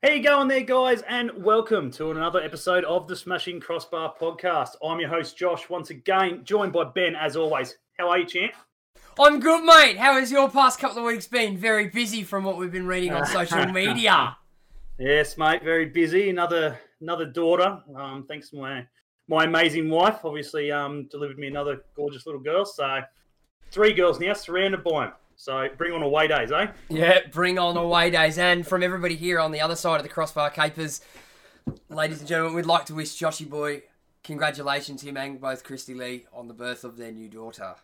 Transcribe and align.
How 0.00 0.10
you 0.10 0.22
going 0.22 0.46
there, 0.46 0.60
guys? 0.60 1.02
And 1.08 1.42
welcome 1.42 1.90
to 1.90 2.12
another 2.12 2.40
episode 2.40 2.84
of 2.84 3.08
the 3.08 3.16
Smashing 3.16 3.58
Crossbar 3.58 4.14
podcast. 4.20 4.76
I'm 4.80 5.00
your 5.00 5.08
host, 5.08 5.36
Josh, 5.36 5.68
once 5.68 5.90
again, 5.90 6.44
joined 6.44 6.72
by 6.72 6.84
Ben, 6.84 7.16
as 7.16 7.34
always. 7.34 7.74
How 7.98 8.08
are 8.10 8.18
you, 8.18 8.24
champ? 8.24 8.52
I'm 9.18 9.40
good, 9.40 9.64
mate. 9.64 9.98
How 9.98 10.14
has 10.14 10.30
your 10.30 10.48
past 10.48 10.78
couple 10.78 10.98
of 10.98 11.04
weeks 11.04 11.26
been? 11.26 11.56
Very 11.56 11.88
busy 11.88 12.22
from 12.22 12.44
what 12.44 12.58
we've 12.58 12.70
been 12.70 12.86
reading 12.86 13.12
on 13.12 13.26
social 13.26 13.66
media. 13.72 14.36
Yes, 15.00 15.36
mate, 15.36 15.64
very 15.64 15.86
busy. 15.86 16.30
Another 16.30 16.78
another 17.00 17.26
daughter. 17.26 17.82
Um, 17.96 18.24
thanks 18.28 18.50
to 18.50 18.56
my 18.56 18.86
my 19.26 19.46
amazing 19.46 19.90
wife, 19.90 20.20
obviously 20.24 20.70
um, 20.70 21.08
delivered 21.10 21.40
me 21.40 21.48
another 21.48 21.82
gorgeous 21.96 22.24
little 22.24 22.40
girl. 22.40 22.64
So 22.64 23.00
three 23.72 23.94
girls 23.94 24.20
now, 24.20 24.34
surrounded 24.34 24.84
by 24.84 25.06
them. 25.06 25.12
So 25.38 25.68
bring 25.78 25.92
on 25.92 26.02
away 26.02 26.26
days, 26.26 26.50
eh? 26.50 26.66
Yeah, 26.88 27.20
bring 27.30 27.60
on 27.60 27.76
away 27.76 28.10
days. 28.10 28.38
And 28.38 28.66
from 28.66 28.82
everybody 28.82 29.14
here 29.14 29.38
on 29.38 29.52
the 29.52 29.60
other 29.60 29.76
side 29.76 29.96
of 29.96 30.02
the 30.02 30.08
crossbar 30.08 30.50
capers, 30.50 31.00
ladies 31.88 32.18
and 32.18 32.28
gentlemen, 32.28 32.56
we'd 32.56 32.66
like 32.66 32.86
to 32.86 32.94
wish 32.94 33.16
Joshy 33.16 33.48
Boy 33.48 33.84
congratulations, 34.24 35.00
him 35.02 35.16
and 35.16 35.40
both 35.40 35.62
Christy 35.62 35.94
Lee, 35.94 36.26
on 36.32 36.48
the 36.48 36.54
birth 36.54 36.82
of 36.82 36.96
their 36.96 37.12
new 37.12 37.28
daughter. 37.28 37.76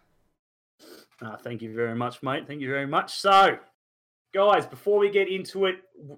Uh, 1.22 1.36
thank 1.36 1.62
you 1.62 1.72
very 1.72 1.94
much, 1.94 2.24
mate. 2.24 2.48
Thank 2.48 2.60
you 2.60 2.68
very 2.68 2.88
much. 2.88 3.14
So, 3.14 3.56
guys, 4.34 4.66
before 4.66 4.98
we 4.98 5.08
get 5.08 5.28
into 5.28 5.66
it, 5.66 5.76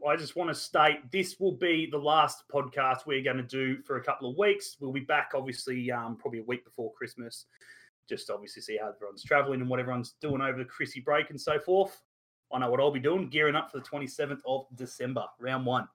I 0.09 0.17
just 0.17 0.37
want 0.37 0.49
to 0.49 0.55
state 0.55 1.13
this 1.13 1.39
will 1.39 1.53
be 1.53 1.87
the 1.91 1.99
last 1.99 2.45
podcast 2.51 3.05
we're 3.05 3.23
going 3.23 3.37
to 3.37 3.43
do 3.43 3.83
for 3.83 3.99
a 3.99 4.03
couple 4.03 4.31
of 4.31 4.39
weeks. 4.39 4.79
We'll 4.81 4.91
be 4.91 5.01
back, 5.01 5.33
obviously, 5.35 5.93
um, 5.93 6.17
probably 6.17 6.39
a 6.39 6.45
week 6.45 6.65
before 6.65 6.95
Christmas 6.95 7.45
just 8.09 8.31
obviously 8.31 8.63
see 8.63 8.79
how 8.81 8.89
everyone's 8.89 9.23
traveling 9.23 9.61
and 9.61 9.69
what 9.69 9.81
everyone's 9.81 10.15
doing 10.21 10.41
over 10.41 10.59
the 10.59 10.65
Chrissy 10.65 11.01
break 11.01 11.31
and 11.31 11.41
so 11.41 11.59
forth. 11.59 12.01
I 12.53 12.59
know 12.59 12.71
what 12.71 12.81
I'll 12.81 12.93
be 12.93 13.01
doing, 13.01 13.29
gearing 13.29 13.57
up 13.57 13.71
for 13.71 13.79
the 13.79 13.85
27th 13.85 14.41
of 14.47 14.67
December, 14.75 15.25
round 15.41 15.67
one. 15.67 15.89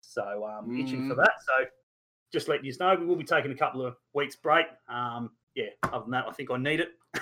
So 0.00 0.46
um, 0.46 0.70
mm. 0.70 0.82
itching 0.82 1.08
for 1.08 1.14
that. 1.14 1.32
So 1.46 1.66
just 2.32 2.48
letting 2.48 2.64
you 2.64 2.72
know, 2.80 2.96
we 2.98 3.06
will 3.06 3.16
be 3.16 3.24
taking 3.24 3.50
a 3.50 3.56
couple 3.56 3.84
of 3.84 3.96
weeks 4.14 4.36
break. 4.36 4.66
Um, 4.88 5.30
yeah, 5.54 5.66
other 5.84 6.02
than 6.02 6.12
that, 6.12 6.26
I 6.26 6.32
think 6.32 6.50
I 6.50 6.56
need 6.56 6.80
it. 6.80 6.90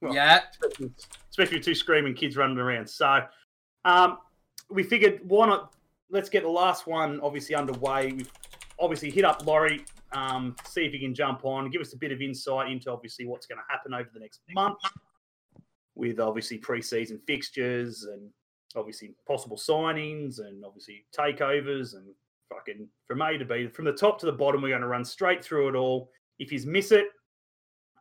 well, 0.00 0.14
yeah. 0.14 0.40
Especially, 0.50 0.90
especially, 1.30 1.56
with 1.58 1.64
two 1.64 1.74
screaming 1.74 2.14
kids 2.14 2.36
running 2.36 2.58
around. 2.58 2.88
So 2.88 3.20
um, 3.84 4.18
we 4.70 4.82
figured, 4.82 5.20
why 5.24 5.46
not? 5.46 5.72
Let's 6.10 6.28
get 6.28 6.44
the 6.44 6.48
last 6.48 6.86
one 6.86 7.20
obviously 7.20 7.54
underway. 7.56 8.12
We've 8.12 8.32
obviously 8.78 9.10
hit 9.10 9.24
up 9.24 9.44
Laurie 9.44 9.84
um, 10.12 10.56
see 10.64 10.84
if 10.84 10.92
you 10.92 11.00
can 11.00 11.14
jump 11.14 11.44
on, 11.44 11.70
give 11.70 11.80
us 11.80 11.92
a 11.92 11.98
bit 11.98 12.12
of 12.12 12.20
insight 12.20 12.70
into 12.70 12.90
obviously 12.90 13.26
what's 13.26 13.46
going 13.46 13.58
to 13.58 13.72
happen 13.72 13.94
over 13.94 14.08
the 14.12 14.20
next 14.20 14.40
month 14.54 14.78
with 15.94 16.20
obviously 16.20 16.58
preseason 16.58 17.18
fixtures 17.26 18.04
and 18.04 18.30
obviously 18.76 19.14
possible 19.26 19.56
signings 19.56 20.38
and 20.38 20.64
obviously 20.64 21.04
takeovers 21.18 21.94
and 21.94 22.06
fucking 22.48 22.86
from 23.06 23.22
A 23.22 23.38
to 23.38 23.44
B, 23.44 23.66
from 23.68 23.84
the 23.84 23.92
top 23.92 24.18
to 24.20 24.26
the 24.26 24.32
bottom, 24.32 24.62
we're 24.62 24.68
going 24.68 24.82
to 24.82 24.88
run 24.88 25.04
straight 25.04 25.44
through 25.44 25.68
it 25.68 25.74
all. 25.74 26.10
If 26.38 26.52
you 26.52 26.60
miss 26.66 26.92
it, 26.92 27.06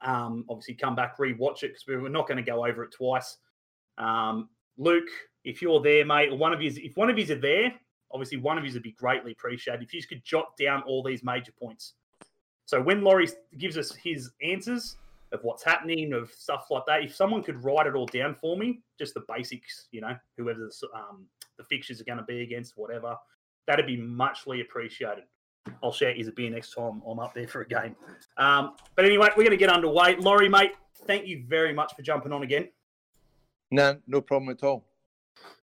um, 0.02 0.45
obviously 0.50 0.75
come 0.75 0.95
back, 0.95 1.17
rewatch 1.17 1.64
it 1.64 1.73
because 1.73 1.84
we're 1.88 2.09
not 2.09 2.28
going 2.28 2.38
to 2.38 2.44
go 2.44 2.66
over 2.66 2.84
it 2.84 2.92
twice. 2.92 3.38
Um, 3.97 4.50
Luke, 4.78 5.09
if 5.45 5.62
you're 5.62 5.81
there, 5.81 6.06
mate, 6.06 6.36
one 6.38 6.53
of 6.53 6.62
you, 6.62 6.72
if 6.75 6.97
one 6.97 7.09
of 7.09 7.17
you 7.17 7.34
are 7.34 7.40
there, 7.40 7.73
obviously 8.16 8.38
one 8.38 8.58
of 8.58 8.66
you 8.66 8.72
would 8.72 8.82
be 8.82 8.94
greatly 8.94 9.34
appreciated 9.34 9.84
if 9.84 9.94
you 9.94 10.02
could 10.08 10.24
jot 10.24 10.56
down 10.58 10.82
all 10.84 11.04
these 11.04 11.22
major 11.22 11.52
points. 11.52 11.96
So 12.66 12.82
when 12.82 13.04
Laurie 13.04 13.28
gives 13.58 13.78
us 13.78 13.94
his 13.94 14.32
answers 14.42 14.96
of 15.34 15.44
what's 15.44 15.64
happening, 15.64 16.14
of 16.14 16.32
stuff 16.32 16.68
like 16.72 16.84
that, 16.88 17.04
if 17.04 17.14
someone 17.14 17.44
could 17.44 17.62
write 17.62 17.88
it 17.88 17.94
all 17.94 18.06
down 18.06 18.34
for 18.34 18.58
me, 18.58 18.80
just 18.98 19.14
the 19.14 19.24
basics, 19.28 19.88
you 19.92 20.00
know, 20.00 20.16
whoever 20.38 20.60
the, 20.60 20.88
um, 20.98 21.26
the 21.58 21.64
fixtures 21.66 22.00
are 22.00 22.06
going 22.06 22.18
to 22.18 22.24
be 22.24 22.42
against, 22.42 22.78
whatever, 22.78 23.18
that'd 23.68 23.86
be 23.86 23.98
muchly 23.98 24.62
appreciated. 24.62 25.26
I'll 25.84 25.92
share 25.92 26.14
his 26.14 26.30
beer 26.32 26.50
next 26.50 26.74
time 26.74 27.02
I'm 27.06 27.20
up 27.20 27.34
there 27.34 27.50
for 27.50 27.62
a 27.62 27.68
game. 27.68 27.98
Um, 28.38 28.76
but 28.96 29.04
anyway, 29.04 29.28
we're 29.36 29.44
going 29.44 29.52
to 29.52 29.58
get 29.58 29.70
underway. 29.70 30.16
Laurie, 30.16 30.48
mate, 30.48 30.72
thank 31.06 31.28
you 31.28 31.44
very 31.48 31.74
much 31.74 31.94
for 31.96 32.02
jumping 32.02 32.31
on 32.31 32.44
again. 32.44 32.70
No, 33.72 33.98
no 34.08 34.22
problem 34.22 34.50
at 34.52 34.64
all. 34.64 34.86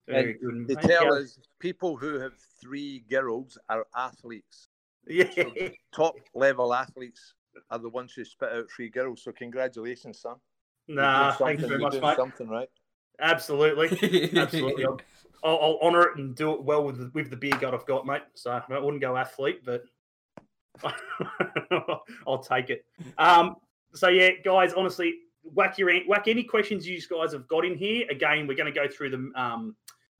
Very 0.07 0.38
and 0.41 0.68
good. 0.68 0.81
They 0.81 0.88
tell 0.88 1.13
us 1.13 1.38
people 1.59 1.97
who 1.97 2.19
have 2.19 2.34
three 2.62 3.03
girls 3.09 3.57
are 3.69 3.85
athletes. 3.95 4.69
Yeah. 5.06 5.29
So 5.35 5.51
top 5.94 6.16
level 6.34 6.73
athletes 6.73 7.34
are 7.72 7.79
the 7.79 7.90
ones 7.90 8.13
who 8.13 8.23
spit 8.23 8.50
out 8.51 8.66
three 8.73 8.90
girls. 8.90 9.23
So 9.23 9.31
congratulations, 9.31 10.19
son. 10.19 10.35
Nah, 10.88 11.34
thank 11.34 11.59
you 11.59 11.68
very 11.68 11.79
much, 11.79 12.00
mate. 12.01 12.16
Something 12.16 12.47
right. 12.47 12.69
Absolutely, 13.19 13.88
absolutely. 14.38 14.85
I'll, 14.85 15.00
I'll, 15.44 15.59
I'll 15.62 15.79
honour 15.81 16.03
it 16.03 16.18
and 16.18 16.35
do 16.35 16.51
it 16.53 16.63
well 16.63 16.84
with 16.84 16.97
the, 16.97 17.12
with 17.13 17.29
the 17.29 17.35
beer 17.35 17.57
gut 17.59 17.74
I've 17.74 17.85
got, 17.85 18.06
mate. 18.06 18.22
So 18.35 18.51
I 18.51 18.79
wouldn't 18.79 19.01
go 19.01 19.18
athlete, 19.18 19.62
but 19.66 19.84
I'll 22.28 22.39
take 22.39 22.69
it. 22.69 22.85
Um, 23.18 23.56
so 23.94 24.07
yeah, 24.07 24.29
guys, 24.45 24.74
honestly, 24.74 25.16
whack 25.44 25.78
your 25.78 25.91
whack 26.07 26.28
any 26.28 26.44
questions 26.44 26.88
you 26.88 27.01
guys 27.09 27.34
have 27.34 27.47
got 27.47 27.66
in 27.66 27.75
here. 27.75 28.06
Again, 28.09 28.47
we're 28.47 28.57
going 28.57 28.72
to 28.72 28.79
go 28.79 28.88
through 28.88 29.09
the 29.09 29.31
um, 29.41 29.75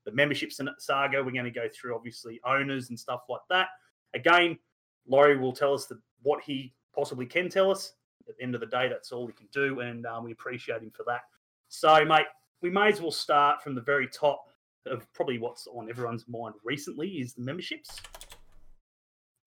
the 0.07 0.13
membership 0.13 0.53
saga. 0.79 1.22
We're 1.22 1.31
going 1.31 1.44
to 1.44 1.51
go 1.51 1.68
through 1.68 1.94
obviously 1.94 2.40
owners 2.45 2.90
and 2.90 2.97
stuff 2.97 3.23
like 3.28 3.41
that. 3.50 3.68
Again, 4.16 4.57
Laurie 5.06 5.38
will 5.38 5.51
tell 5.51 5.73
us 5.73 5.85
the, 5.85 6.00
what 6.23 6.41
he 6.41 6.73
possibly 6.95 7.25
can 7.25 7.50
tell 7.50 7.69
us. 7.69 7.94
At 8.29 8.38
the 8.38 8.44
end 8.44 8.56
of 8.56 8.62
the 8.62 8.68
day, 8.68 8.88
that's 8.88 9.12
all 9.12 9.28
he 9.28 9.34
can 9.34 9.47
do, 9.53 9.81
and 9.81 10.06
um, 10.06 10.23
we 10.23 10.31
appreciate 10.31 10.81
him 10.81 10.91
for 10.95 11.03
that. 11.07 11.22
So, 11.68 12.03
mate, 12.06 12.25
we 12.62 12.69
may 12.69 12.88
as 12.88 13.01
well 13.01 13.12
start 13.12 13.62
from 13.62 13.75
the 13.75 13.81
very 13.81 14.07
top 14.07 14.45
of 14.85 15.12
probably 15.13 15.40
what's 15.40 15.68
on 15.68 15.90
everyone's 15.90 16.25
mind 16.28 16.56
recently 16.63 17.07
is 17.07 17.34
the 17.34 17.41
memberships. 17.41 18.01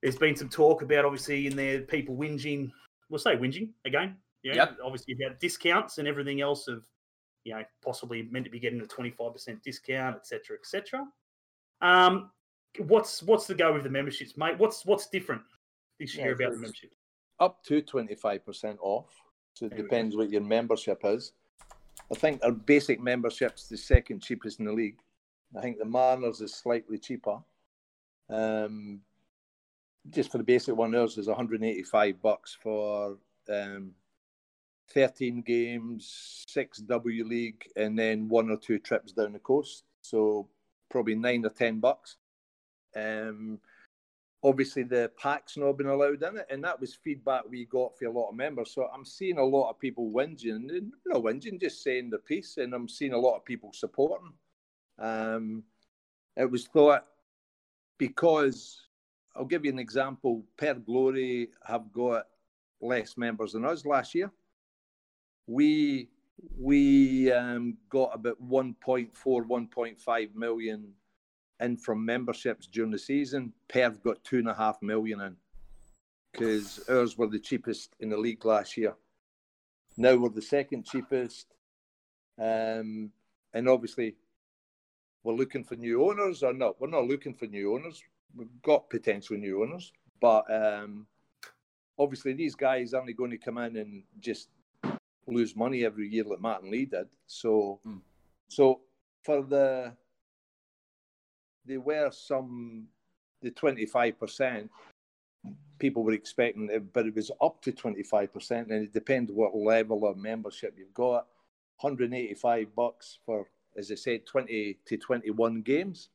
There's 0.03 0.16
been 0.16 0.37
some 0.37 0.48
talk 0.48 0.82
about 0.82 1.04
obviously 1.04 1.47
in 1.47 1.56
there 1.56 1.81
people 1.81 2.16
whinging. 2.16 2.71
We'll 3.09 3.19
say 3.19 3.37
whinging 3.37 3.71
again. 3.87 4.16
Yeah, 4.42 4.54
yep. 4.54 4.78
obviously 4.82 5.15
about 5.22 5.41
discounts 5.41 5.98
and 5.98 6.09
everything 6.09 6.41
else 6.41 6.69
of 6.69 6.84
you 7.45 7.55
know 7.55 7.65
possibly 7.83 8.23
meant 8.31 8.45
to 8.45 8.51
be 8.51 8.61
getting 8.61 8.81
a 8.81 8.84
25% 8.84 9.62
discount, 9.62 10.17
etc., 10.17 10.56
etc. 10.59 11.06
Um, 11.81 12.31
what's 12.78 13.23
what's 13.23 13.47
the 13.47 13.55
go 13.55 13.73
with 13.73 13.84
the 13.84 13.91
memberships, 13.91 14.37
mate? 14.37 14.59
What's 14.59 14.84
what's 14.84 15.06
different 15.09 15.43
this 15.99 16.15
year 16.15 16.28
yeah, 16.28 16.47
about 16.47 16.55
the 16.55 16.61
membership? 16.61 16.95
Up 17.39 17.62
to 17.65 17.83
twenty 17.83 18.15
five 18.15 18.45
percent 18.45 18.78
off. 18.81 19.11
So 19.55 19.67
it 19.67 19.71
there 19.71 19.83
depends 19.83 20.17
what 20.17 20.31
your 20.31 20.43
membership 20.43 21.01
is. 21.05 21.33
I 22.12 22.15
think 22.17 22.41
our 22.45 22.53
basic 22.53 23.01
membership's 23.01 23.69
the 23.69 23.77
second 23.77 24.21
cheapest 24.21 24.59
in 24.59 24.67
the 24.67 24.72
league. 24.72 24.99
I 25.57 25.61
think 25.61 25.78
the 25.78 25.84
Mariners 25.84 26.41
is 26.41 26.55
slightly 26.55 26.99
cheaper. 26.99 27.39
Um, 28.28 29.01
just 30.09 30.31
for 30.31 30.39
the 30.39 30.45
basic 30.45 30.75
one, 30.77 30.95
ours 30.95 31.19
is 31.19 31.27
185 31.27 32.22
bucks 32.22 32.57
for 32.61 33.19
um, 33.53 33.93
13 34.93 35.43
games, 35.43 36.45
six 36.49 36.78
W 36.78 37.25
League, 37.25 37.69
and 37.77 37.99
then 37.99 38.28
one 38.28 38.51
or 38.51 38.56
two 38.56 38.78
trips 38.78 39.12
down 39.12 39.33
the 39.33 39.39
coast. 39.39 39.84
So 40.03 40.49
probably 40.91 41.15
nine 41.15 41.45
or 41.45 41.51
10 41.51 41.81
bucks. 41.81 42.17
Um, 42.97 43.61
obviously, 44.43 44.83
the 44.83 45.11
pack's 45.17 45.56
not 45.56 45.78
been 45.78 45.87
allowed 45.87 46.23
in 46.23 46.39
it, 46.39 46.47
and 46.51 46.65
that 46.65 46.81
was 46.81 46.95
feedback 46.95 47.43
we 47.49 47.67
got 47.67 47.97
for 47.97 48.06
a 48.06 48.11
lot 48.12 48.31
of 48.31 48.37
members. 48.37 48.73
So 48.73 48.89
I'm 48.93 49.05
seeing 49.05 49.39
a 49.39 49.45
lot 49.45 49.71
of 49.71 49.78
people 49.78 50.11
whinging, 50.11 50.91
no 51.07 51.22
whinging, 51.22 51.61
just 51.61 51.83
saying 51.83 52.11
the 52.11 52.19
piece, 52.19 52.57
and 52.57 52.75
I'm 52.75 52.89
seeing 52.89 53.12
a 53.12 53.19
lot 53.19 53.37
of 53.37 53.45
people 53.45 53.72
supporting. 53.72 54.33
Um, 54.99 55.62
it 56.37 56.51
was 56.51 56.67
thought 56.67 57.07
because 57.99 58.81
I'll 59.37 59.45
give 59.45 59.65
you 59.65 59.71
an 59.71 59.78
example. 59.78 60.45
Perth 60.57 60.84
Glory 60.84 61.51
have 61.65 61.93
got 61.93 62.27
less 62.81 63.17
members 63.17 63.53
than 63.53 63.65
us 63.65 63.84
last 63.84 64.15
year. 64.15 64.31
We 65.50 66.09
we 66.56 67.33
um, 67.33 67.77
got 67.88 68.15
about 68.15 68.41
1.4, 68.41 69.11
1.5 69.12 70.34
million 70.37 70.93
in 71.59 71.77
from 71.77 72.05
memberships 72.05 72.69
during 72.69 72.93
the 72.93 72.99
season. 72.99 73.53
Perth 73.69 74.00
got 74.03 74.22
two 74.22 74.39
and 74.39 74.48
a 74.48 74.54
half 74.54 74.80
million 74.80 75.21
in 75.21 75.36
because 76.33 76.80
ours 76.89 77.19
were 77.19 77.27
the 77.27 77.41
cheapest 77.41 77.97
in 77.98 78.10
the 78.10 78.16
league 78.16 78.45
last 78.45 78.77
year. 78.77 78.95
Now 79.97 80.15
we're 80.15 80.28
the 80.28 80.41
second 80.41 80.86
cheapest. 80.86 81.48
Um, 82.41 83.10
and 83.53 83.69
obviously, 83.69 84.15
we're 85.25 85.34
looking 85.34 85.65
for 85.65 85.75
new 85.75 86.09
owners 86.09 86.45
or 86.45 86.53
not. 86.53 86.80
We're 86.80 86.89
not 86.89 87.09
looking 87.09 87.34
for 87.34 87.47
new 87.47 87.75
owners. 87.75 88.01
We've 88.36 88.63
got 88.63 88.89
potential 88.89 89.36
new 89.36 89.65
owners, 89.65 89.92
but 90.21 90.45
um, 90.48 91.09
obviously, 91.98 92.34
these 92.34 92.54
guys 92.54 92.95
aren't 92.95 93.16
going 93.16 93.33
to 93.33 93.36
come 93.36 93.59
in 93.59 93.77
and 93.77 94.04
just 94.21 94.48
lose 95.30 95.56
money 95.56 95.84
every 95.84 96.09
year 96.09 96.24
like 96.24 96.41
Martin 96.41 96.71
Lee 96.71 96.86
did. 96.86 97.09
So, 97.27 97.80
mm. 97.86 98.00
so 98.48 98.80
for 99.22 99.42
the 99.42 99.92
there 101.66 101.80
were 101.80 102.10
some 102.10 102.86
the 103.42 103.50
25% 103.50 104.68
people 105.78 106.03
were 106.03 106.12
expecting 106.12 106.68
it, 106.71 106.92
but 106.92 107.06
it 107.06 107.15
was 107.15 107.30
up 107.41 107.62
to 107.62 107.72
25% 107.72 108.50
and 108.50 108.72
it 108.72 108.92
depends 108.92 109.32
what 109.32 109.56
level 109.56 110.06
of 110.06 110.16
membership 110.16 110.74
you've 110.77 110.92
got 110.92 111.27
185 111.80 112.74
bucks 112.74 113.18
for 113.24 113.47
as 113.78 113.91
i 113.91 113.94
said 113.94 114.27
20 114.27 114.77
to 114.84 114.97
21 114.98 115.62
games 115.62 116.10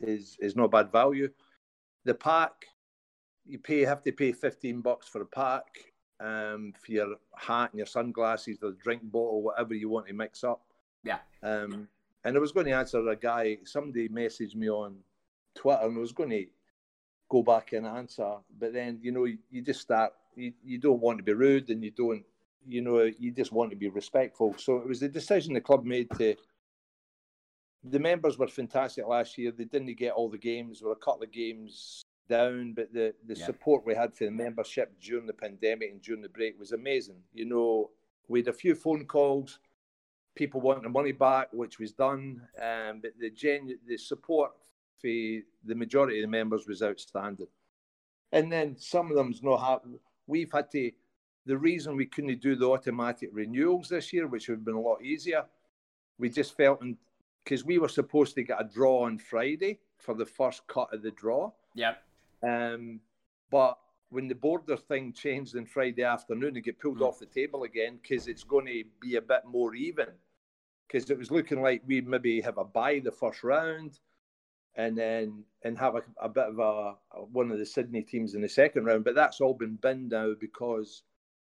is 0.00 0.38
is 0.40 0.56
not 0.56 0.70
bad 0.70 0.90
value 0.90 1.28
the 2.04 2.14
pack, 2.14 2.66
you 3.46 3.58
pay 3.58 3.82
have 3.82 4.02
to 4.02 4.12
pay 4.12 4.32
fifteen 4.32 4.80
bucks 4.80 5.08
for 5.08 5.22
a 5.22 5.26
pack, 5.26 5.64
um, 6.20 6.72
for 6.78 6.92
your 6.92 7.16
hat 7.36 7.70
and 7.72 7.78
your 7.78 7.86
sunglasses, 7.86 8.58
the 8.58 8.76
drink 8.82 9.02
bottle, 9.04 9.42
whatever 9.42 9.74
you 9.74 9.88
want 9.88 10.06
to 10.06 10.12
mix 10.12 10.44
up. 10.44 10.62
Yeah. 11.04 11.18
Um, 11.42 11.88
and 12.24 12.36
I 12.36 12.40
was 12.40 12.52
going 12.52 12.66
to 12.66 12.72
answer 12.72 13.06
a 13.08 13.16
guy. 13.16 13.58
Somebody 13.64 14.08
messaged 14.08 14.54
me 14.54 14.70
on 14.70 14.96
Twitter, 15.54 15.82
and 15.82 15.96
I 15.96 16.00
was 16.00 16.12
going 16.12 16.30
to 16.30 16.46
go 17.28 17.42
back 17.42 17.72
and 17.72 17.86
answer, 17.86 18.36
but 18.58 18.72
then 18.72 18.98
you 19.02 19.10
know 19.10 19.24
you, 19.24 19.38
you 19.50 19.62
just 19.62 19.80
start. 19.80 20.12
You, 20.36 20.52
you 20.64 20.78
don't 20.78 21.00
want 21.00 21.18
to 21.18 21.24
be 21.24 21.32
rude, 21.32 21.70
and 21.70 21.82
you 21.82 21.90
don't. 21.90 22.24
You 22.68 22.80
know, 22.80 23.10
you 23.18 23.32
just 23.32 23.50
want 23.50 23.70
to 23.70 23.76
be 23.76 23.88
respectful. 23.88 24.54
So 24.56 24.76
it 24.76 24.86
was 24.86 25.00
the 25.00 25.08
decision 25.08 25.54
the 25.54 25.60
club 25.60 25.84
made 25.84 26.08
to 26.18 26.36
the 27.84 27.98
members 27.98 28.38
were 28.38 28.46
fantastic 28.46 29.06
last 29.06 29.36
year. 29.36 29.50
They 29.50 29.64
didn't 29.64 29.92
get 29.98 30.12
all 30.12 30.28
the 30.28 30.38
games. 30.38 30.80
There 30.80 30.88
were 30.88 30.94
a 30.94 31.04
couple 31.04 31.24
of 31.24 31.32
games 31.32 32.01
down, 32.32 32.72
but 32.72 32.92
the, 32.92 33.14
the 33.26 33.34
yeah. 33.34 33.44
support 33.44 33.84
we 33.84 33.94
had 33.94 34.14
for 34.14 34.24
the 34.24 34.30
membership 34.30 34.88
during 35.00 35.26
the 35.26 35.32
pandemic 35.32 35.90
and 35.90 36.00
during 36.00 36.22
the 36.22 36.28
break 36.28 36.58
was 36.58 36.72
amazing. 36.72 37.20
You 37.34 37.44
know, 37.44 37.90
we 38.28 38.40
had 38.40 38.48
a 38.48 38.52
few 38.52 38.74
phone 38.74 39.04
calls, 39.04 39.58
people 40.34 40.60
wanting 40.62 40.84
the 40.84 40.88
money 40.88 41.12
back, 41.12 41.48
which 41.52 41.78
was 41.78 41.92
done, 41.92 42.40
um, 42.60 43.00
but 43.02 43.12
the 43.20 43.30
genu- 43.30 43.78
the 43.86 43.98
support 43.98 44.52
for 44.98 45.08
the 45.08 45.74
majority 45.74 46.18
of 46.18 46.22
the 46.22 46.36
members 46.38 46.66
was 46.66 46.82
outstanding. 46.82 47.48
And 48.32 48.50
then 48.50 48.76
some 48.78 49.10
of 49.10 49.16
them's 49.16 49.42
not 49.42 49.58
happened. 49.58 49.98
We've 50.26 50.52
had 50.52 50.70
to. 50.70 50.90
The 51.44 51.58
reason 51.58 51.96
we 51.96 52.06
couldn't 52.06 52.40
do 52.40 52.54
the 52.54 52.70
automatic 52.70 53.30
renewals 53.32 53.88
this 53.88 54.12
year, 54.12 54.26
which 54.28 54.48
would 54.48 54.58
have 54.58 54.64
been 54.64 54.76
a 54.76 54.80
lot 54.80 55.02
easier, 55.02 55.44
we 56.18 56.30
just 56.30 56.56
felt 56.56 56.80
because 57.44 57.64
we 57.64 57.78
were 57.78 57.88
supposed 57.88 58.36
to 58.36 58.44
get 58.44 58.60
a 58.60 58.64
draw 58.64 59.04
on 59.04 59.18
Friday 59.18 59.80
for 59.98 60.14
the 60.14 60.24
first 60.24 60.66
cut 60.68 60.94
of 60.94 61.02
the 61.02 61.10
draw. 61.10 61.50
Yep. 61.74 62.00
Um, 62.42 63.00
but 63.50 63.78
when 64.10 64.28
the 64.28 64.34
border 64.34 64.76
thing 64.76 65.12
changed 65.12 65.56
on 65.56 65.66
Friday 65.66 66.02
afternoon, 66.02 66.56
it 66.56 66.64
get 66.64 66.80
pulled 66.80 66.98
mm. 66.98 67.06
off 67.06 67.18
the 67.18 67.26
table 67.26 67.62
again 67.62 67.98
because 68.00 68.28
it's 68.28 68.44
going 68.44 68.66
to 68.66 68.84
be 69.00 69.16
a 69.16 69.22
bit 69.22 69.42
more 69.46 69.74
even. 69.74 70.08
Because 70.86 71.08
it 71.08 71.18
was 71.18 71.30
looking 71.30 71.62
like 71.62 71.82
we 71.86 72.02
maybe 72.02 72.40
have 72.42 72.58
a 72.58 72.64
buy 72.64 72.98
the 72.98 73.10
first 73.10 73.42
round, 73.42 73.98
and 74.74 74.96
then 74.96 75.44
and 75.64 75.78
have 75.78 75.94
a, 75.94 76.02
a 76.20 76.28
bit 76.28 76.44
of 76.44 76.58
a, 76.58 76.94
a, 77.12 77.24
one 77.24 77.50
of 77.50 77.58
the 77.58 77.64
Sydney 77.64 78.02
teams 78.02 78.34
in 78.34 78.42
the 78.42 78.48
second 78.48 78.84
round. 78.84 79.04
But 79.04 79.14
that's 79.14 79.40
all 79.40 79.54
been 79.54 79.76
binned 79.76 80.10
now 80.10 80.34
because 80.38 81.02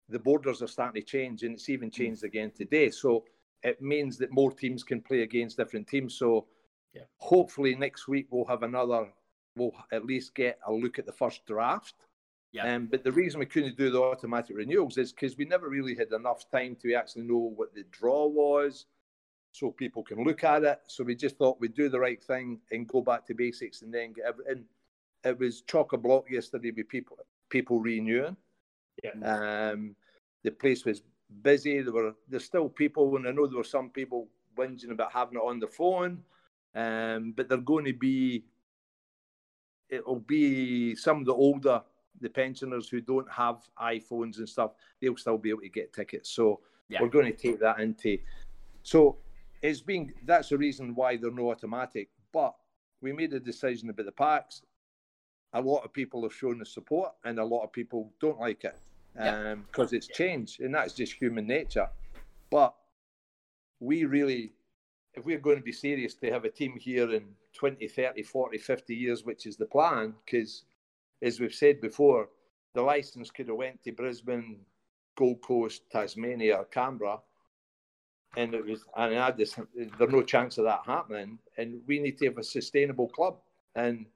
the 0.08 0.18
borders 0.18 0.62
are 0.62 0.66
starting 0.66 1.02
to 1.02 1.06
change, 1.06 1.42
and 1.42 1.54
it's 1.54 1.68
even 1.68 1.90
mm. 1.90 1.94
changed 1.94 2.24
again 2.24 2.52
today. 2.56 2.90
So 2.90 3.24
it 3.62 3.82
means 3.82 4.16
that 4.18 4.32
more 4.32 4.52
teams 4.52 4.82
can 4.82 5.02
play 5.02 5.22
against 5.22 5.58
different 5.58 5.88
teams. 5.88 6.14
So 6.14 6.46
yeah. 6.94 7.02
hopefully 7.18 7.74
next 7.74 8.08
week 8.08 8.28
we'll 8.30 8.46
have 8.46 8.62
another 8.62 9.08
we'll 9.56 9.72
at 9.92 10.04
least 10.04 10.34
get 10.34 10.58
a 10.66 10.72
look 10.72 10.98
at 10.98 11.06
the 11.06 11.12
first 11.12 11.46
draft. 11.46 11.94
Yeah. 12.52 12.74
Um, 12.74 12.86
but 12.86 13.02
the 13.02 13.12
reason 13.12 13.40
we 13.40 13.46
couldn't 13.46 13.76
do 13.76 13.90
the 13.90 14.00
automatic 14.00 14.56
renewals 14.56 14.96
is 14.96 15.12
because 15.12 15.36
we 15.36 15.44
never 15.44 15.68
really 15.68 15.96
had 15.96 16.12
enough 16.12 16.48
time 16.50 16.76
to 16.82 16.94
actually 16.94 17.22
know 17.22 17.52
what 17.56 17.74
the 17.74 17.84
draw 17.90 18.26
was, 18.26 18.86
so 19.52 19.70
people 19.70 20.04
can 20.04 20.22
look 20.22 20.44
at 20.44 20.62
it. 20.62 20.80
So 20.86 21.02
we 21.02 21.16
just 21.16 21.36
thought 21.36 21.60
we'd 21.60 21.74
do 21.74 21.88
the 21.88 21.98
right 21.98 22.22
thing 22.22 22.60
and 22.70 22.86
go 22.86 23.00
back 23.00 23.26
to 23.26 23.34
basics, 23.34 23.82
and 23.82 23.92
then 23.92 24.12
get 24.12 24.26
everything. 24.26 24.64
It 25.24 25.38
was 25.38 25.62
chock 25.62 25.94
a 25.94 25.96
block 25.96 26.30
yesterday 26.30 26.70
with 26.70 26.88
people 26.88 27.18
people 27.48 27.80
renewing. 27.80 28.36
Yeah. 29.02 29.70
Um, 29.70 29.96
the 30.44 30.52
place 30.52 30.84
was 30.84 31.02
busy. 31.42 31.82
There 31.82 31.92
were 31.92 32.14
there's 32.28 32.44
still 32.44 32.68
people, 32.68 33.16
and 33.16 33.26
I 33.26 33.32
know 33.32 33.48
there 33.48 33.58
were 33.58 33.64
some 33.64 33.90
people 33.90 34.28
whinging 34.56 34.92
about 34.92 35.12
having 35.12 35.38
it 35.38 35.42
on 35.42 35.58
the 35.58 35.66
phone. 35.66 36.22
Um, 36.76 37.32
but 37.36 37.48
they're 37.48 37.58
going 37.58 37.84
to 37.84 37.92
be 37.92 38.44
it'll 39.88 40.20
be 40.20 40.94
some 40.94 41.20
of 41.20 41.26
the 41.26 41.34
older 41.34 41.82
the 42.20 42.28
pensioners 42.28 42.88
who 42.88 43.00
don't 43.00 43.30
have 43.30 43.56
iPhones 43.80 44.38
and 44.38 44.48
stuff, 44.48 44.72
they'll 45.00 45.16
still 45.16 45.38
be 45.38 45.50
able 45.50 45.60
to 45.60 45.68
get 45.68 45.92
tickets. 45.92 46.30
So 46.30 46.60
yeah. 46.88 47.00
we're 47.00 47.08
going 47.08 47.26
to 47.26 47.32
take 47.32 47.60
that 47.60 47.80
into. 47.80 48.18
So 48.82 49.18
it's 49.62 49.80
been 49.80 50.12
that's 50.24 50.50
the 50.50 50.58
reason 50.58 50.94
why 50.94 51.16
they're 51.16 51.30
no 51.30 51.50
automatic. 51.50 52.10
But 52.32 52.54
we 53.00 53.12
made 53.12 53.32
a 53.32 53.40
decision 53.40 53.90
about 53.90 54.06
the 54.06 54.12
packs. 54.12 54.62
A 55.52 55.60
lot 55.60 55.84
of 55.84 55.92
people 55.92 56.22
have 56.22 56.34
shown 56.34 56.58
the 56.58 56.66
support, 56.66 57.12
and 57.24 57.38
a 57.38 57.44
lot 57.44 57.62
of 57.62 57.72
people 57.72 58.12
don't 58.20 58.40
like 58.40 58.64
it 58.64 58.76
because 59.14 59.92
um, 59.92 59.96
it's 59.96 60.08
changed, 60.08 60.60
and 60.60 60.74
that's 60.74 60.94
just 60.94 61.12
human 61.12 61.46
nature. 61.46 61.88
But 62.50 62.74
we 63.78 64.04
really, 64.04 64.52
if 65.14 65.24
we're 65.24 65.38
going 65.38 65.56
to 65.56 65.62
be 65.62 65.72
serious 65.72 66.14
to 66.16 66.30
have 66.30 66.44
a 66.44 66.50
team 66.50 66.76
here 66.78 67.12
in 67.12 67.24
20, 67.54 67.86
30, 67.88 68.22
40, 68.22 68.58
50 68.58 68.94
years, 68.94 69.24
which 69.24 69.46
is 69.46 69.56
the 69.56 69.66
plan. 69.66 70.14
Because, 70.24 70.64
as 71.22 71.40
we've 71.40 71.54
said 71.54 71.80
before, 71.80 72.28
the 72.74 72.82
license 72.82 73.30
could 73.30 73.48
have 73.48 73.56
went 73.56 73.82
to 73.84 73.92
Brisbane, 73.92 74.58
Gold 75.16 75.40
Coast, 75.42 75.82
Tasmania, 75.90 76.64
Canberra, 76.70 77.20
and 78.36 78.52
it 78.54 78.64
was. 78.64 78.84
And 78.96 79.18
I 79.18 79.30
just 79.30 79.58
there's 79.74 80.12
no 80.12 80.22
chance 80.22 80.58
of 80.58 80.64
that 80.64 80.82
happening. 80.84 81.38
And 81.56 81.80
we 81.86 82.00
need 82.00 82.18
to 82.18 82.26
have 82.26 82.38
a 82.38 82.42
sustainable 82.42 83.08
club. 83.08 83.38
And 83.76 84.06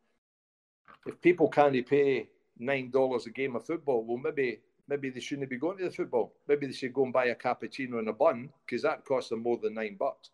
if 1.06 1.20
people 1.20 1.48
can't 1.48 1.86
pay 1.86 2.28
nine 2.58 2.90
dollars 2.90 3.26
a 3.26 3.30
game 3.30 3.54
of 3.54 3.64
football, 3.64 4.04
well, 4.04 4.18
maybe 4.18 4.60
maybe 4.88 5.10
they 5.10 5.20
shouldn't 5.20 5.50
be 5.50 5.56
going 5.56 5.78
to 5.78 5.84
the 5.84 5.90
football. 5.90 6.34
Maybe 6.48 6.66
they 6.66 6.72
should 6.72 6.94
go 6.94 7.04
and 7.04 7.12
buy 7.12 7.26
a 7.26 7.34
cappuccino 7.34 7.98
and 7.98 8.08
a 8.08 8.12
bun 8.12 8.50
because 8.64 8.82
that 8.82 9.04
costs 9.04 9.30
them 9.30 9.42
more 9.42 9.58
than 9.58 9.74
nine 9.74 9.96
bucks. 9.98 10.30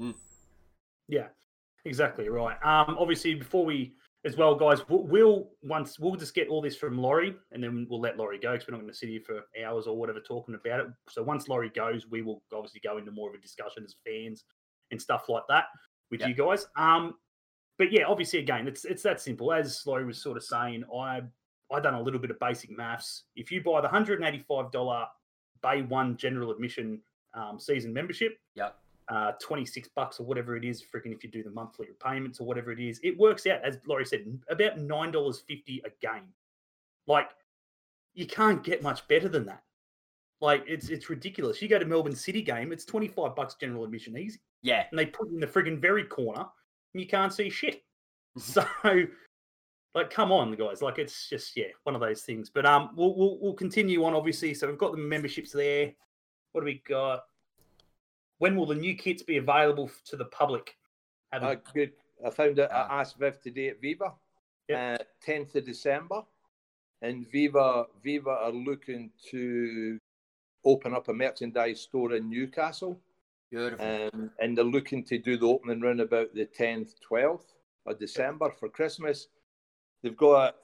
Mm. 0.00 0.14
Yeah, 1.06 1.28
Exactly 1.84 2.28
right. 2.28 2.56
Um, 2.64 2.96
obviously, 2.98 3.34
before 3.34 3.64
we, 3.64 3.94
as 4.24 4.36
well, 4.36 4.54
guys, 4.54 4.80
we'll, 4.88 5.04
we'll 5.04 5.50
once 5.62 5.98
we'll 5.98 6.16
just 6.16 6.34
get 6.34 6.48
all 6.48 6.60
this 6.60 6.76
from 6.76 6.98
Laurie, 6.98 7.34
and 7.52 7.62
then 7.62 7.86
we'll 7.88 8.00
let 8.00 8.16
Laurie 8.16 8.38
go 8.38 8.52
because 8.52 8.66
we're 8.66 8.72
not 8.72 8.80
going 8.80 8.92
to 8.92 8.98
sit 8.98 9.08
here 9.08 9.20
for 9.24 9.42
hours 9.64 9.86
or 9.86 9.96
whatever 9.96 10.20
talking 10.20 10.54
about 10.54 10.80
it. 10.80 10.86
So 11.08 11.22
once 11.22 11.48
Laurie 11.48 11.70
goes, 11.74 12.06
we 12.10 12.22
will 12.22 12.42
obviously 12.52 12.80
go 12.84 12.98
into 12.98 13.12
more 13.12 13.28
of 13.28 13.34
a 13.34 13.40
discussion 13.40 13.84
as 13.84 13.94
fans 14.04 14.44
and 14.90 15.00
stuff 15.00 15.28
like 15.28 15.44
that 15.48 15.66
with 16.10 16.20
yep. 16.20 16.30
you 16.30 16.34
guys. 16.34 16.66
Um, 16.76 17.14
but 17.78 17.92
yeah, 17.92 18.04
obviously, 18.04 18.40
again, 18.40 18.66
it's 18.66 18.84
it's 18.84 19.02
that 19.04 19.20
simple. 19.20 19.52
As 19.52 19.82
Laurie 19.86 20.04
was 20.04 20.20
sort 20.20 20.36
of 20.36 20.42
saying, 20.42 20.84
I 20.94 21.22
I 21.72 21.80
done 21.80 21.94
a 21.94 22.02
little 22.02 22.20
bit 22.20 22.30
of 22.30 22.40
basic 22.40 22.76
maths. 22.76 23.24
If 23.36 23.52
you 23.52 23.62
buy 23.62 23.80
the 23.80 23.88
hundred 23.88 24.20
and 24.20 24.28
eighty 24.28 24.44
five 24.48 24.72
dollar 24.72 25.06
Bay 25.62 25.82
One 25.82 26.16
general 26.16 26.50
admission 26.50 27.00
um, 27.34 27.60
season 27.60 27.92
membership, 27.92 28.36
yep 28.56 28.76
uh, 29.08 29.32
26 29.40 29.88
bucks 29.94 30.20
or 30.20 30.24
whatever 30.24 30.56
it 30.56 30.64
is, 30.64 30.82
freaking 30.82 31.14
if 31.14 31.24
you 31.24 31.30
do 31.30 31.42
the 31.42 31.50
monthly 31.50 31.86
repayments 31.88 32.40
or 32.40 32.46
whatever 32.46 32.70
it 32.72 32.80
is, 32.80 33.00
it 33.02 33.18
works 33.18 33.46
out, 33.46 33.64
as 33.64 33.78
Laurie 33.86 34.04
said, 34.04 34.26
about 34.50 34.78
$9.50 34.78 35.80
a 35.84 35.90
game. 36.00 36.28
Like, 37.06 37.30
you 38.14 38.26
can't 38.26 38.62
get 38.62 38.82
much 38.82 39.06
better 39.08 39.28
than 39.28 39.46
that. 39.46 39.62
Like, 40.40 40.62
it's 40.68 40.88
it's 40.88 41.10
ridiculous. 41.10 41.60
You 41.60 41.68
go 41.68 41.78
to 41.78 41.84
Melbourne 41.84 42.14
City 42.14 42.42
game, 42.42 42.70
it's 42.70 42.84
25 42.84 43.34
bucks 43.34 43.54
general 43.54 43.84
admission 43.84 44.16
easy. 44.16 44.40
Yeah. 44.62 44.84
And 44.90 44.98
they 44.98 45.06
put 45.06 45.28
you 45.28 45.34
in 45.34 45.40
the 45.40 45.46
frigging 45.46 45.80
very 45.80 46.04
corner 46.04 46.44
and 46.94 47.00
you 47.00 47.06
can't 47.06 47.32
see 47.32 47.50
shit. 47.50 47.82
so, 48.36 48.64
like, 49.94 50.10
come 50.10 50.30
on, 50.30 50.52
guys. 50.52 50.82
Like, 50.82 50.98
it's 50.98 51.28
just, 51.28 51.56
yeah, 51.56 51.68
one 51.84 51.94
of 51.94 52.00
those 52.00 52.22
things. 52.22 52.50
But 52.50 52.66
um, 52.66 52.90
we'll, 52.94 53.16
we'll, 53.16 53.38
we'll 53.40 53.54
continue 53.54 54.04
on, 54.04 54.14
obviously. 54.14 54.54
So 54.54 54.68
we've 54.68 54.78
got 54.78 54.92
the 54.92 54.98
memberships 54.98 55.52
there. 55.52 55.92
What 56.52 56.60
do 56.60 56.66
we 56.66 56.82
got? 56.86 57.24
When 58.38 58.56
will 58.56 58.66
the 58.66 58.74
new 58.74 58.94
kits 58.94 59.22
be 59.22 59.36
available 59.36 59.90
to 60.06 60.16
the 60.16 60.24
public? 60.26 60.76
Uh, 61.32 61.56
good. 61.74 61.92
I 62.24 62.30
found 62.30 62.58
it. 62.58 62.70
I 62.72 62.86
ah. 62.90 63.00
asked 63.00 63.18
Viv 63.18 63.40
today 63.40 63.68
at 63.68 63.80
Viva, 63.80 64.12
yep. 64.68 65.00
uh, 65.00 65.30
10th 65.30 65.54
of 65.56 65.66
December, 65.66 66.22
and 67.02 67.30
Viva 67.30 67.86
Viva 68.02 68.30
are 68.30 68.52
looking 68.52 69.10
to 69.30 69.98
open 70.64 70.94
up 70.94 71.08
a 71.08 71.12
merchandise 71.12 71.80
store 71.80 72.14
in 72.14 72.28
Newcastle. 72.28 73.00
Beautiful. 73.50 74.10
Um, 74.12 74.30
and 74.40 74.56
they're 74.56 74.64
looking 74.64 75.04
to 75.04 75.18
do 75.18 75.38
the 75.38 75.46
opening 75.46 75.80
round 75.80 76.00
about 76.00 76.34
the 76.34 76.46
10th, 76.46 76.94
12th 77.10 77.54
of 77.86 77.98
December 77.98 78.50
for 78.50 78.68
Christmas. 78.68 79.28
They've 80.02 80.16
got 80.16 80.56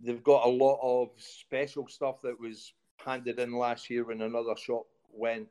they've 0.00 0.22
got 0.22 0.46
a 0.46 0.48
lot 0.48 0.78
of 0.82 1.10
special 1.18 1.86
stuff 1.88 2.22
that 2.22 2.38
was 2.38 2.72
handed 3.04 3.38
in 3.38 3.52
last 3.52 3.90
year 3.90 4.04
when 4.04 4.22
another 4.22 4.56
shop 4.56 4.86
went 5.12 5.48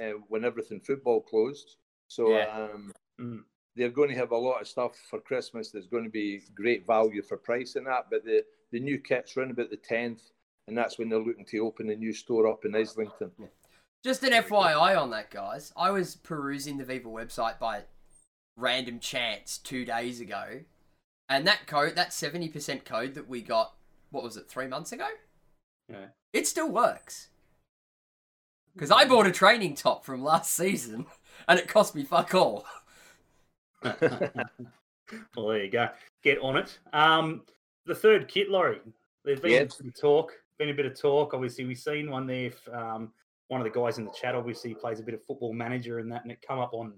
uh, 0.00 0.18
when 0.28 0.44
everything 0.44 0.80
football 0.80 1.20
closed. 1.20 1.76
So 2.08 2.30
yeah. 2.30 2.68
um, 2.74 2.92
mm. 3.20 3.40
they're 3.76 3.88
going 3.88 4.10
to 4.10 4.16
have 4.16 4.32
a 4.32 4.36
lot 4.36 4.60
of 4.60 4.68
stuff 4.68 4.92
for 5.08 5.20
Christmas. 5.20 5.70
There's 5.70 5.86
going 5.86 6.04
to 6.04 6.10
be 6.10 6.42
great 6.54 6.86
value 6.86 7.22
for 7.22 7.36
price 7.36 7.76
in 7.76 7.84
that. 7.84 8.06
But 8.10 8.24
the, 8.24 8.44
the 8.70 8.80
new 8.80 8.98
kit's 8.98 9.36
around 9.36 9.50
about 9.50 9.70
the 9.70 9.76
10th, 9.76 10.20
and 10.68 10.76
that's 10.76 10.98
when 10.98 11.08
they're 11.08 11.18
looking 11.18 11.46
to 11.46 11.58
open 11.58 11.90
a 11.90 11.96
new 11.96 12.12
store 12.12 12.46
up 12.46 12.64
in 12.64 12.74
Islington. 12.74 13.30
Yeah. 13.38 13.46
Just 14.04 14.24
an 14.24 14.32
FYI 14.32 15.00
on 15.00 15.10
that, 15.10 15.30
guys. 15.30 15.72
I 15.76 15.90
was 15.90 16.16
perusing 16.16 16.78
the 16.78 16.84
Viva 16.84 17.08
website 17.08 17.58
by 17.60 17.82
random 18.56 18.98
chance 18.98 19.58
two 19.58 19.84
days 19.84 20.20
ago, 20.20 20.60
and 21.28 21.46
that 21.46 21.66
code, 21.66 21.94
that 21.94 22.10
70% 22.10 22.84
code 22.84 23.14
that 23.14 23.28
we 23.28 23.42
got, 23.42 23.74
what 24.10 24.24
was 24.24 24.36
it, 24.36 24.48
three 24.48 24.66
months 24.66 24.90
ago? 24.90 25.06
Yeah. 25.88 26.06
It 26.32 26.46
still 26.46 26.68
works. 26.68 27.28
Because 28.74 28.90
I 28.90 29.04
bought 29.04 29.26
a 29.26 29.32
training 29.32 29.74
top 29.74 30.04
from 30.04 30.22
last 30.22 30.54
season 30.54 31.06
and 31.48 31.58
it 31.58 31.68
cost 31.68 31.94
me 31.94 32.04
fuck 32.04 32.34
all. 32.34 32.64
well, 33.82 35.48
there 35.48 35.64
you 35.64 35.70
go. 35.70 35.88
Get 36.22 36.38
on 36.40 36.56
it. 36.56 36.78
Um, 36.92 37.42
the 37.86 37.94
third 37.94 38.28
kit, 38.28 38.48
Laurie. 38.50 38.80
There's 39.24 39.40
been 39.40 39.50
Yes. 39.52 39.78
some 39.78 39.92
talk. 39.92 40.32
Been 40.58 40.70
a 40.70 40.74
bit 40.74 40.86
of 40.86 40.98
talk. 40.98 41.34
Obviously, 41.34 41.64
we've 41.64 41.78
seen 41.78 42.10
one 42.10 42.26
there. 42.26 42.46
f- 42.48 42.68
Um, 42.72 43.12
one 43.48 43.60
of 43.60 43.64
the 43.70 43.78
guys 43.78 43.98
in 43.98 44.04
the 44.04 44.12
chat 44.12 44.34
obviously 44.34 44.74
plays 44.74 45.00
a 45.00 45.02
bit 45.02 45.14
of 45.14 45.22
football 45.24 45.52
manager 45.52 45.98
and 45.98 46.10
that, 46.10 46.22
and 46.22 46.32
it 46.32 46.40
come 46.46 46.58
up 46.58 46.72
on 46.72 46.94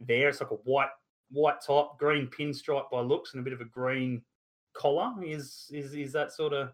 there. 0.00 0.28
It's 0.28 0.40
like 0.40 0.50
a 0.50 0.54
white 0.56 0.90
white 1.30 1.60
top, 1.64 1.98
green 1.98 2.26
pinstripe 2.28 2.90
by 2.90 3.00
looks, 3.00 3.32
and 3.32 3.40
a 3.40 3.44
bit 3.44 3.52
of 3.54 3.60
a 3.60 3.64
green 3.66 4.22
collar. 4.74 5.12
Is 5.24 5.70
is 5.72 5.94
is 5.94 6.12
that 6.12 6.32
sort 6.32 6.52
of? 6.52 6.70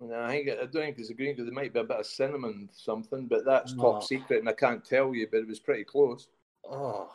No, 0.00 0.20
I 0.20 0.30
think 0.30 0.50
I 0.50 0.54
don't 0.66 0.72
think 0.72 0.98
it's 0.98 1.10
a 1.10 1.14
green 1.14 1.32
because 1.32 1.46
there 1.46 1.54
might 1.54 1.72
be 1.72 1.80
a 1.80 1.84
bit 1.84 1.98
of 2.00 2.06
cinnamon 2.06 2.68
something, 2.72 3.26
but 3.26 3.44
that's 3.44 3.72
top 3.74 3.96
Oh. 3.96 4.00
secret, 4.00 4.40
and 4.40 4.48
I 4.48 4.52
can't 4.52 4.84
tell 4.84 5.14
you. 5.14 5.26
But 5.30 5.38
it 5.38 5.48
was 5.48 5.58
pretty 5.58 5.84
close. 5.84 6.28
Oh, 6.68 7.10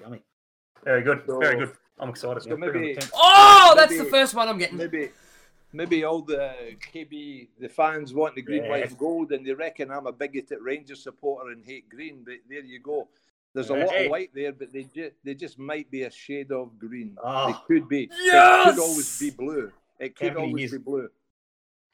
yummy. 0.00 0.22
Very 0.84 1.02
good. 1.02 1.22
Very 1.26 1.56
good. 1.56 1.72
I'm 1.98 2.08
excited. 2.10 2.42
so 2.42 2.50
now. 2.50 2.56
Bring 2.56 2.68
on 2.68 2.72
the 2.74 2.80
maybe- 2.94 3.00
Oh, 3.14 3.74
that's 3.76 3.96
the 3.96 4.04
first 4.04 4.34
one 4.34 4.48
I'm 4.48 4.58
getting. 4.58 4.76
Maybe, 4.76 5.10
maybe 5.72 6.04
all 6.04 6.20
the 6.22 6.54
KB 6.92 7.48
the 7.58 7.68
fans 7.68 8.14
want 8.14 8.34
the 8.36 8.42
green, 8.42 8.68
white, 8.68 8.80
Yeah. 8.80 8.86
and 8.88 8.98
gold, 8.98 9.32
and 9.32 9.44
they 9.44 9.54
reckon 9.54 9.90
I'm 9.90 10.06
a 10.06 10.12
bigoted 10.12 10.60
Rangers 10.60 11.02
supporter 11.02 11.50
and 11.50 11.64
hate 11.64 11.88
green. 11.88 12.22
But 12.22 12.34
there 12.48 12.60
you 12.60 12.78
go. 12.80 13.08
There's 13.52 13.70
a 13.70 13.78
Yeah, 13.78 13.84
lot 13.86 13.94
hey. 13.94 14.04
of 14.04 14.10
white 14.10 14.30
there, 14.34 14.52
but 14.52 14.72
they 14.72 14.84
just 14.84 15.14
they 15.24 15.34
just 15.34 15.58
might 15.58 15.90
be 15.90 16.02
a 16.02 16.10
shade 16.10 16.52
of 16.52 16.78
green. 16.78 17.16
Oh. 17.20 17.46
They 17.48 17.52
ah. 17.54 17.64
could 17.66 17.88
be. 17.88 18.10
Yes! 18.16 18.68
It 18.68 18.70
could 18.76 18.80
always 18.82 19.18
be 19.18 19.30
blue. 19.30 19.72
It 19.98 20.14
could 20.14 20.34
many 20.34 20.46
always 20.46 20.60
years- 20.60 20.72
be 20.72 20.78
blue. 20.78 21.10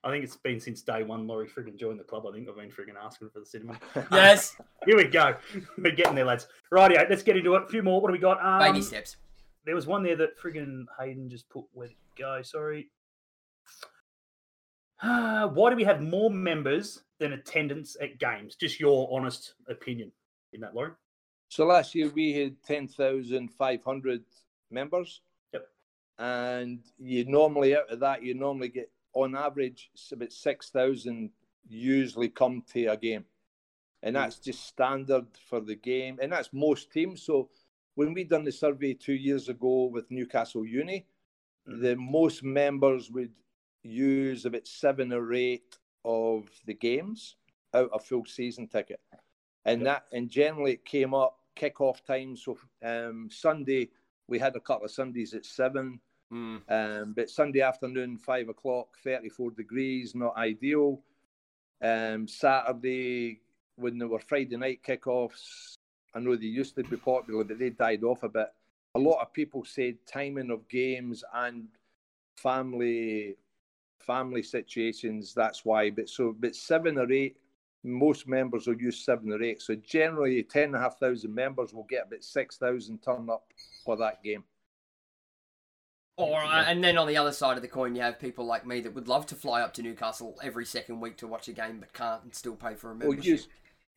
I 0.05 0.11
think 0.11 0.25
it's 0.25 0.37
been 0.37 0.59
since 0.59 0.83
day 0.83 1.05
one. 1.05 1.27
Laurie 1.27 1.47
friggin' 1.47 1.79
joined 1.79 2.01
the 2.01 2.05
club. 2.05 2.25
I 2.27 2.33
think 2.33 2.49
I've 2.49 2.57
been 2.57 2.71
friggin' 2.71 2.97
asking 3.01 3.31
for 3.31 3.41
the 3.41 3.47
cinema. 3.47 3.79
Yes, 4.11 4.57
Here 4.87 4.97
we 4.97 5.05
go. 5.05 5.37
We're 5.79 5.95
getting 5.95 6.17
there, 6.17 6.25
lads. 6.25 6.49
Rightio, 6.73 7.09
let's 7.09 7.23
get 7.23 7.37
into 7.37 7.55
it. 7.55 7.63
A 7.63 7.69
few 7.69 7.83
more. 7.83 8.01
What 8.01 8.09
do 8.09 8.13
we 8.13 8.19
got? 8.19 8.45
Um, 8.45 8.59
baby 8.59 8.83
steps. 8.83 9.17
There 9.65 9.77
was 9.77 9.87
one 9.87 10.03
there 10.03 10.17
that 10.17 10.39
friggin' 10.39 10.87
Hayden 10.99 11.31
just 11.31 11.49
put. 11.49 11.65
Where 11.73 11.89
did 11.89 11.95
it 11.95 12.21
go? 12.21 12.43
Sorry. 12.43 12.91
Uh, 15.01 15.47
why 15.55 15.71
do 15.71 15.77
we 15.77 15.85
have 15.85 16.01
more 16.01 16.31
members 16.31 17.03
than 17.21 17.35
attendance 17.35 17.97
at 18.01 18.19
games? 18.19 18.57
Just 18.57 18.81
your 18.81 19.09
honest 19.13 19.55
opinion 19.69 20.11
in 20.53 20.61
that, 20.63 20.75
Laurie. 20.75 20.93
So 21.49 21.67
last 21.67 21.95
year 21.95 22.09
we 22.09 22.33
had 22.33 22.57
10,500 22.67 24.25
members. 24.71 25.21
Yep. 25.53 25.69
And 26.19 26.81
you 26.99 27.25
normally, 27.27 27.77
out 27.77 27.91
of 27.91 28.01
that, 28.01 28.25
you 28.25 28.35
normally 28.35 28.69
get, 28.69 28.91
on 29.15 29.37
average, 29.37 29.91
about 30.11 30.33
6,000 30.33 31.31
usually 31.69 32.29
come 32.29 32.63
to 32.73 32.87
a 32.87 32.97
game. 32.97 33.25
And 34.03 34.17
that's 34.17 34.39
just 34.39 34.67
standard 34.67 35.27
for 35.49 35.61
the 35.61 35.77
game. 35.77 36.19
And 36.21 36.33
that's 36.33 36.51
most 36.53 36.91
teams. 36.91 37.23
So 37.23 37.51
when 37.95 38.15
we 38.15 38.25
done 38.25 38.45
the 38.45 38.53
survey 38.53 38.95
two 38.95 39.15
years 39.15 39.49
ago 39.49 39.85
with 39.93 40.11
Newcastle 40.11 40.67
Uni, 40.67 41.07
the 41.67 41.95
most 41.97 42.43
members 42.43 43.11
would 43.11 43.33
use 43.83 44.45
about 44.45 44.67
seven 44.67 45.13
or 45.13 45.33
eight 45.33 45.77
of 46.05 46.49
the 46.67 46.75
games 46.75 47.37
out 47.75 47.91
of 47.93 48.05
full 48.05 48.25
season 48.25 48.67
ticket. 48.67 49.01
And 49.65 49.87
that 49.87 50.07
and 50.13 50.29
generally 50.29 50.73
it 50.73 50.85
came 50.85 51.15
up 51.15 51.39
kickoff 51.57 52.05
time. 52.05 52.37
So 52.37 52.59
um, 52.83 53.29
Sunday 53.31 53.91
we 54.27 54.39
had 54.39 54.57
a 54.57 54.61
couple 54.61 54.87
of 54.87 54.91
Sundays 54.91 55.35
at 55.35 55.47
seven, 55.47 56.01
Mm. 56.33 56.63
um, 56.69 57.13
but 57.15 57.29
Sunday 57.29 57.61
afternoon 57.61 58.17
five 58.17 58.49
o'clock, 58.49 58.97
thirty 59.05 59.29
four 59.29 59.51
degrees, 59.51 60.15
not 60.15 60.37
ideal. 60.37 61.01
Um, 61.83 62.27
Saturday 62.27 63.41
when 63.77 63.99
there 63.99 64.09
were 64.09 64.19
Friday 64.21 64.57
night 64.57 64.81
kickoffs, 64.87 65.75
I 66.15 66.21
know 66.21 66.37
they 66.37 66.47
used 66.47 66.75
to 66.77 66.85
be 66.85 66.97
popular, 66.97 67.45
but 67.45 67.59
they 67.59 67.71
died 67.71 68.05
off 68.05 68.23
a 68.23 68.29
bit. 68.29 68.49
A 68.95 68.99
lot 68.99 69.21
of 69.21 69.33
people 69.33 69.65
said 69.65 69.97
timing 70.07 70.51
of 70.51 70.69
games 70.69 71.25
and 71.35 71.69
family 72.37 73.37
family 73.99 74.43
situations. 74.43 75.35
That's 75.35 75.65
why. 75.65 75.91
But 75.91 76.09
so, 76.09 76.35
but 76.39 76.55
seven 76.55 76.99
or 76.99 77.11
eight, 77.11 77.37
most 77.85 78.29
members 78.29 78.67
will 78.67 78.81
use 78.81 79.05
seven 79.05 79.33
or 79.33 79.43
eight. 79.43 79.63
So 79.63 79.75
generally, 79.75 80.43
ten 80.43 80.65
and 80.65 80.77
a 80.77 80.81
half 80.81 80.99
thousand 80.99 81.35
members 81.35 81.73
will 81.73 81.87
get 81.89 82.07
about 82.07 82.25
six 82.25 82.57
thousand 82.57 83.03
turn 83.03 83.29
up 83.31 83.45
for 83.85 83.97
that 83.97 84.23
game. 84.23 84.45
Or 86.17 86.41
uh, 86.43 86.65
and 86.67 86.85
then 86.85 86.99
on 86.99 87.07
the 87.09 87.17
other 87.17 87.33
side 87.33 87.57
of 87.57 87.63
the 87.63 87.69
coin, 87.69 87.95
you 87.95 88.03
have 88.03 88.19
people 88.21 88.45
like 88.45 88.67
me 88.67 88.81
that 88.81 88.95
would 88.95 89.09
love 89.09 89.27
to 89.27 89.35
fly 89.35 89.63
up 89.63 89.73
to 89.75 89.83
Newcastle 89.83 90.39
every 90.43 90.67
second 90.67 91.01
week 91.01 91.17
to 91.19 91.27
watch 91.27 91.49
a 91.49 91.53
game, 91.53 91.81
but 91.81 91.93
can't 91.95 92.23
and 92.23 92.35
still 92.35 92.55
pay 92.55 92.75
for 92.75 92.91
a 92.91 92.95
We'll 92.95 93.09
membership. 93.11 93.25
use, 93.25 93.49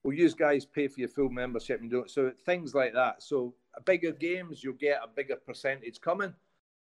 we'll 0.03 0.17
use 0.17 0.33
guys 0.33 0.65
pay 0.65 0.87
for 0.87 1.01
your 1.01 1.09
full 1.09 1.29
membership 1.29 1.81
and 1.81 1.89
do 1.89 1.99
it. 1.99 2.09
So 2.09 2.31
things 2.45 2.73
like 2.73 2.93
that. 2.93 3.21
So 3.21 3.53
bigger 3.85 4.11
games, 4.13 4.63
you'll 4.63 4.73
get 4.75 5.01
a 5.03 5.07
bigger 5.07 5.35
percentage 5.35 5.99
coming. 5.99 6.33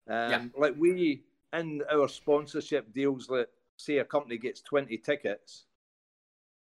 Um, 0.08 0.32
Yeah. 0.32 0.46
Like 0.56 0.76
we 0.78 1.24
in 1.54 1.82
our 1.92 2.08
sponsorship 2.08 2.94
deals, 2.94 3.28
like 3.30 3.50
say 3.78 3.98
a 3.98 4.06
company 4.06 4.38
gets 4.38 4.62
twenty 4.62 4.98
tickets. 4.98 5.66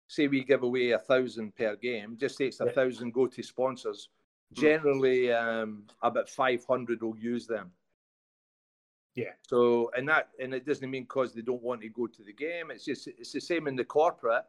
Say 0.07 0.27
we 0.27 0.43
give 0.45 0.63
away 0.63 0.91
a 0.91 0.99
thousand 0.99 1.55
per 1.57 1.75
game. 1.75 2.15
Just 2.17 2.37
say 2.37 2.45
it's 2.47 2.61
a 2.61 2.65
Yeah. 2.65 2.71
thousand 2.71 3.13
go 3.13 3.27
to 3.27 3.43
sponsors. 3.43 4.07
Hmm. 4.55 4.61
Generally, 4.61 5.33
um, 5.33 5.83
about 6.01 6.29
five 6.29 6.63
hundred 6.65 7.01
will 7.03 7.17
use 7.17 7.47
them. 7.47 7.71
Yeah. 9.15 9.31
So 9.47 9.91
and 9.95 10.07
that 10.09 10.29
and 10.39 10.53
it 10.53 10.65
doesn't 10.65 10.89
mean 10.89 11.03
because 11.03 11.33
they 11.33 11.41
don't 11.41 11.61
want 11.63 11.81
to 11.81 11.89
go 11.89 12.07
to 12.07 12.23
the 12.23 12.33
game. 12.33 12.69
It's 12.71 12.85
just 12.85 13.07
it's 13.07 13.31
the 13.31 13.39
same 13.41 13.67
in 13.67 13.75
the 13.75 13.85
corporate. 13.85 14.43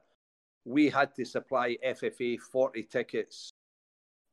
We 0.65 0.91
had 0.91 1.15
to 1.15 1.25
supply 1.25 1.77
FFA 1.87 2.41
forty 2.41 2.83
tickets 2.83 3.51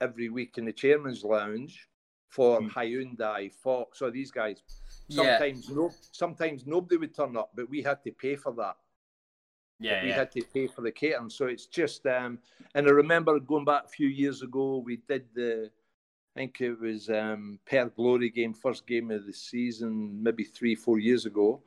every 0.02 0.30
week 0.30 0.58
in 0.58 0.66
the 0.66 0.74
chairman's 0.74 1.24
lounge 1.24 1.88
for 2.30 2.60
Mm. 2.62 2.72
Hyundai, 2.72 3.54
Fox, 3.54 4.00
so 4.00 4.10
these 4.10 4.32
guys. 4.32 4.64
yeah, 5.08 5.38
Sometimes 5.38 5.70
no, 5.70 5.92
sometimes 6.12 6.66
nobody 6.66 6.98
would 6.98 7.14
turn 7.16 7.38
up, 7.38 7.52
but 7.56 7.70
we 7.70 7.84
had 7.84 8.04
to 8.04 8.12
pay 8.12 8.36
for 8.36 8.52
that. 8.54 8.76
yeah, 9.80 10.02
we 10.02 10.10
yeah. 10.10 10.16
had 10.16 10.32
to 10.32 10.42
pay 10.54 10.66
for 10.66 10.82
the 10.82 10.92
catering. 10.92 11.30
So 11.30 11.46
it's 11.46 11.68
just 11.68 12.08
um 12.08 12.40
and 12.74 12.88
I 12.88 12.92
remember 12.92 13.40
going 13.40 13.66
back 13.66 13.84
a 13.86 13.88
few 13.88 14.08
years 14.08 14.42
ago, 14.42 14.78
we 14.84 14.98
did 15.08 15.26
the 15.36 15.70
I 16.36 16.40
think 16.40 16.62
it 16.62 16.80
was 16.80 17.10
um 17.10 17.60
Perth 17.66 17.96
Glory 17.96 18.30
game, 18.30 18.54
first 18.54 18.88
game 18.88 19.12
of 19.12 19.26
the 19.26 19.34
season, 19.34 20.22
maybe 20.22 20.44
three, 20.44 20.76
four 20.76 21.00
years 21.00 21.26
ago. 21.26 21.62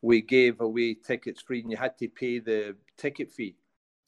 We 0.00 0.20
gave 0.20 0.60
away 0.60 0.94
tickets 0.94 1.42
free 1.42 1.60
and 1.60 1.70
you 1.70 1.76
had 1.76 1.96
to 1.98 2.08
pay 2.08 2.38
the 2.38 2.76
ticket 2.96 3.30
fee. 3.30 3.56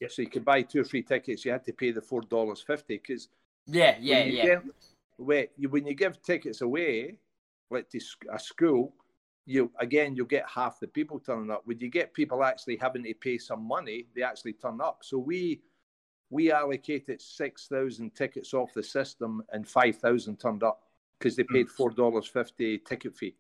Yep. 0.01 0.11
So 0.13 0.23
you 0.23 0.29
could 0.29 0.45
buy 0.45 0.63
two 0.63 0.81
or 0.81 0.85
three 0.85 1.03
tickets, 1.03 1.45
you 1.45 1.53
had 1.53 1.65
to 1.65 1.73
pay 1.73 1.91
the 1.91 2.01
four 2.01 2.21
dollars 2.23 2.61
fifty 2.61 2.99
because 2.99 3.29
yeah, 3.67 3.97
yeah, 4.01 4.25
when 4.25 4.33
yeah. 4.33 4.45
Get, 4.45 4.63
wait, 5.19 5.51
you, 5.57 5.69
when 5.69 5.87
you 5.87 5.95
give 5.95 6.23
tickets 6.23 6.61
away, 6.61 7.17
like 7.71 7.89
to 7.91 8.01
a 8.33 8.39
school, 8.39 8.93
you 9.47 9.71
again 9.81 10.15
you'll 10.15 10.27
get 10.27 10.45
half 10.49 10.79
the 10.79 10.87
people 10.87 11.19
turning 11.19 11.51
up. 11.51 11.63
When 11.65 11.81
you 11.81 11.91
get 11.91 12.15
people 12.15 12.45
actually 12.45 12.77
having 12.77 13.03
to 13.05 13.15
pay 13.15 13.39
some 13.39 13.65
money, 13.67 14.07
they 14.15 14.23
actually 14.23 14.55
turn 14.55 14.81
up. 14.81 14.99
So 15.03 15.19
we 15.19 15.61
we 16.35 16.51
allocated 16.51 17.23
six 17.23 17.69
thousand 17.69 18.13
tickets 18.17 18.55
off 18.55 18.75
the 18.75 18.83
system, 18.83 19.41
and 19.53 19.67
five 19.67 19.97
thousand 19.99 20.41
turned 20.41 20.65
up 20.65 20.83
because 21.17 21.37
they 21.37 21.45
hmm. 21.45 21.55
paid 21.55 21.71
four 21.71 21.91
dollars 21.91 22.27
fifty 22.27 22.79
ticket 22.79 23.17
fee. 23.17 23.37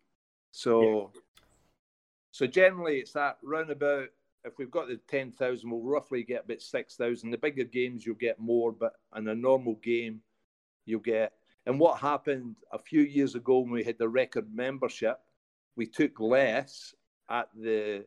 So, 0.53 1.11
so 2.31 2.47
generally 2.47 2.99
it's 2.99 3.13
that 3.13 3.39
roundabout. 3.43 4.11
If 4.45 4.59
we've 4.59 4.71
got 4.71 4.87
the 4.87 5.01
ten 5.09 5.33
thousand, 5.33 5.71
we'll 5.71 5.83
roughly 5.83 6.23
get 6.23 6.45
about 6.45 6.63
six 6.63 6.95
thousand. 6.95 7.33
The 7.33 7.39
bigger 7.39 7.65
games 7.65 8.07
you'll 8.07 8.15
get 8.15 8.39
more, 8.39 8.71
but 8.71 8.93
in 9.17 9.27
a 9.27 9.35
normal 9.35 9.75
game, 9.83 10.21
you'll 10.87 11.01
get. 11.01 11.33
And 11.67 11.81
what 11.81 11.99
happened 11.99 12.55
a 12.71 12.79
few 12.79 13.01
years 13.01 13.35
ago 13.35 13.59
when 13.59 13.73
we 13.73 13.83
had 13.83 13.99
the 13.99 14.09
record 14.09 14.55
membership, 14.55 15.19
we 15.75 15.87
took 15.87 16.21
less 16.21 16.95
at 17.29 17.49
the 17.57 18.05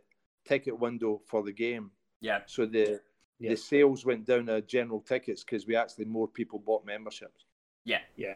ticket 0.47 0.79
window 0.79 1.21
for 1.27 1.43
the 1.43 1.51
game. 1.51 1.91
Yeah. 2.21 2.39
So 2.45 2.65
the 2.65 3.01
Yeah. 3.39 3.51
the 3.51 3.57
sales 3.57 4.05
went 4.05 4.25
down 4.25 4.47
to 4.47 4.61
general 4.61 4.99
tickets 5.01 5.43
because 5.43 5.67
we 5.67 5.75
actually 5.75 6.05
more 6.05 6.27
people 6.27 6.59
bought 6.59 6.85
memberships. 6.85 7.45
Yeah. 7.85 7.99
Yeah. 8.15 8.33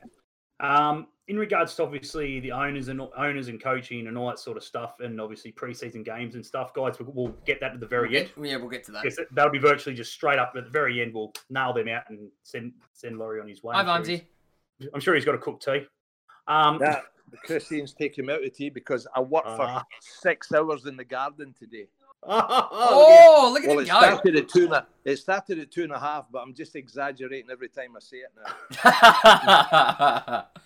Um, 0.60 1.08
in 1.28 1.40
regards 1.40 1.74
to 1.76 1.84
obviously 1.84 2.40
the 2.40 2.52
owners 2.52 2.88
and 2.90 3.02
owners 3.18 3.48
and 3.48 3.60
coaching 3.62 4.06
and 4.08 4.16
all 4.16 4.28
that 4.28 4.38
sort 4.38 4.58
of 4.58 4.64
stuff, 4.64 5.00
and 5.00 5.20
obviously 5.20 5.52
preseason 5.52 6.06
games 6.06 6.36
and 6.36 6.46
stuff, 6.46 6.72
guys, 6.74 7.00
we'll, 7.00 7.12
we'll 7.14 7.36
get 7.48 7.60
that 7.62 7.74
at 7.74 7.80
the 7.80 7.88
very 7.88 8.16
end. 8.20 8.30
Yeah, 8.40 8.58
we'll 8.58 8.70
get 8.70 8.84
to 8.86 8.92
that. 8.92 9.04
Yes, 9.04 9.18
that'll 9.32 9.52
be 9.52 9.58
virtually 9.58 9.96
just 9.96 10.14
straight 10.14 10.38
up 10.38 10.54
at 10.56 10.66
the 10.66 10.70
very 10.70 11.02
end. 11.02 11.16
We'll 11.16 11.34
nail 11.50 11.74
them 11.74 11.88
out 11.88 12.04
and 12.10 12.30
send 12.44 12.74
send 12.94 13.18
Laurie 13.18 13.42
on 13.42 13.48
his 13.48 13.64
way. 13.64 13.74
Hi, 13.76 13.82
I'm 13.82 14.04
sure 14.04 14.20
I'm 14.94 15.00
sure 15.00 15.16
he's 15.16 15.26
got 15.26 15.34
a 15.36 15.40
cooked 15.40 15.64
tea. 15.66 15.86
Um, 16.48 16.78
That 16.80 17.06
Christine's 17.46 17.94
taking 17.94 18.26
him 18.26 18.30
out 18.30 18.44
of 18.44 18.54
tea 18.54 18.70
because 18.70 19.08
I 19.16 19.22
worked 19.22 19.48
for 19.48 19.62
Ah. 19.64 19.84
six 20.02 20.52
hours 20.52 20.86
in 20.86 20.96
the 20.98 21.06
garden 21.06 21.56
today. 21.58 21.88
Oh, 22.24 22.68
Oh, 22.72 23.50
look 23.54 23.64
at 23.64 23.70
Well, 23.70 23.80
it 23.80 23.84
it 23.84 23.90
go. 23.90 24.00
started 24.00 24.36
at 24.36 24.50
two 24.50 24.66
and 24.66 24.74
a, 24.74 24.88
it 25.06 25.18
started 25.18 25.60
at 25.60 25.72
two 25.72 25.84
and 25.84 25.92
a 25.92 26.00
half, 26.00 26.26
but 26.32 26.40
I'm 26.40 26.54
just 26.54 26.76
exaggerating 26.76 27.50
every 27.52 27.70
time 27.70 27.96
I 27.96 28.00
say 28.00 28.18
it 28.18 28.32
now. 28.36 28.52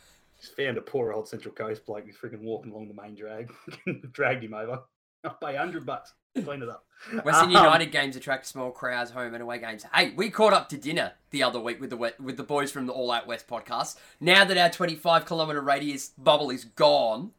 Just 0.41 0.57
found 0.57 0.77
a 0.77 0.81
poor 0.81 1.13
old 1.13 1.27
Central 1.29 1.53
Coast 1.55 1.85
bloke 1.85 2.05
who's 2.05 2.17
freaking 2.17 2.41
walking 2.43 2.71
along 2.71 2.89
the 2.89 2.93
main 3.01 3.15
drag. 3.15 3.51
Dragged 4.11 4.43
him 4.43 4.53
over. 4.53 4.81
I'll 5.23 5.31
pay 5.41 5.53
100 5.55 5.85
bucks. 5.85 6.13
Clean 6.43 6.61
it 6.61 6.67
up. 6.69 6.85
Western 7.23 7.55
Um, 7.55 7.63
United 7.63 7.91
games 7.91 8.15
attract 8.17 8.45
small 8.45 8.69
crowds, 8.69 9.09
home 9.11 9.33
and 9.33 9.41
away 9.41 9.57
games. 9.59 9.85
Hey, 9.93 10.11
we 10.11 10.29
caught 10.29 10.51
up 10.53 10.67
to 10.69 10.77
dinner 10.77 11.13
the 11.31 11.41
other 11.41 11.59
week 11.59 11.79
with 11.79 11.89
the 11.89 12.13
with 12.19 12.35
the 12.37 12.43
boys 12.43 12.71
from 12.71 12.85
the 12.85 12.93
All 12.93 13.09
Out 13.11 13.25
West 13.25 13.47
podcast. 13.47 13.95
Now 14.19 14.43
that 14.43 14.57
our 14.57 14.69
25 14.69 15.25
kilometer 15.25 15.61
radius 15.61 16.09
bubble 16.17 16.49
is 16.51 16.65
gone, 16.65 17.31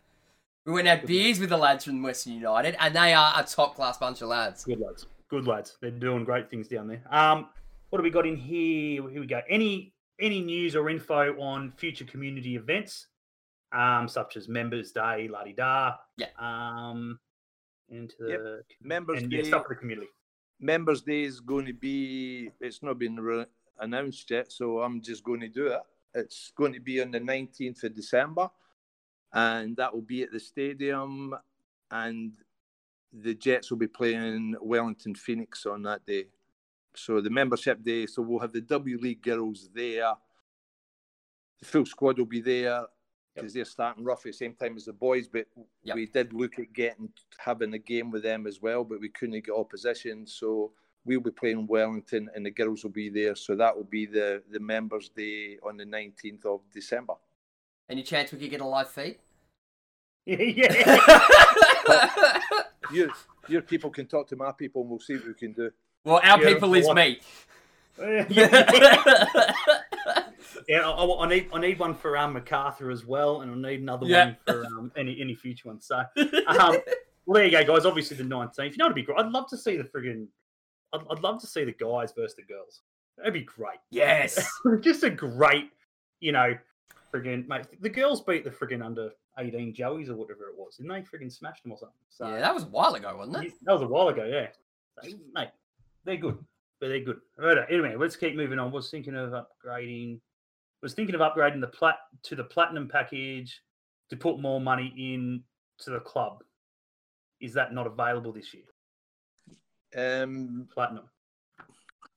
We 0.66 0.72
went 0.72 0.88
and 0.88 0.98
had 0.98 1.06
beers 1.06 1.38
with 1.38 1.50
the 1.50 1.56
lads 1.56 1.84
from 1.84 2.02
Western 2.02 2.32
United, 2.32 2.76
and 2.80 2.94
they 2.94 3.14
are 3.14 3.32
a 3.36 3.44
top 3.44 3.76
class 3.76 3.98
bunch 3.98 4.20
of 4.20 4.28
lads. 4.28 4.64
Good 4.64 4.80
lads. 4.80 5.06
Good 5.28 5.46
lads. 5.46 5.78
They're 5.80 5.92
doing 5.92 6.24
great 6.24 6.50
things 6.50 6.66
down 6.66 6.88
there. 6.88 7.02
Um, 7.08 7.48
what 7.90 8.00
have 8.00 8.04
we 8.04 8.10
got 8.10 8.26
in 8.26 8.36
here? 8.36 9.08
Here 9.08 9.20
we 9.20 9.26
go. 9.26 9.40
Any 9.48 9.94
any 10.20 10.40
news 10.40 10.74
or 10.74 10.90
info 10.90 11.40
on 11.40 11.72
future 11.76 12.04
community 12.04 12.56
events, 12.56 13.06
um, 13.72 14.08
such 14.08 14.36
as 14.36 14.48
Members 14.48 14.90
Day, 14.90 15.28
la 15.30 15.44
di 15.44 15.52
da. 15.52 15.94
Yeah. 16.16 16.26
Um, 16.36 17.20
into 17.88 18.16
the 18.18 18.62
Members 18.82 19.22
and 19.22 19.30
yeah, 19.30 19.42
Day, 19.42 19.48
stuff 19.48 19.62
for 19.62 19.74
the 19.74 19.80
community. 19.80 20.08
Members 20.58 21.02
Day 21.02 21.22
is 21.22 21.38
going 21.38 21.66
to 21.66 21.74
be. 21.74 22.50
It's 22.60 22.82
not 22.82 22.98
been 22.98 23.20
re- 23.20 23.46
announced 23.78 24.28
yet, 24.32 24.50
so 24.50 24.80
I'm 24.80 25.00
just 25.00 25.22
going 25.22 25.40
to 25.40 25.48
do 25.48 25.68
it. 25.68 25.80
It's 26.12 26.50
going 26.56 26.72
to 26.72 26.80
be 26.80 27.00
on 27.00 27.12
the 27.12 27.20
19th 27.20 27.84
of 27.84 27.94
December, 27.94 28.50
and 29.32 29.76
that 29.76 29.92
will 29.92 30.02
be 30.02 30.22
at 30.22 30.32
the 30.32 30.40
stadium, 30.40 31.34
and 31.90 32.32
the 33.12 33.34
Jets 33.34 33.70
will 33.70 33.78
be 33.78 33.86
playing 33.86 34.56
Wellington 34.60 35.14
Phoenix 35.14 35.66
on 35.66 35.82
that 35.82 36.04
day. 36.06 36.26
So 36.94 37.20
the 37.20 37.30
membership 37.30 37.82
day. 37.82 38.06
So 38.06 38.22
we'll 38.22 38.40
have 38.40 38.52
the 38.52 38.60
W 38.62 38.98
League 38.98 39.22
girls 39.22 39.68
there. 39.74 40.12
The 41.60 41.66
full 41.66 41.86
squad 41.86 42.18
will 42.18 42.26
be 42.26 42.40
there 42.40 42.86
because 43.34 43.52
they're 43.52 43.64
starting 43.66 44.04
roughly 44.04 44.30
the 44.30 44.36
same 44.36 44.54
time 44.54 44.76
as 44.76 44.86
the 44.86 44.92
boys. 44.92 45.28
But 45.28 45.46
Yep. 45.82 45.94
we 45.94 46.06
did 46.06 46.32
look 46.32 46.58
at 46.58 46.72
getting 46.72 47.12
having 47.38 47.74
a 47.74 47.78
game 47.78 48.10
with 48.10 48.22
them 48.22 48.46
as 48.46 48.60
well, 48.62 48.82
but 48.84 49.00
we 49.00 49.10
couldn't 49.10 49.44
get 49.44 49.54
opposition. 49.54 50.26
So 50.26 50.72
we'll 51.04 51.20
be 51.20 51.30
playing 51.30 51.66
Wellington, 51.66 52.28
and 52.34 52.44
the 52.44 52.50
girls 52.50 52.82
will 52.82 52.90
be 52.90 53.08
there. 53.08 53.34
So 53.36 53.54
that 53.56 53.76
will 53.76 53.84
be 53.84 54.06
the 54.06 54.42
the 54.50 54.60
members' 54.60 55.10
day 55.10 55.58
on 55.62 55.76
the 55.76 55.84
nineteenth 55.84 56.44
of 56.46 56.60
December. 56.72 57.14
Any 57.88 58.02
chance 58.02 58.32
we 58.32 58.38
could 58.38 58.50
get 58.50 58.60
a 58.60 58.66
live 58.66 58.88
feed? 58.90 59.16
yeah. 60.26 60.98
Your 62.92 63.08
your 63.48 63.62
people 63.62 63.90
can 63.90 64.06
talk 64.06 64.26
to 64.28 64.36
my 64.36 64.50
people, 64.52 64.82
and 64.82 64.90
we'll 64.90 64.98
see 65.00 65.14
what 65.14 65.26
we 65.26 65.34
can 65.34 65.52
do. 65.52 65.70
well, 66.04 66.20
our 66.24 66.42
Yeah, 66.42 66.48
people 66.54 66.74
is 66.74 66.86
what- 66.86 66.96
me. 66.96 67.20
Yeah, 70.68 70.88
I, 70.88 70.90
I- 70.90 71.24
I 71.24 71.28
need 71.28 71.48
I 71.52 71.60
need 71.60 71.78
one 71.78 71.94
for 71.94 72.16
um, 72.16 72.32
Macarthur 72.32 72.90
as 72.90 73.04
well, 73.06 73.42
and 73.42 73.52
I 73.66 73.70
need 73.70 73.80
another 73.80 74.06
Yeah. 74.06 74.24
one 74.24 74.36
for 74.46 74.64
um, 74.66 74.92
any 74.96 75.20
any 75.20 75.34
future 75.34 75.68
ones. 75.68 75.86
So, 75.86 75.98
um, 76.46 76.76
well, 77.24 77.34
there 77.34 77.44
you 77.44 77.50
go, 77.52 77.64
guys. 77.64 77.84
Obviously, 77.86 78.16
the 78.16 78.24
nineteenth. 78.24 78.72
You 78.72 78.78
know, 78.78 78.86
it'd 78.86 78.94
be 78.96 79.02
great. 79.02 79.18
I'd 79.18 79.30
love 79.30 79.48
to 79.50 79.56
see 79.56 79.76
the 79.76 79.84
friggin' 79.84 80.26
I'd, 80.92 81.00
I'd 81.10 81.20
love 81.20 81.40
to 81.42 81.46
see 81.46 81.64
the 81.64 81.72
guys 81.72 82.12
versus 82.16 82.34
the 82.36 82.42
girls. 82.42 82.80
That'd 83.18 83.32
be 83.34 83.42
great. 83.42 83.78
yes. 83.90 84.48
Just 84.80 85.02
a 85.04 85.10
great, 85.10 85.70
you 86.20 86.32
know, 86.32 86.54
friggin' 87.12 87.46
mate. 87.48 87.66
The 87.80 87.88
girls 87.88 88.22
beat 88.22 88.44
the 88.44 88.50
friggin' 88.50 88.84
under 88.84 89.10
eighteen 89.38 89.74
Joeys 89.74 90.08
or 90.08 90.16
whatever 90.16 90.48
it 90.48 90.56
was, 90.56 90.76
didn't 90.76 90.90
they? 90.92 91.00
Friggin' 91.02 91.32
smashed 91.32 91.62
them 91.62 91.72
or 91.72 91.78
something. 91.78 91.96
So 92.10 92.28
Yeah, 92.28 92.40
that 92.40 92.54
was 92.54 92.64
a 92.64 92.68
while 92.68 92.94
ago, 92.94 93.16
wasn't 93.16 93.44
it? 93.46 93.52
that 93.62 93.72
was 93.72 93.82
a 93.82 93.86
while 93.86 94.08
ago, 94.08 94.24
yeah. 94.24 94.48
So, 95.02 95.10
mate, 95.34 95.50
they're 96.04 96.16
good, 96.16 96.38
but 96.80 96.88
they're 96.88 97.00
good. 97.00 97.20
Right, 97.36 97.58
anyway, 97.70 97.96
let's 97.96 98.16
keep 98.16 98.34
moving 98.36 98.58
on. 98.58 98.72
Was 98.72 98.90
thinking 98.90 99.14
of 99.16 99.30
upgrading. 99.32 100.20
Was 100.82 100.94
thinking 100.94 101.14
of 101.14 101.20
upgrading 101.20 101.60
the 101.60 101.66
plat 101.68 101.96
to 102.24 102.34
the 102.36 102.44
platinum 102.44 102.88
package 102.88 103.62
to 104.10 104.16
put 104.16 104.38
more 104.38 104.60
money 104.60 104.92
in 104.96 105.42
to 105.78 105.90
the 105.90 106.00
club. 106.00 106.42
Is 107.40 107.52
that 107.54 107.72
not 107.74 107.86
available 107.86 108.32
this 108.32 108.54
year? 108.54 108.64
Um, 109.96 110.68
Platinum. 110.72 111.04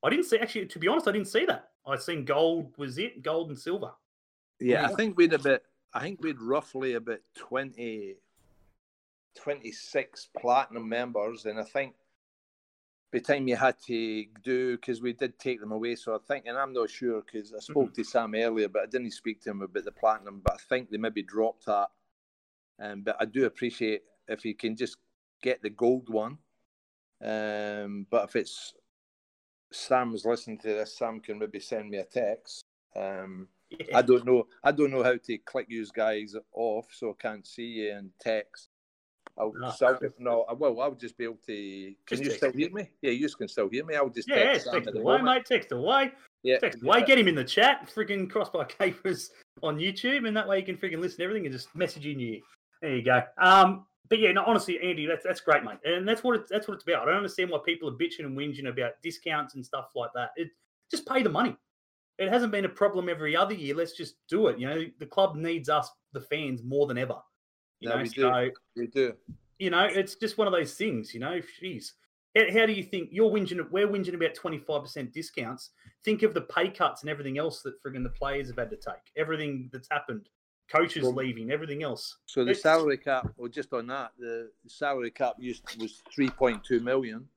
I 0.04 0.10
didn't 0.10 0.26
see. 0.26 0.38
Actually, 0.38 0.66
to 0.68 0.80
be 0.80 0.88
honest, 0.88 1.08
I 1.08 1.12
didn't 1.12 1.28
see 1.28 1.46
that. 1.46 1.70
I 1.86 1.98
seen 1.98 2.24
gold 2.26 2.74
was 2.78 2.98
it, 2.98 3.22
gold 3.24 3.50
and 3.50 3.58
silver. 3.60 3.92
Yeah, 4.60 4.86
I 4.86 4.94
think 4.96 5.18
we'd 5.18 5.34
about 5.34 5.62
I 5.94 6.02
think 6.02 6.22
we'd 6.22 6.40
roughly 6.40 6.94
about 6.94 7.20
20, 7.36 8.16
26 9.36 10.30
platinum 10.38 10.88
members, 10.88 11.46
and 11.46 11.60
I 11.60 11.64
think 11.64 11.96
by 13.12 13.18
the 13.18 13.24
time 13.24 13.48
you 13.48 13.56
had 13.56 13.76
to 13.88 14.26
do 14.44 14.76
because 14.76 15.02
we 15.02 15.14
did 15.14 15.40
take 15.40 15.60
them 15.60 15.72
away, 15.72 15.96
so 15.96 16.14
I 16.14 16.20
think, 16.28 16.46
and 16.46 16.58
I'm 16.58 16.74
not 16.74 16.92
sure 16.92 17.22
because 17.22 17.54
I 17.54 17.60
spoke 17.60 17.94
to 17.96 18.04
Sam 18.04 18.36
earlier, 18.36 18.68
but 18.68 18.84
I 18.84 18.86
didn't 18.86 19.12
speak 19.12 19.42
to 19.42 19.50
him 19.50 19.62
about 19.62 19.84
the 19.84 19.92
platinum, 19.92 20.42
but 20.44 20.54
I 20.54 20.58
think 20.70 20.92
they 20.92 20.98
maybe 20.98 21.24
dropped 21.24 21.66
that. 21.66 21.88
Um, 22.80 23.02
but 23.02 23.18
I 23.20 23.26
do 23.26 23.46
appreciate 23.46 24.04
if 24.28 24.46
you 24.46 24.54
can 24.54 24.76
just 24.76 24.98
get 25.42 25.62
the 25.62 25.72
gold 25.72 26.10
one. 26.10 26.38
Um, 27.24 28.06
but 28.12 28.26
if 28.26 28.36
it's 28.36 28.74
Sam's 29.72 30.24
listening 30.24 30.60
to 30.60 30.68
this, 30.68 30.96
Sam 30.96 31.20
can 31.20 31.40
maybe 31.40 31.60
send 31.60 31.90
me 31.90 31.98
a 31.98 32.04
text. 32.04 32.64
Um, 32.96 33.48
Yeah. 33.70 33.86
I 33.98 34.02
don't 34.02 34.26
know. 34.26 34.48
I 34.64 34.72
don't 34.72 34.92
know 34.92 35.04
how 35.04 35.16
to 35.16 35.38
click 35.40 35.68
you 35.70 35.86
guys 35.94 36.36
off, 36.54 36.88
so 36.92 37.12
I 37.12 37.22
can't 37.22 37.46
see 37.46 37.64
you 37.64 37.94
and 37.94 38.12
text. 38.20 38.70
I'll, 39.38 39.54
No. 39.56 39.72
so 39.72 39.88
I'll, 39.88 40.00
no, 40.20 40.46
I 40.50 40.54
will. 40.54 40.82
I'll 40.82 40.96
just 40.96 41.18
be 41.18 41.24
able 41.24 41.40
to. 41.48 41.94
Can 42.06 42.22
you 42.22 42.32
still 42.32 42.52
hear 42.52 42.72
me? 42.72 42.90
Yeah, 43.02 43.12
you 43.12 43.30
can 43.30 43.48
still 43.48 43.70
hear 43.70 43.86
me. 43.86 43.96
I'll 43.96 44.10
just 44.10 44.28
yeah, 44.28 44.54
text 44.54 44.68
text 44.72 44.90
the 44.92 45.20
mate. 45.24 45.46
Text 45.46 45.72
away. 45.72 46.12
Yeah, 46.44 46.60
Text 46.60 46.84
away. 46.84 47.04
Get 47.04 47.20
him 47.20 47.28
in 47.28 47.36
the 47.36 47.44
chat. 47.44 47.90
Friggin' 47.94 48.30
Crossbar 48.30 48.66
Capers 48.80 49.32
on 49.64 49.78
YouTube, 49.78 50.28
and 50.28 50.36
that 50.36 50.48
way 50.48 50.60
you 50.60 50.66
can 50.66 50.78
friggin' 50.78 51.00
listen 51.00 51.20
to 51.20 51.24
everything 51.24 51.46
and 51.46 51.54
just 51.54 51.74
message 51.76 52.06
in 52.06 52.20
you. 52.20 52.42
There 52.82 52.96
you 52.96 53.04
go. 53.04 53.22
Um, 53.38 53.86
but 54.10 54.20
yeah, 54.20 54.32
no, 54.32 54.44
honestly, 54.46 54.80
Andy, 54.82 55.06
that's 55.06 55.24
that's 55.24 55.42
great, 55.42 55.64
mate, 55.64 55.78
and 55.86 56.08
that's 56.08 56.24
what 56.24 56.36
it's 56.36 56.50
that's 56.50 56.68
what 56.68 56.76
it's 56.76 56.84
about. 56.84 57.04
I 57.04 57.06
don't 57.06 57.18
understand 57.18 57.50
why 57.50 57.60
people 57.66 57.90
are 57.90 57.94
bitching 57.94 58.26
and 58.26 58.38
whinging 58.38 58.68
about 58.68 58.94
discounts 59.04 59.56
and 59.56 59.66
stuff 59.66 59.90
like 59.96 60.12
that. 60.16 60.32
It 60.36 60.50
just 60.90 61.08
pay 61.08 61.22
the 61.22 61.30
money. 61.30 61.56
It 62.20 62.30
hasn't 62.30 62.52
been 62.52 62.66
a 62.66 62.70
problem 62.70 63.08
every 63.10 63.36
other 63.36 63.54
year. 63.54 63.74
Let's 63.74 63.94
just 63.94 64.16
do 64.28 64.48
it. 64.48 64.60
You 64.60 64.68
know, 64.68 64.86
the 65.00 65.06
club 65.06 65.36
needs 65.36 65.70
us, 65.70 65.90
the 66.14 66.22
fans, 66.22 66.62
more 66.64 66.86
than 66.86 66.98
ever. 66.98 67.16
You 67.80 67.90
No, 67.90 67.96
know, 67.96 68.02
we 68.04 68.10
do. 68.10 68.22
so 68.22 68.50
We 68.76 68.88
do. 68.88 69.14
you 69.58 69.70
know, 69.70 69.86
it's 69.86 70.16
just 70.16 70.38
one 70.38 70.46
of 70.46 70.54
those 70.54 70.74
things, 70.76 71.14
you 71.14 71.22
know. 71.22 71.40
Jeez. 71.64 71.94
How, 72.38 72.66
do 72.66 72.74
you 72.74 72.84
think 72.84 73.10
you're 73.12 73.32
whinging? 73.32 73.70
We're 73.72 73.88
whinging 73.88 74.14
about 74.14 74.36
25% 74.36 75.12
discounts. 75.14 75.72
Think 76.06 76.22
of 76.24 76.34
the 76.34 76.42
pay 76.42 76.70
cuts 76.70 77.02
and 77.02 77.10
everything 77.10 77.38
else 77.38 77.62
that 77.64 77.82
friggin' 77.82 78.04
the 78.04 78.10
players 78.10 78.48
have 78.50 78.58
had 78.58 78.70
to 78.70 78.76
take. 78.78 79.02
Everything 79.18 79.70
that's 79.74 79.88
happened, 79.90 80.30
coaches 80.70 81.04
Well- 81.04 81.14
leaving, 81.16 81.52
everything 81.52 81.84
else. 81.84 82.18
So 82.26 82.44
the 82.44 82.52
It's- 82.52 82.62
salary 82.62 82.98
cap, 82.98 83.34
or 83.38 83.50
just 83.50 83.74
on 83.74 83.88
that, 83.88 84.12
the 84.18 84.52
salary 84.68 85.10
cap 85.12 85.36
used 85.40 85.64
was 85.82 86.04
three 86.14 86.30
point 86.30 86.64
two 86.64 86.82
million, 86.82 87.28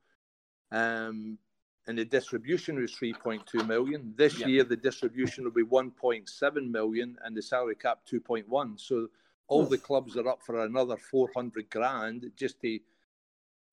um, 0.73 1.38
and 1.87 1.99
the 1.99 2.05
distribution 2.05 2.81
was 2.81 2.92
three 2.95 3.12
point 3.12 3.47
two 3.47 3.64
million. 3.64 4.14
This 4.16 4.38
Yeah. 4.38 4.47
year, 4.47 4.64
the 4.64 4.77
distribution 4.77 5.45
will 5.45 5.51
be 5.51 5.62
one 5.64 5.90
point 5.90 6.29
seven 6.29 6.71
million, 6.71 7.18
and 7.25 7.37
the 7.37 7.42
salary 7.42 7.75
cap 7.77 8.05
two 8.05 8.21
point 8.21 8.49
one. 8.49 8.79
So 8.79 9.09
all 9.49 9.64
the 9.64 9.79
clubs 9.79 10.16
are 10.16 10.29
up 10.29 10.42
for 10.42 10.64
another 10.64 10.97
four 10.97 11.31
hundred 11.35 11.68
grand 11.71 12.31
just 12.37 12.61
to 12.61 12.79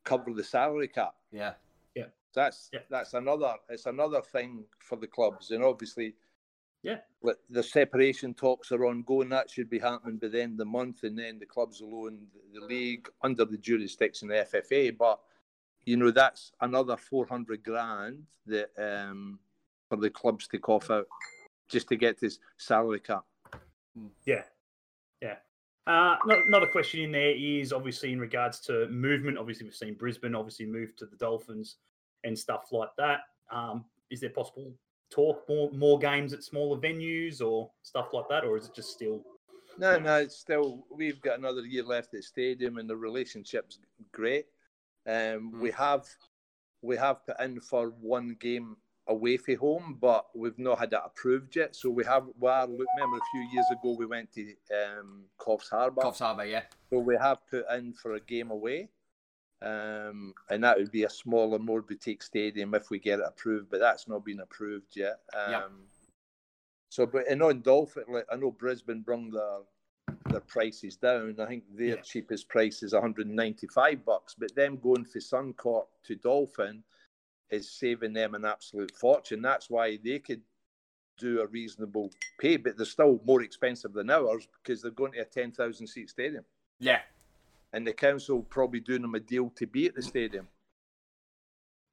cover 0.03 0.33
the 0.33 0.43
salary 0.43 0.87
cap. 0.87 1.15
Yeah. 1.31 1.53
Yeah. 1.95 2.07
That's 2.33 2.69
Yeah. 2.73 2.81
that's 2.89 3.13
another 3.13 3.55
it's 3.69 3.85
another 3.85 4.21
thing 4.21 4.65
for 4.79 4.95
the 4.95 5.07
clubs, 5.07 5.51
and 5.51 5.63
obviously, 5.63 6.15
Yeah. 6.81 7.01
the 7.49 7.61
separation 7.63 8.33
talks 8.33 8.71
are 8.71 8.85
ongoing. 8.85 9.29
That 9.29 9.49
should 9.51 9.69
be 9.69 9.79
happening 9.79 10.17
by 10.17 10.29
the 10.29 10.41
end 10.41 10.53
of 10.53 10.57
the 10.59 10.65
month, 10.65 11.03
and 11.03 11.17
then 11.19 11.37
the 11.37 11.45
clubs 11.45 11.81
will 11.81 12.05
own 12.05 12.27
the 12.53 12.61
league 12.61 13.07
under 13.21 13.45
the 13.45 13.57
jurisdiction 13.57 14.31
of 14.31 14.35
the 14.35 14.57
FFA. 14.57 14.89
But 14.89 15.21
you 15.89 15.97
know 15.97 16.11
that's 16.11 16.51
another 16.61 16.95
four 16.95 17.25
hundred 17.25 17.63
grand 17.63 18.23
that 18.45 18.69
um, 18.77 19.39
for 19.89 19.95
the 19.97 20.09
clubs 20.09 20.47
to 20.49 20.59
cough 20.59 20.91
out 20.91 21.07
just 21.67 21.87
to 21.89 21.95
get 21.95 22.19
this 22.19 22.37
salary 22.57 22.99
cap. 22.99 23.23
Yeah. 24.23 24.43
Yeah. 25.19 25.37
Uh, 25.87 26.15
another 26.47 26.67
question 26.67 27.01
in 27.01 27.11
there 27.11 27.35
is 27.35 27.73
obviously 27.73 28.13
in 28.13 28.19
regards 28.19 28.59
to 28.59 28.87
movement. 28.89 29.39
Obviously, 29.39 29.65
we've 29.65 29.75
seen 29.75 29.95
Brisbane 29.95 30.35
obviously 30.35 30.67
move 30.67 30.95
to 30.97 31.07
the 31.07 31.15
Dolphins 31.15 31.77
and 32.23 32.37
stuff 32.37 32.71
like 32.71 32.95
that. 32.99 33.21
Um, 33.51 33.85
is 34.11 34.19
there 34.19 34.29
possible 34.29 34.71
talk 35.09 35.43
more 35.49 35.71
more 35.71 35.97
games 35.97 36.33
at 36.33 36.43
smaller 36.43 36.79
venues 36.79 37.41
or 37.41 37.71
stuff 37.81 38.13
like 38.13 38.29
that, 38.29 38.43
or 38.43 38.57
is 38.57 38.67
it 38.67 38.75
just 38.75 38.91
still? 38.91 39.23
No, 39.79 39.97
no, 39.97 40.17
it's 40.17 40.37
still 40.37 40.85
we've 40.91 41.19
got 41.21 41.39
another 41.39 41.61
year 41.61 41.83
left 41.83 42.13
at 42.13 42.23
stadium, 42.23 42.77
and 42.77 42.87
the 42.87 42.95
relationship's 42.95 43.79
great. 44.11 44.45
Um, 45.07 45.59
We 45.59 45.71
have 45.71 46.07
we 46.81 46.95
have 46.97 47.25
put 47.25 47.39
in 47.41 47.59
for 47.59 47.89
one 47.89 48.37
game 48.39 48.77
away 49.07 49.37
from 49.37 49.55
home, 49.57 49.97
but 49.99 50.27
we've 50.35 50.57
not 50.59 50.79
had 50.79 50.91
that 50.91 51.03
approved 51.05 51.55
yet. 51.55 51.75
So 51.75 51.89
we 51.89 52.05
have. 52.05 52.25
We 52.39 52.47
are, 52.47 52.67
look, 52.67 52.87
remember 52.95 53.17
a 53.17 53.31
few 53.31 53.41
years 53.53 53.65
ago 53.71 53.95
we 53.97 54.05
went 54.05 54.31
to 54.33 54.53
um, 54.73 55.23
Coffs 55.37 55.69
Harbour, 55.69 56.01
Coffs 56.01 56.19
Harbour, 56.19 56.45
yeah. 56.45 56.63
so 56.89 56.99
we 56.99 57.15
have 57.17 57.39
put 57.49 57.65
in 57.71 57.93
for 57.93 58.13
a 58.13 58.19
game 58.19 58.51
away. 58.51 58.89
Um, 59.61 60.33
and 60.49 60.63
that 60.63 60.77
would 60.77 60.91
be 60.91 61.03
a 61.03 61.09
smaller, 61.09 61.59
more 61.59 61.81
boutique 61.81 62.23
stadium 62.23 62.73
if 62.73 62.89
we 62.89 62.97
get 62.97 63.19
it 63.19 63.25
approved, 63.27 63.69
but 63.69 63.81
that's 63.81 64.07
not 64.07 64.23
been 64.23 64.39
approved 64.39 64.95
yet. 64.95 65.19
Um, 65.33 65.51
Yeah. 65.51 65.63
So, 66.91 67.05
but 67.05 67.27
and 67.27 67.43
on 67.43 67.61
Dolphin, 67.61 68.05
like 68.09 68.25
I 68.31 68.35
know 68.35 68.51
Brisbane 68.51 69.01
brung 69.01 69.29
their 69.31 69.59
their 70.29 70.39
prices 70.41 70.95
down. 70.95 71.35
I 71.39 71.45
think 71.45 71.63
their 71.75 71.95
Yeah. 71.97 72.01
cheapest 72.01 72.47
price 72.49 72.81
is 72.83 72.93
195 72.93 74.05
bucks, 74.05 74.35
but 74.35 74.53
them 74.55 74.77
going 74.77 75.05
for 75.05 75.19
Suncorp 75.19 75.87
to 76.03 76.15
Dolphin 76.15 76.83
is 77.49 77.69
saving 77.71 78.13
them 78.13 78.35
an 78.35 78.45
absolute 78.45 78.95
fortune. 78.95 79.41
That's 79.41 79.69
why 79.69 79.97
they 79.97 80.19
could 80.19 80.43
do 81.17 81.41
a 81.41 81.47
reasonable 81.47 82.11
pay, 82.37 82.55
but 82.57 82.77
they're 82.77 82.85
still 82.85 83.19
more 83.25 83.41
expensive 83.41 83.91
than 83.93 84.09
ours 84.09 84.47
because 84.63 84.81
they're 84.81 84.91
going 84.91 85.11
to 85.13 85.19
a 85.19 85.25
10,000 85.25 85.87
seat 85.87 86.09
stadium. 86.09 86.45
Yeah. 86.79 87.01
and 87.71 87.85
the 87.85 87.93
council 87.93 88.41
probably 88.41 88.79
doing 88.79 89.03
them 89.03 89.13
a 89.13 89.19
deal 89.19 89.51
to 89.51 89.67
be 89.67 89.85
at 89.85 89.93
the 89.93 90.01
stadium. 90.01 90.47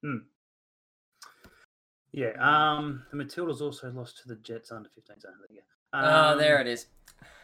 Hmm. 0.02 0.18
Yeah. 2.12 2.30
Um, 2.38 3.04
the 3.10 3.16
Matildas 3.22 3.60
also 3.60 3.90
lost 3.90 4.22
to 4.22 4.28
the 4.28 4.36
Jets 4.36 4.72
under 4.72 4.88
15. 4.88 5.20
So 5.20 5.28
there. 5.50 5.62
Oh, 5.92 6.38
there 6.38 6.58
it 6.62 6.66
is. 6.66 6.86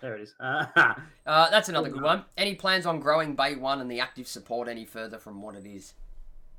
There 0.00 0.16
it 0.16 0.22
is. 0.22 0.34
Uh, 1.24 1.48
that's 1.50 1.68
another 1.68 1.88
good 1.88 2.02
one. 2.02 2.24
Any 2.36 2.56
plans 2.56 2.84
on 2.84 2.98
growing 2.98 3.36
Bay 3.36 3.54
One 3.54 3.80
and 3.80 3.88
the 3.90 4.00
active 4.00 4.26
support 4.26 4.66
any 4.68 4.84
further 4.84 5.18
from 5.18 5.40
what 5.40 5.54
it 5.54 5.64
is? 5.64 5.94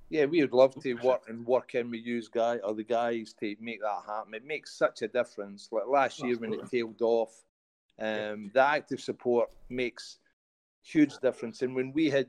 Yeah, 0.10 0.26
we 0.26 0.41
would 0.41 0.54
love 0.54 0.73
to 0.82 0.93
work 0.95 1.23
and 1.28 1.45
work 1.45 1.76
in 1.76 1.91
with 1.91 2.06
you 2.06 2.21
guy 2.32 2.58
or 2.58 2.73
the 2.73 2.84
guys 2.84 3.34
to 3.39 3.56
make 3.60 3.82
that 3.82 4.04
happen. 4.06 4.34
It 4.34 4.45
makes 4.45 4.73
such 4.73 5.02
a 5.02 5.08
difference. 5.08 5.67
Like 5.71 5.88
last 5.88 6.23
year 6.23 6.38
when 6.38 6.54
it 6.54 6.69
tailed 6.71 7.02
off, 7.02 7.43
um, 7.99 8.52
the 8.54 8.62
active 8.62 9.02
support 9.02 9.49
makes 9.69 10.19
huge 10.82 11.17
difference. 11.21 11.62
And 11.62 11.76
when 11.76 11.91
we 11.93 12.10
had, 12.10 12.28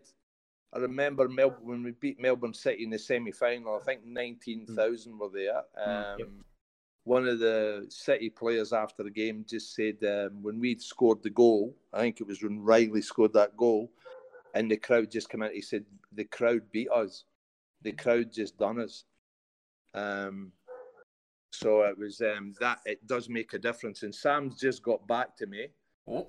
I 0.73 0.79
remember 0.79 1.29
Melbourne 1.29 1.59
when 1.62 1.83
we 1.85 1.92
beat 1.92 2.18
Melbourne 2.20 2.55
City 2.55 2.83
in 2.85 2.90
the 2.90 2.99
semi 2.99 3.31
final. 3.33 3.79
I 3.81 3.85
think 3.85 4.05
nineteen 4.05 4.66
thousand 4.66 5.18
were 5.18 5.31
there. 5.33 5.62
Um, 5.77 6.18
Yep. 6.18 6.29
One 7.05 7.29
of 7.29 7.38
the 7.38 7.87
City 7.88 8.31
players 8.31 8.73
after 8.73 9.03
the 9.03 9.11
game 9.11 9.45
just 9.49 9.75
said 9.75 9.97
um, 10.05 10.43
when 10.43 10.59
we'd 10.59 10.81
scored 10.83 11.23
the 11.23 11.31
goal, 11.31 11.77
I 11.93 12.01
think 12.01 12.21
it 12.21 12.27
was 12.27 12.43
when 12.43 12.61
Riley 12.64 13.03
scored 13.03 13.35
that 13.35 13.57
goal, 13.57 13.93
and 14.55 14.71
the 14.71 14.77
crowd 14.77 15.11
just 15.11 15.29
came 15.29 15.43
out. 15.43 15.53
He 15.53 15.61
said 15.61 15.85
the 16.12 16.25
crowd 16.25 16.62
beat 16.73 16.88
us 16.90 17.25
the 17.85 17.93
crowd 17.93 18.33
just 18.33 18.59
done 18.59 18.81
us. 18.81 19.05
Um, 19.93 20.51
so 21.53 21.83
it 21.83 21.97
was 21.97 22.21
um, 22.21 22.55
that 22.59 22.81
it 22.85 23.07
does 23.07 23.29
make 23.29 23.53
a 23.53 23.59
difference. 23.59 24.03
And 24.03 24.12
Sam's 24.12 24.59
just 24.59 24.83
got 24.83 25.07
back 25.07 25.37
to 25.37 25.47
me. 25.47 25.69
Oh, 26.09 26.29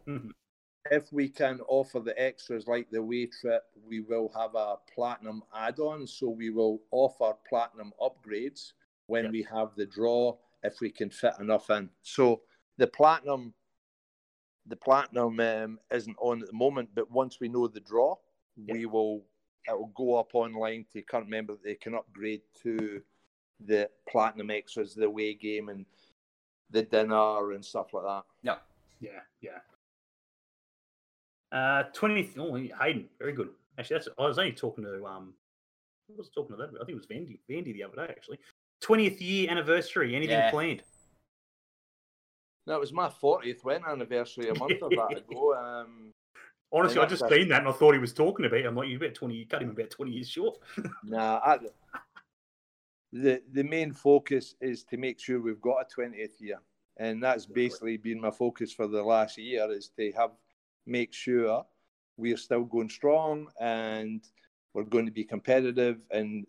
If 0.91 1.11
we 1.11 1.29
can 1.29 1.61
offer 1.67 1.99
the 1.99 2.19
extras 2.21 2.67
like 2.67 2.91
the 2.91 3.01
way 3.01 3.25
trip, 3.25 3.63
we 3.87 4.01
will 4.01 4.31
have 4.35 4.53
a 4.53 4.75
platinum 4.93 5.41
add-on. 5.55 6.05
So 6.05 6.29
we 6.29 6.51
will 6.51 6.81
offer 6.91 7.33
platinum 7.49 7.91
upgrades 7.99 8.73
when 9.07 9.23
Yep. 9.23 9.31
we 9.31 9.43
have 9.43 9.69
the 9.75 9.85
draw 9.85 10.37
if 10.63 10.81
we 10.81 10.89
can 10.89 11.09
fit 11.09 11.33
enough 11.39 11.69
in. 11.69 11.89
So 12.01 12.41
the 12.77 12.87
platinum, 12.87 13.53
the 14.67 14.75
platinum 14.75 15.39
um, 15.39 15.79
isn't 15.91 16.17
on 16.19 16.41
at 16.41 16.47
the 16.47 16.53
moment, 16.53 16.89
but 16.95 17.11
once 17.11 17.39
we 17.39 17.49
know 17.49 17.67
the 17.67 17.79
draw, 17.79 18.15
we 18.67 18.85
will 18.85 19.23
it 19.67 19.77
will 19.77 19.91
go 19.95 20.15
up 20.15 20.29
online 20.33 20.85
to 20.93 21.01
current 21.01 21.29
member. 21.29 21.55
They 21.63 21.75
can 21.75 21.95
upgrade 21.95 22.41
to 22.63 23.01
the 23.65 23.89
platinum 24.07 24.51
extras, 24.51 24.93
the 24.93 25.05
away 25.05 25.33
game, 25.33 25.69
and 25.69 25.85
the 26.69 26.83
dinner 26.83 27.51
and 27.51 27.63
stuff 27.63 27.93
like 27.93 28.03
that. 28.03 28.23
Yeah, 28.43 28.57
yeah, 28.99 29.21
yeah. 29.41 29.59
Uh, 31.51 31.83
20th. 31.93 32.37
Oh, 32.37 32.55
Hayden, 32.55 33.07
very 33.19 33.33
good. 33.33 33.49
Actually, 33.77 33.97
that's. 33.97 34.09
I 34.19 34.27
was 34.27 34.37
only 34.37 34.51
talking 34.51 34.83
to 34.83 35.05
um. 35.05 35.33
I 36.09 36.13
was 36.17 36.29
talking 36.29 36.55
to 36.55 36.61
that. 36.61 36.69
I 36.69 36.85
think 36.85 36.89
it 36.89 36.95
was 36.95 37.07
Vandy. 37.07 37.39
Vandy 37.49 37.73
the 37.73 37.83
other 37.83 37.95
day, 37.95 38.07
actually. 38.09 38.39
20th 38.81 39.21
year 39.21 39.49
anniversary. 39.49 40.15
Anything 40.15 40.37
Yeah. 40.37 40.51
planned? 40.51 40.83
No, 42.67 42.75
it 42.75 42.79
was 42.79 42.93
my 42.93 43.09
40th 43.09 43.63
wedding 43.63 43.85
anniversary 43.87 44.49
a 44.49 44.55
month 44.57 44.81
or 44.81 44.89
that 44.89 45.17
ago. 45.17 45.53
Um, 45.85 46.13
Honestly, 46.71 46.99
I 46.99 47.05
just 47.05 47.21
that's- 47.21 47.39
seen 47.39 47.47
that 47.49 47.59
and 47.61 47.69
I 47.69 47.71
thought 47.71 47.93
he 47.93 47.99
was 47.99 48.11
talking 48.13 48.45
about. 48.45 48.59
It. 48.59 48.65
I'm 48.65 48.75
like, 48.75 48.89
you 48.89 48.99
bet 48.99 49.13
20. 49.13 49.33
You 49.35 49.45
cut 49.45 49.61
him 49.61 49.69
about 49.69 49.91
20 49.91 50.11
years 50.11 50.29
short. 50.29 50.57
nah, 51.03 51.39
I, 51.45 51.59
the 53.13 53.41
the 53.53 53.63
main 53.63 53.93
focus 53.93 54.55
is 54.59 54.83
to 54.85 54.97
make 54.97 55.19
sure 55.19 55.39
we've 55.39 55.61
got 55.61 55.77
a 55.83 56.01
20th 56.01 56.41
year, 56.41 56.59
and 56.97 57.23
that's 57.23 57.45
basically 57.45 57.95
been 57.97 58.19
my 58.19 58.31
focus 58.31 58.73
for 58.73 58.87
the 58.87 59.01
last 59.01 59.37
year 59.37 59.71
is 59.71 59.89
to 59.97 60.11
have 60.13 60.31
make 60.85 61.13
sure 61.13 61.65
we're 62.17 62.35
still 62.35 62.63
going 62.65 62.89
strong 62.89 63.47
and 63.59 64.23
we're 64.73 64.83
going 64.83 65.05
to 65.05 65.11
be 65.11 65.23
competitive 65.23 65.99
and 66.11 66.45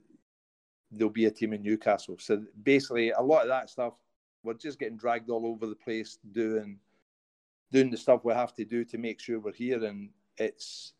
there'll 0.91 1.11
be 1.13 1.27
a 1.27 1.31
team 1.31 1.53
in 1.53 1.63
Newcastle. 1.63 2.17
So 2.19 2.43
basically, 2.63 3.11
a 3.11 3.21
lot 3.21 3.43
of 3.43 3.49
that 3.49 3.71
stuff 3.71 3.95
we're 4.43 4.55
just 4.55 4.79
getting 4.79 4.97
dragged 4.97 5.29
all 5.29 5.45
over 5.47 5.67
the 5.67 5.75
place 5.75 6.19
doing 6.33 6.79
doing 7.73 7.91
the 7.91 7.97
stuff 7.97 8.25
we 8.25 8.33
have 8.33 8.55
to 8.55 8.65
do 8.65 8.85
to 8.85 8.97
make 8.99 9.21
sure 9.21 9.41
we're 9.41 9.53
here, 9.53 9.85
and 9.85 10.11
it's 10.39 10.93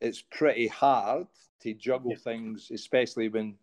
it's 0.00 0.22
pretty 0.22 0.66
hard 0.68 1.26
to 1.60 1.74
juggle 1.74 2.12
Yeah. 2.12 2.16
things, 2.18 2.70
especially 2.72 3.28
when 3.28 3.56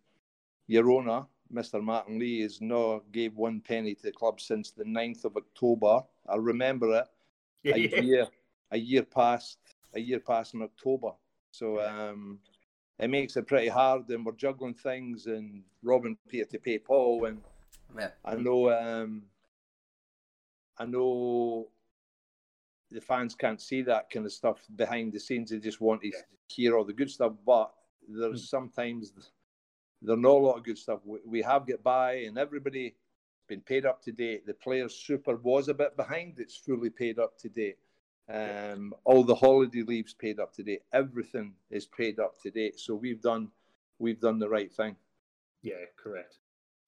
your 0.68 0.90
owner, 0.90 1.26
Mr. 1.52 1.82
Martin 1.82 2.18
Lee, 2.18 2.40
has 2.42 2.60
not 2.60 3.10
gave 3.12 3.34
one 3.36 3.60
penny 3.60 3.94
to 3.94 4.02
the 4.02 4.12
club 4.12 4.40
since 4.40 4.70
the 4.70 4.84
9th 4.84 5.24
of 5.24 5.36
October. 5.36 6.02
I 6.28 6.36
remember 6.36 6.98
it 7.00 7.06
Yeah, 7.64 7.74
a 7.74 7.78
yeah. 7.78 8.00
year 8.00 8.26
a 8.70 8.78
year 8.78 9.02
past 9.02 9.58
a 9.94 10.00
year 10.00 10.20
past 10.20 10.54
in 10.54 10.62
October. 10.62 11.10
So 11.50 11.80
um, 11.80 12.38
it 13.02 13.10
makes 13.10 13.36
it 13.36 13.48
pretty 13.48 13.66
hard, 13.66 14.08
and 14.10 14.24
we're 14.24 14.32
juggling 14.32 14.74
things 14.74 15.26
and 15.26 15.64
robbing 15.82 16.16
Peter 16.28 16.44
to 16.44 16.58
pay 16.58 16.78
Paul, 16.78 17.24
and 17.24 17.42
Yeah. 17.98 18.10
I 18.24 18.36
know 18.36 18.70
um, 18.70 19.24
I 20.78 20.86
know 20.86 21.68
the 22.92 23.00
fans 23.00 23.34
can't 23.34 23.60
see 23.60 23.82
that 23.82 24.08
kind 24.08 24.24
of 24.24 24.32
stuff 24.32 24.60
behind 24.76 25.12
the 25.12 25.18
scenes. 25.18 25.50
They 25.50 25.58
just 25.58 25.80
want 25.80 26.02
to 26.02 26.12
hear 26.46 26.76
all 26.76 26.84
the 26.84 26.92
good 26.92 27.10
stuff, 27.10 27.32
but 27.44 27.74
there's 28.08 28.48
sometimes 28.48 29.12
there's 30.00 30.18
not 30.20 30.30
a 30.30 30.44
lot 30.46 30.58
of 30.58 30.64
good 30.64 30.78
stuff. 30.78 31.00
We, 31.04 31.18
we 31.26 31.42
have 31.42 31.66
get 31.66 31.82
by, 31.82 32.12
and 32.26 32.38
everybody 32.38 32.94
been 33.48 33.62
paid 33.62 33.84
up 33.84 34.00
to 34.02 34.12
date. 34.12 34.46
The 34.46 34.54
players' 34.54 34.94
super 34.94 35.34
was 35.34 35.66
a 35.66 35.74
bit 35.74 35.96
behind; 35.96 36.38
it's 36.38 36.56
fully 36.56 36.90
paid 36.90 37.18
up 37.18 37.36
to 37.38 37.48
date. 37.48 37.78
Um, 38.28 38.94
all 39.04 39.24
the 39.24 39.34
holiday 39.34 39.82
leaves 39.82 40.14
paid 40.14 40.38
up 40.38 40.54
to 40.54 40.62
date. 40.62 40.82
Everything 40.92 41.54
is 41.70 41.86
paid 41.86 42.18
up 42.18 42.40
to 42.42 42.50
date. 42.50 42.78
So 42.78 42.94
we've 42.94 43.20
done 43.20 43.48
we've 43.98 44.20
done 44.20 44.38
the 44.38 44.48
right 44.48 44.72
thing. 44.72 44.96
Yeah, 45.62 45.84
correct. 45.96 46.36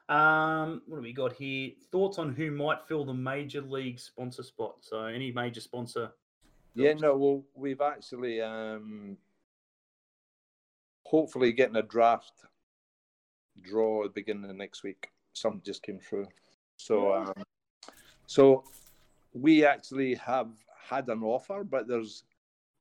Um, 0.09 0.83
what 0.87 0.97
do 0.97 1.03
we 1.03 1.13
got 1.13 1.33
here? 1.33 1.71
Thoughts 1.91 2.19
on 2.19 2.35
who 2.35 2.51
might 2.51 2.87
fill 2.87 3.05
the 3.05 3.15
major 3.15 3.63
league 3.63 3.99
sponsor 3.99 4.43
spot? 4.43 4.77
So, 4.81 5.05
any 5.05 5.33
major 5.33 5.61
sponsor? 5.61 6.11
Yeah, 6.75 6.93
no, 6.95 7.17
well, 7.17 7.43
we've 7.55 7.81
actually 7.81 8.41
um, 8.43 9.17
hopefully 11.05 11.53
getting 11.53 11.77
a 11.77 11.83
draft 11.83 12.33
draw 13.63 14.05
at 14.05 14.11
the 14.15 14.21
beginning 14.21 14.51
of 14.51 14.57
next 14.57 14.83
week. 14.83 15.11
Something 15.33 15.63
just 15.65 15.83
came 15.83 16.01
through. 16.01 16.27
So, 16.77 17.15
um, 17.15 17.33
so 18.27 18.65
we 19.33 19.65
actually 19.65 20.17
have 20.17 20.49
had 20.89 21.09
an 21.09 21.23
offer, 21.23 21.65
but 21.65 21.87
there's 21.89 22.25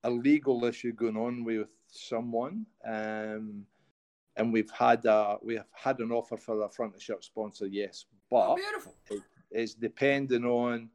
a 0.03 0.09
legal 0.09 0.65
issue 0.65 0.91
going 0.93 1.17
on 1.17 1.43
with 1.43 1.67
someone, 1.87 2.65
um, 2.85 3.65
and 4.35 4.51
we've 4.51 4.71
had 4.71 5.05
a 5.05 5.37
we 5.41 5.55
have 5.55 5.67
had 5.71 5.99
an 5.99 6.11
offer 6.11 6.37
for 6.37 6.61
a 6.63 6.69
front 6.69 6.95
of 6.95 7.01
shirt 7.01 7.23
sponsor. 7.23 7.67
Yes, 7.67 8.05
but 8.29 8.49
Oh, 8.51 8.55
beautiful. 8.55 8.95
it's 9.51 9.73
depending 9.75 10.43
on 10.45 10.89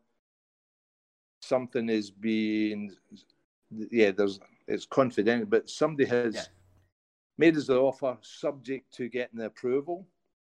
something 1.41 1.89
is 1.89 2.11
being 2.11 2.93
yeah 3.91 4.11
there's 4.11 4.41
it's 4.67 4.87
confidential 4.87 5.47
but 5.47 5.69
somebody 5.69 6.09
has 6.09 6.35
Yeah. 6.35 6.43
made 7.39 7.57
us 7.57 7.67
the 7.69 7.77
offer 7.77 8.19
subject 8.23 8.93
to 8.95 9.09
getting 9.09 9.39
the 9.39 9.47
approval 9.47 10.07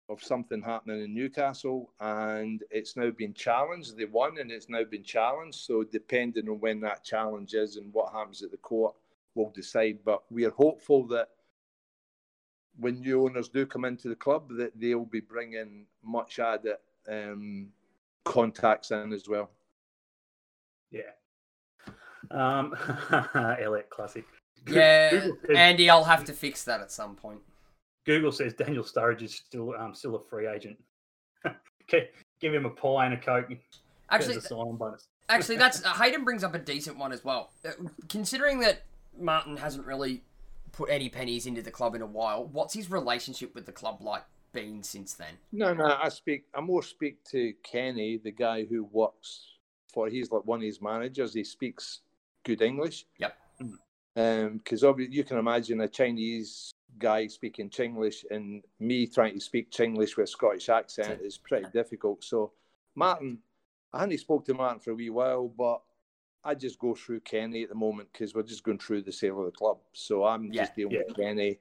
of 0.09 0.23
something 0.23 0.63
happening 0.63 1.03
in 1.03 1.15
Newcastle 1.15 1.91
and 2.01 2.63
it's 2.71 2.97
now 2.97 3.11
been 3.11 3.35
challenged 3.35 3.97
they 3.97 4.07
won 4.07 4.39
and 4.39 4.51
it's 4.51 4.69
now 4.69 4.85
been 4.85 5.03
challenged 5.03 5.59
so 5.59 5.85
depending 5.85 6.49
on 6.49 6.61
when 6.61 6.81
that 6.81 7.05
challenge 7.05 7.55
is 7.55 7.77
and 7.77 7.93
what 7.93 8.13
happens 8.13 8.43
at 8.43 8.51
the 8.51 8.57
court 8.57 8.95
we'll 9.35 9.51
decide 9.51 9.99
but 10.05 10.23
we 10.31 10.45
are 10.45 10.51
hopeful 10.51 11.07
that 11.07 11.29
when 12.79 13.01
new 13.01 13.25
owners 13.25 13.49
do 13.49 13.67
come 13.67 13.85
into 13.85 14.09
the 14.09 14.17
club 14.17 14.49
that 14.57 14.73
they'll 14.79 15.05
be 15.05 15.21
bringing 15.21 15.85
much 16.03 16.39
added 16.39 16.77
um, 17.09 17.69
contacts 18.25 18.91
in 18.91 19.13
as 19.13 19.29
well. 19.29 19.51
Yeah. 20.91 21.11
Um, 22.31 22.75
Elliot 23.61 23.91
Classic. 23.91 24.25
Yeah, 24.67 25.29
Andy, 25.55 25.89
I'll 25.89 26.05
have 26.05 26.25
to 26.25 26.33
fix 26.33 26.65
that 26.65 26.81
at 26.81 26.93
some 26.93 27.15
point. 27.17 27.41
Google 28.09 28.33
says 28.33 28.55
Daniel 28.55 28.83
Sturridge 28.83 29.21
is 29.21 29.35
still 29.35 29.75
um, 29.79 29.95
still 29.95 30.17
a 30.17 30.21
free 30.21 30.49
agent. 30.49 30.79
Okay, 31.91 32.11
Give 32.39 32.53
him 32.53 32.67
a 32.67 32.71
pie 32.71 33.07
and 33.07 33.15
a 33.15 33.17
coke. 33.17 33.49
Actually, 34.11 34.37
a 34.37 34.65
bonus. 34.75 35.09
Actually, 35.31 35.57
that's 35.57 35.83
uh, 35.87 35.95
Hayden 35.95 36.23
brings 36.23 36.45
up 36.45 36.55
a 36.55 36.59
decent 36.59 36.99
one 36.99 37.13
as 37.13 37.25
well. 37.25 37.51
Uh, 37.65 37.71
considering 38.11 38.61
that 38.61 38.83
Martin 39.19 39.57
hasn't 39.57 39.87
really 39.87 40.23
put 40.73 40.91
any 40.91 41.09
pennies 41.09 41.47
into 41.47 41.63
the 41.63 41.71
club 41.71 41.95
in 41.95 42.03
a 42.03 42.07
while, 42.07 42.45
what's 42.53 42.75
his 42.75 42.91
relationship 42.91 43.55
with 43.55 43.65
the 43.65 43.73
club 43.73 44.03
like 44.03 44.23
been 44.53 44.83
since 44.83 45.15
then? 45.15 45.33
No, 45.51 45.73
no, 45.73 45.97
I 45.99 46.11
speak. 46.11 46.45
I 46.55 46.61
more 46.61 46.83
speak 46.83 47.25
to 47.31 47.55
Kenny, 47.63 48.19
the 48.19 48.33
guy 48.33 48.67
who 48.67 48.85
works 48.85 49.47
for. 49.91 50.11
He's 50.11 50.31
like 50.31 50.45
one 50.45 50.59
of 50.59 50.67
his 50.67 50.83
managers. 50.83 51.33
He 51.33 51.43
speaks 51.43 52.01
good 52.45 52.61
English. 52.61 53.07
Yep. 53.19 53.35
Um 54.17 54.59
because 54.59 54.85
obviously 54.85 55.17
you 55.17 55.25
can 55.25 55.39
imagine 55.39 55.81
a 55.81 55.89
Chinese 55.89 56.75
guy 56.99 57.27
speaking 57.27 57.71
Chinglish 57.71 58.25
and 58.31 58.63
me 58.81 59.07
trying 59.07 59.35
to 59.35 59.41
speak 59.41 59.71
Chinglish 59.71 60.17
with 60.17 60.25
a 60.25 60.31
Scottish 60.31 60.69
accent 60.69 61.21
is 61.23 61.39
pretty 61.39 61.67
difficult. 61.73 62.25
So 62.25 62.53
Martin, 62.95 63.39
I 63.93 64.01
hadn't 64.01 64.19
spoke 64.19 64.45
to 64.47 64.55
Martin 64.55 64.81
for 64.81 64.91
a 64.91 64.95
wee 64.95 65.11
while, 65.11 65.49
but 65.49 65.83
I 66.45 66.55
just 66.55 66.79
go 66.79 66.95
through 66.95 67.21
Kenny 67.21 67.63
at 67.63 67.69
the 67.69 67.75
moment 67.75 68.09
because 68.13 68.35
we're 68.35 68.43
just 68.43 68.63
going 68.63 68.79
through 68.79 69.03
the 69.03 69.13
sale 69.13 69.41
of 69.41 69.47
the 69.47 69.53
club. 69.53 69.79
So 69.93 70.25
I'm 70.25 70.53
Yeah, 70.53 70.63
just 70.63 70.77
dealing 70.77 70.95
yeah. 70.95 71.03
with 71.07 71.17
Kenny. 71.17 71.59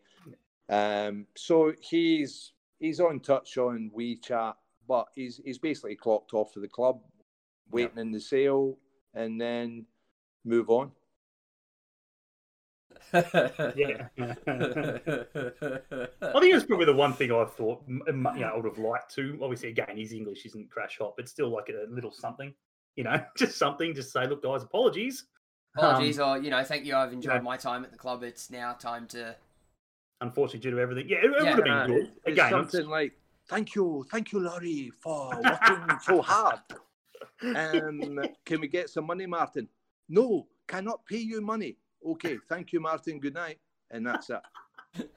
Um, 0.69 1.27
so 1.35 1.73
he's 1.81 2.53
he's 2.79 2.99
on 2.99 3.19
touch 3.19 3.57
on 3.57 3.91
WeChat, 3.95 4.55
but 4.87 5.07
he's 5.15 5.41
he's 5.43 5.57
basically 5.57 5.95
clocked 5.95 6.33
off 6.33 6.53
for 6.53 6.59
the 6.59 6.67
club, 6.67 7.01
waiting 7.71 7.97
in 7.97 8.11
the 8.11 8.19
sale, 8.19 8.77
and 9.13 9.39
then 9.39 9.85
move 10.45 10.69
on. 10.69 10.91
Yeah. 13.13 14.07
I 16.21 16.39
think 16.39 16.55
it's 16.55 16.65
probably 16.65 16.85
the 16.85 16.93
one 16.95 17.13
thing 17.13 17.31
I 17.31 17.45
thought 17.45 17.83
m- 17.87 18.01
m- 18.07 18.27
you 18.35 18.41
know, 18.41 18.47
I 18.47 18.55
would 18.55 18.65
have 18.65 18.77
liked 18.77 19.13
to. 19.15 19.37
Obviously, 19.41 19.69
again, 19.69 19.97
his 19.97 20.13
English 20.13 20.45
isn't 20.45 20.69
crash 20.69 20.97
hot, 20.99 21.13
but 21.17 21.27
still 21.27 21.49
like 21.49 21.69
a 21.69 21.85
little 21.91 22.11
something, 22.11 22.53
you 22.95 23.03
know, 23.03 23.19
just 23.37 23.57
something. 23.57 23.93
to 23.95 24.03
say, 24.03 24.27
look, 24.27 24.43
guys, 24.43 24.63
apologies. 24.63 25.25
Apologies, 25.75 26.19
Um, 26.19 26.29
or 26.29 26.37
you 26.41 26.49
know, 26.49 26.63
thank 26.63 26.85
you. 26.85 26.95
I've 26.95 27.13
enjoyed 27.13 27.35
yeah. 27.35 27.41
my 27.41 27.57
time 27.57 27.83
at 27.83 27.91
the 27.91 27.97
club. 27.97 28.23
It's 28.23 28.49
now 28.49 28.73
time 28.73 29.07
to. 29.07 29.35
unfortunately, 30.21 30.59
due 30.59 30.71
to 30.75 30.81
everything, 30.81 31.07
yeah, 31.09 31.17
it, 31.17 31.25
it 31.25 31.31
Yeah. 31.43 31.55
would 31.55 31.67
have 31.67 31.77
Uh, 31.77 31.87
been 31.87 31.95
good. 31.97 32.07
it's 32.25 32.27
Again, 32.33 32.53
I'm- 32.53 32.69
something 32.69 32.89
like, 32.89 33.13
"Thank 33.47 33.75
you, 33.75 34.05
thank 34.09 34.31
you, 34.31 34.39
Laurie, 34.39 34.89
for 34.99 35.29
working 35.43 35.99
so 36.01 36.21
hard. 36.21 36.59
Um, 37.43 38.19
can 38.45 38.61
we 38.61 38.67
get 38.67 38.89
some 38.89 39.05
money, 39.05 39.27
Martin? 39.27 39.67
No, 40.09 40.47
cannot 40.67 41.05
pay 41.05 41.17
you 41.17 41.39
money. 41.39 41.77
Okay, 42.05 42.37
thank 42.49 42.71
you, 42.73 42.79
Martin. 42.79 43.19
Good 43.19 43.33
night." 43.33 43.59
And 43.91 44.05
that's 44.05 44.29
it. 44.29 44.41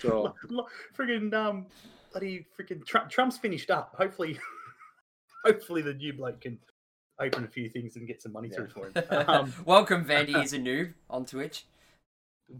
So- 0.00 0.34
friggin' 0.96 1.32
um, 1.34 1.66
bloody 2.10 2.46
friggin' 2.58 2.84
Trump, 2.84 3.10
Trump's 3.10 3.38
finished 3.38 3.70
up. 3.70 3.94
Hopefully, 3.96 4.38
hopefully 5.44 5.82
the 5.82 5.94
new 5.94 6.12
bloke 6.12 6.40
can 6.40 6.58
open 7.20 7.44
a 7.44 7.48
few 7.48 7.68
things 7.68 7.94
and 7.96 8.06
get 8.06 8.20
some 8.20 8.32
money 8.32 8.48
through 8.48 8.68
for 8.68 8.86
him. 8.88 8.94
Um, 9.28 9.52
Welcome, 9.64 10.04
Vandy 10.04 10.42
is 10.42 10.52
a 10.52 10.58
noob 10.58 10.94
on 11.08 11.24
Twitch. 11.24 11.64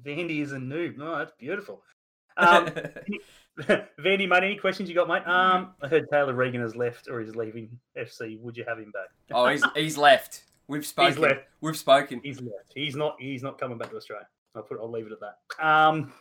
Vandy 0.05 0.40
is 0.42 0.53
a 0.53 0.59
noob. 0.59 0.97
Oh, 1.01 1.18
that's 1.18 1.33
beautiful. 1.38 1.83
Um, 2.37 2.66
Vandy, 3.99 4.29
mate, 4.29 4.45
any 4.45 4.57
questions 4.57 4.88
you 4.88 4.95
got, 4.95 5.09
mate? 5.09 5.27
Um, 5.27 5.75
I 5.83 5.88
heard 5.88 6.07
Taylor 6.11 6.35
Regan 6.35 6.61
has 6.61 6.77
left 6.77 7.09
or 7.09 7.21
is 7.21 7.35
leaving 7.37 7.68
FC. 7.99 8.38
Would 8.40 8.57
you 8.57 8.64
have 8.66 8.79
him 8.79 8.92
back? 8.92 9.09
oh, 9.33 9.49
he's 9.49 9.64
he's 9.75 9.99
left. 9.99 10.45
We've 10.72 10.87
spoken. 10.87 11.20
left. 11.20 11.40
We've 11.61 11.76
spoken. 11.76 12.20
He's 12.24 12.40
left. 12.40 12.72
He's 12.74 12.96
not. 12.96 13.16
He's 13.18 13.42
not 13.42 13.58
coming 13.61 13.76
back 13.76 13.90
to 13.90 13.96
Australia. 13.96 14.26
I'll 14.56 14.62
put. 14.62 14.78
I'll 14.80 14.90
leave 14.90 15.06
it 15.06 15.12
at 15.12 15.18
that. 15.20 15.64
Um, 15.64 16.12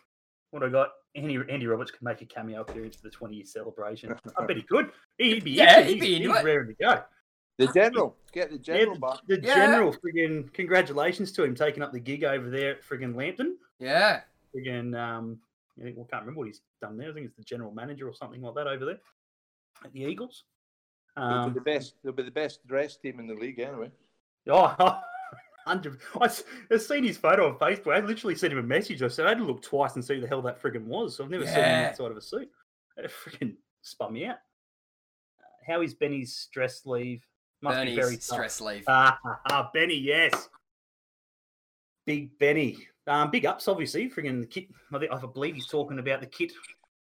what 0.52 0.62
I 0.62 0.68
got? 0.68 0.90
Andy, 1.16 1.38
Andy 1.50 1.66
Roberts 1.68 1.90
could 1.92 2.02
make 2.02 2.22
a 2.22 2.26
cameo 2.26 2.62
appearance 2.62 2.98
for 2.98 3.04
the 3.04 3.10
20 3.10 3.36
year 3.36 3.46
celebration. 3.46 4.14
I 4.38 4.46
bet 4.46 4.58
he 4.58 4.64
could. 4.64 4.92
He'd 5.18 5.44
be. 5.46 5.52
Yeah, 5.62 5.80
itching. 5.80 5.94
he'd 5.94 6.00
be 6.02 6.06
He's- 6.08 6.18
into 6.22 6.30
he's 6.34 6.40
it. 6.42 6.46
raring 6.46 6.68
to 6.68 6.74
go. 6.76 7.04
The 7.58 7.68
general, 7.68 8.18
get 8.34 8.50
the 8.50 8.56
Yeah, 8.58 8.62
general 8.80 8.96
the, 9.28 9.38
the 9.38 9.48
Yeah. 9.48 9.54
general, 9.56 9.94
friggin' 9.94 10.52
congratulations 10.54 11.32
to 11.34 11.44
him 11.44 11.54
taking 11.56 11.84
up 11.84 11.92
the 11.94 12.00
gig 12.00 12.24
over 12.24 12.50
there 12.50 12.72
at 12.72 12.84
friggin' 12.84 13.16
Lambton. 13.16 13.58
Yeah. 13.80 14.22
Friggin', 14.56 14.98
um, 14.98 15.38
I 15.80 15.84
think, 15.84 15.96
well, 15.98 16.08
can't 16.10 16.24
remember 16.24 16.40
what 16.40 16.48
he's 16.48 16.62
done 16.82 16.98
there. 16.98 17.10
I 17.12 17.14
think 17.14 17.28
it's 17.28 17.36
the 17.36 17.44
general 17.44 17.72
manager 17.72 18.08
or 18.08 18.14
something 18.14 18.42
like 18.42 18.56
that 18.56 18.68
over 18.68 18.84
there 18.86 19.00
at 19.86 19.94
the 19.94 20.02
Eagles. 20.02 20.44
They'll 21.16 21.26
Um, 21.26 21.54
be 21.54 21.60
the 21.60 21.64
best. 21.64 21.96
They'll 22.04 22.14
be 22.14 22.24
the 22.24 22.32
best 22.32 22.66
dressed 22.68 23.02
team 23.02 23.20
in 23.20 23.28
the 23.28 23.36
league 23.36 23.60
anyway. 23.60 23.92
Oh, 24.50 24.76
100. 25.66 26.00
I 26.20 26.26
s- 26.26 26.44
I've 26.72 26.82
seen 26.82 27.04
his 27.04 27.18
photo 27.18 27.48
on 27.50 27.60
Facebook. 27.60 27.96
I 27.96 28.00
literally 28.06 28.36
sent 28.36 28.54
him 28.54 28.60
a 28.60 28.64
message. 28.64 29.02
I 29.04 29.08
said, 29.08 29.26
I 29.26 29.30
had 29.30 29.38
to 29.38 29.44
look 29.44 29.62
twice 29.62 29.96
and 29.96 30.04
see 30.04 30.16
who 30.16 30.22
the 30.22 30.28
hell 30.28 30.42
that 30.44 30.62
friggin' 30.62 30.86
was. 30.86 31.16
So 31.18 31.24
I've 31.24 31.30
never 31.30 31.46
seen 31.46 31.56
him 31.56 31.86
outside 31.86 32.12
of 32.12 32.18
a 32.18 32.22
suit. 32.22 32.50
It 32.98 33.12
friggin' 33.12 33.56
spun 33.82 34.14
me 34.14 34.26
out. 34.26 34.38
Uh, 35.40 35.72
how 35.72 35.82
is 35.82 35.94
Benny's 35.94 36.34
stress 36.36 36.86
leave? 36.86 37.24
Must 37.62 37.80
be 37.86 37.94
very 37.96 38.02
Bernie's 38.08 38.28
tough. 38.28 38.36
stress 38.38 38.62
leave. 38.62 38.84
Ah, 38.88 39.20
ah, 39.26 39.40
ah, 39.52 39.70
Benny, 39.74 39.96
yes. 39.98 40.50
Big 42.08 42.38
Benny. 42.40 42.88
Um, 43.08 43.30
big 43.32 43.46
ups, 43.46 43.68
obviously. 43.68 44.10
Friggin' 44.10 44.42
the 44.42 44.48
kit. 44.48 44.68
I, 44.94 45.00
think, 45.00 45.12
I 45.12 45.20
believe 45.28 45.56
he's 45.56 45.68
talking 45.68 46.00
about 46.00 46.22
the 46.22 46.28
kit, 46.28 46.52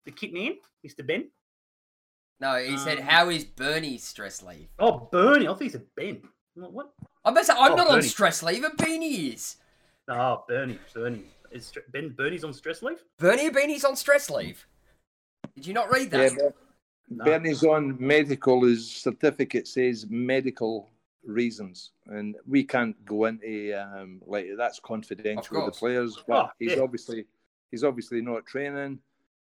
the 0.07 0.11
kit 0.12 0.33
man, 0.33 0.57
Mr. 0.87 1.07
Ben. 1.07 1.29
No, 2.40 2.57
he 2.57 2.77
said, 2.79 2.99
um, 2.99 3.05
"How 3.05 3.29
is 3.31 3.44
Bernie's 3.44 4.05
stress 4.05 4.42
leave?" 4.42 4.68
Oh, 4.79 5.09
Bernie. 5.12 5.46
I 5.49 5.51
think 5.55 5.62
he 5.62 5.68
said 5.70 5.87
Ben. 5.96 6.22
What? 6.55 6.90
I 7.27 7.33
bet 7.33 7.51
I'm 7.51 7.73
Oh, 7.73 7.75
not 7.75 7.91
on 7.91 8.03
stress 8.03 8.43
leave. 8.43 8.62
Ibini 8.62 9.35
is. 9.35 9.57
Oh, 10.09 10.45
Bernie. 10.49 10.79
Bernie. 10.95 11.25
Is 11.51 11.73
Ben 11.93 12.11
Bernie's 12.11 12.45
on 12.45 12.53
stress 12.53 12.83
leave? 12.83 13.03
Bernie 13.19 13.51
Ibini's 13.51 13.85
on 13.85 13.97
stress 13.97 14.31
leave. 14.31 14.65
Did 15.57 15.67
you 15.67 15.75
not 15.75 15.91
read 15.91 16.12
Yeah, 16.12 16.29
that? 16.29 16.37
Ber- 16.39 16.55
No. 17.09 17.25
Bernie's 17.25 17.65
on 17.65 17.97
medical. 18.01 18.65
His 18.65 18.89
certificate 18.91 19.67
says 19.69 20.07
medical 20.09 20.91
reasons, 21.25 21.93
and 22.07 22.37
we 22.47 22.62
can't 22.65 22.97
go 23.05 23.25
into 23.27 23.73
um, 23.81 24.21
like 24.27 24.47
that's 24.57 24.79
confidential 24.81 25.65
with 25.65 25.75
the 25.75 25.79
players. 25.79 26.23
But 26.29 26.47
Oh, 26.47 26.49
he's 26.59 26.73
yeah. 26.77 26.83
obviously 26.83 27.27
he's 27.71 27.85
obviously 27.85 28.21
not 28.23 28.45
training. 28.47 28.99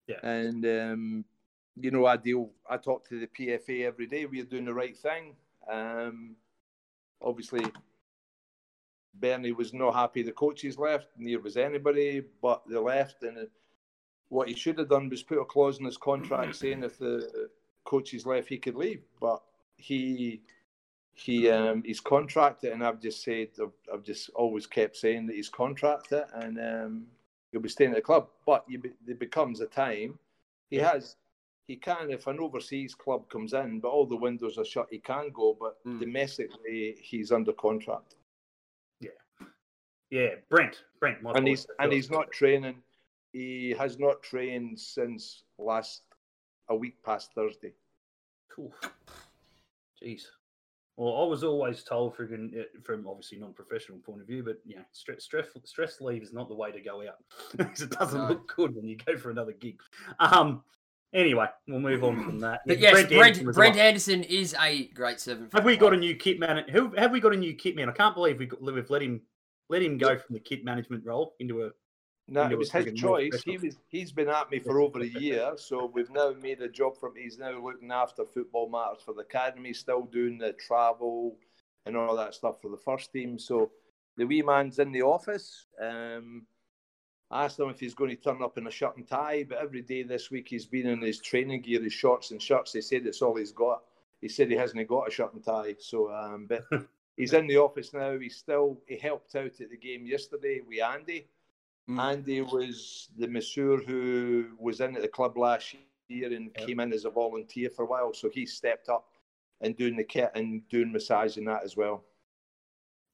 Yeah. 0.07 0.19
And 0.23 0.65
um, 0.65 1.25
you 1.79 1.91
know, 1.91 2.05
I 2.05 2.17
deal. 2.17 2.51
I 2.69 2.77
talk 2.77 3.07
to 3.09 3.19
the 3.19 3.27
PFA 3.27 3.85
every 3.85 4.07
day. 4.07 4.25
We're 4.25 4.45
doing 4.45 4.65
the 4.65 4.73
right 4.73 4.95
thing. 4.97 5.35
Um, 5.71 6.35
obviously, 7.21 7.65
Bernie 9.13 9.51
was 9.51 9.73
not 9.73 9.95
happy 9.95 10.21
the 10.23 10.31
coaches 10.31 10.77
left. 10.77 11.07
Neither 11.17 11.41
was 11.41 11.57
anybody, 11.57 12.23
but 12.41 12.63
they 12.69 12.77
left. 12.77 13.23
And 13.23 13.47
what 14.29 14.47
he 14.47 14.55
should 14.55 14.77
have 14.77 14.89
done 14.89 15.09
was 15.09 15.23
put 15.23 15.39
a 15.39 15.45
clause 15.45 15.79
in 15.79 15.85
his 15.85 15.97
contract 15.97 16.55
saying 16.55 16.83
if 16.83 16.99
the 16.99 17.49
coaches 17.85 18.25
left, 18.25 18.49
he 18.49 18.57
could 18.57 18.75
leave. 18.75 19.01
But 19.19 19.41
he 19.77 20.41
he 21.13 21.49
um, 21.49 21.81
he's 21.83 21.99
contracted, 21.99 22.73
and 22.73 22.83
I've 22.83 23.01
just 23.01 23.23
said 23.23 23.49
I've, 23.61 23.71
I've 23.91 24.03
just 24.03 24.29
always 24.35 24.67
kept 24.67 24.95
saying 24.95 25.25
that 25.27 25.35
he's 25.35 25.49
contracted, 25.49 26.23
and 26.35 26.59
um, 26.59 27.07
he'll 27.51 27.61
be 27.61 27.69
staying 27.69 27.91
at 27.91 27.95
the 27.95 28.01
club. 28.01 28.27
But 28.45 28.65
you, 28.67 28.79
be- 28.79 28.93
there 29.05 29.15
becomes 29.15 29.59
a 29.61 29.65
time 29.65 30.19
he 30.69 30.77
has. 30.77 31.15
He 31.67 31.75
can 31.75 32.09
if 32.11 32.27
an 32.27 32.39
overseas 32.39 32.95
club 32.95 33.29
comes 33.29 33.53
in, 33.53 33.81
but 33.81 33.89
all 33.89 34.05
the 34.05 34.15
windows 34.15 34.57
are 34.57 34.63
shut. 34.65 34.87
He 34.89 34.99
can 34.99 35.29
go, 35.33 35.55
but 35.59 35.83
Mm. 35.85 35.99
domestically 35.99 36.95
he's 37.01 37.31
under 37.31 37.51
contract, 37.53 38.15
Yeah, 39.01 39.09
yeah. 40.09 40.35
Brent. 40.49 40.83
Brent. 41.01 41.21
my 41.21 41.33
and 41.33 41.45
he's 41.47 41.67
and 41.79 41.91
he's 41.91 42.09
not 42.09 42.31
training. 42.31 42.81
He 43.33 43.71
has 43.77 43.99
not 43.99 44.23
trained 44.23 44.79
since 44.79 45.43
last 45.57 46.03
a 46.69 46.75
week 46.75 47.03
past 47.03 47.33
Thursday. 47.33 47.73
Cool. 48.49 48.73
Jeez. 50.01 50.23
Well, 50.95 51.15
I 51.21 51.25
was 51.27 51.43
always 51.43 51.83
told, 51.83 52.15
friggin', 52.15 52.59
uh, 52.59 52.63
from 52.83 53.07
obviously 53.07 53.37
non-professional 53.37 53.99
point 53.99 54.21
of 54.21 54.25
view, 54.27 54.41
but 54.43 54.57
you 54.65 54.77
know, 54.77 54.85
stress 54.93 55.23
stress 55.25 55.47
stress 55.65 56.01
leave 56.01 56.23
is 56.23 56.33
not 56.33 56.47
the 56.47 56.55
way 56.55 56.71
to 56.71 56.79
go 56.81 57.01
out 57.07 57.23
because 57.55 57.81
it 57.81 57.91
doesn't 57.91 58.21
No. 58.21 58.29
look 58.29 58.55
good 58.55 58.73
when 58.73 58.87
you 58.87 58.95
go 58.95 59.17
for 59.17 59.29
another 59.31 59.51
gig. 59.51 59.79
Um. 60.19 60.63
Anyway, 61.13 61.45
we'll 61.67 61.79
move 61.79 62.03
on 62.03 62.21
from 62.23 62.39
that. 62.39 62.61
But 62.65 62.79
Yeah, 62.79 62.91
yes, 62.91 63.07
Brent 63.07 63.11
Anderson 63.13 63.51
Brent. 63.53 63.77
Anderson 63.77 64.23
is 64.23 64.55
a 64.59 64.87
great 64.89 65.19
servant. 65.19 65.53
Have 65.53 65.63
we 65.63 65.77
got 65.77 65.93
a 65.93 65.97
new 65.97 66.15
kit 66.15 66.39
man? 66.39 66.65
Who 66.69 66.93
have 66.97 67.11
we 67.11 67.19
got 67.19 67.33
a 67.33 67.37
new 67.37 67.53
kit 67.53 67.75
man? 67.75 67.89
I 67.89 67.93
can't 67.93 68.13
believe 68.13 68.39
we 68.39 68.45
got, 68.45 68.61
we've 68.61 68.89
let 68.89 69.01
him 69.01 69.21
let 69.69 69.81
him 69.81 69.97
go 69.97 70.17
from 70.17 70.33
the 70.33 70.39
kit 70.39 70.65
management 70.65 71.05
role 71.05 71.35
into 71.39 71.63
a 71.63 71.71
No, 72.27 72.43
into 72.43 72.55
it 72.55 72.59
was 72.59 72.71
his 72.71 72.93
choice. 72.93 73.41
He 73.45 73.57
was 73.57 73.77
he's 73.87 74.11
been 74.11 74.27
at 74.27 74.51
me 74.51 74.59
for 74.59 74.81
over 74.81 74.99
a 74.99 75.05
year, 75.05 75.53
so 75.55 75.89
we've 75.93 76.09
now 76.11 76.33
made 76.41 76.61
a 76.61 76.67
job 76.67 76.97
for 76.97 77.07
him. 77.07 77.15
He's 77.15 77.37
now 77.37 77.57
looking 77.63 77.91
after 77.91 78.25
football 78.25 78.69
matters 78.69 79.01
for 79.03 79.13
the 79.13 79.21
academy, 79.21 79.71
still 79.71 80.03
doing 80.03 80.37
the 80.37 80.53
travel 80.53 81.37
and 81.85 81.95
all 81.95 82.17
that 82.17 82.33
stuff 82.33 82.61
for 82.61 82.69
the 82.69 82.77
first 82.77 83.13
team. 83.13 83.39
So 83.39 83.71
the 84.17 84.25
wee 84.25 84.41
man's 84.41 84.79
in 84.79 84.91
the 84.91 85.03
office. 85.03 85.67
Um, 85.81 86.45
I 86.47 86.56
asked 87.31 87.59
him 87.59 87.69
if 87.69 87.79
he's 87.79 87.93
going 87.93 88.09
to 88.11 88.15
turn 88.15 88.41
up 88.41 88.57
in 88.57 88.67
a 88.67 88.71
shirt 88.71 88.97
and 88.97 89.07
tie, 89.07 89.43
but 89.47 89.57
every 89.57 89.81
day 89.81 90.03
this 90.03 90.31
week 90.31 90.47
he's 90.47 90.65
been 90.65 90.87
in 90.87 91.01
his 91.01 91.19
training 91.19 91.61
gear, 91.61 91.81
his 91.81 91.93
shorts 91.93 92.31
and 92.31 92.41
shirts. 92.41 92.73
He 92.73 92.81
said 92.81 93.05
it's 93.05 93.21
all 93.21 93.35
he's 93.35 93.51
got. 93.51 93.83
He 94.21 94.29
said 94.29 94.49
he 94.49 94.55
hasn't 94.57 94.87
got 94.87 95.07
a 95.07 95.11
shirt 95.11 95.33
and 95.33 95.43
tie. 95.43 95.75
So, 95.79 96.11
um, 96.13 96.47
but 96.47 96.63
he's 97.17 97.33
in 97.33 97.47
the 97.47 97.57
office 97.57 97.93
now. 97.93 98.17
He's 98.17 98.37
still 98.37 98.81
he 98.87 98.97
helped 98.97 99.35
out 99.35 99.59
at 99.61 99.69
the 99.69 99.77
game 99.77 100.05
yesterday 100.05 100.61
with 100.65 100.81
Andy. 100.81 101.27
Mm. 101.89 101.99
Andy 102.01 102.41
was 102.41 103.09
the 103.17 103.27
masseur 103.27 103.77
who 103.77 104.55
was 104.59 104.79
in 104.81 104.95
at 104.95 105.01
the 105.01 105.07
club 105.07 105.37
last 105.37 105.75
year 106.09 106.33
and 106.33 106.51
Yep. 106.57 106.67
came 106.67 106.79
in 106.79 106.93
as 106.93 107.05
a 107.05 107.09
volunteer 107.09 107.69
for 107.69 107.83
a 107.83 107.87
while. 107.87 108.13
So 108.13 108.29
he 108.29 108.45
stepped 108.45 108.89
up 108.89 109.05
and 109.61 109.75
doing 109.75 109.95
the 109.97 110.03
kit 110.03 110.31
and 110.35 110.67
doing 110.69 110.91
massage 110.91 111.37
and 111.37 111.47
that 111.47 111.63
as 111.63 111.75
well. 111.75 112.03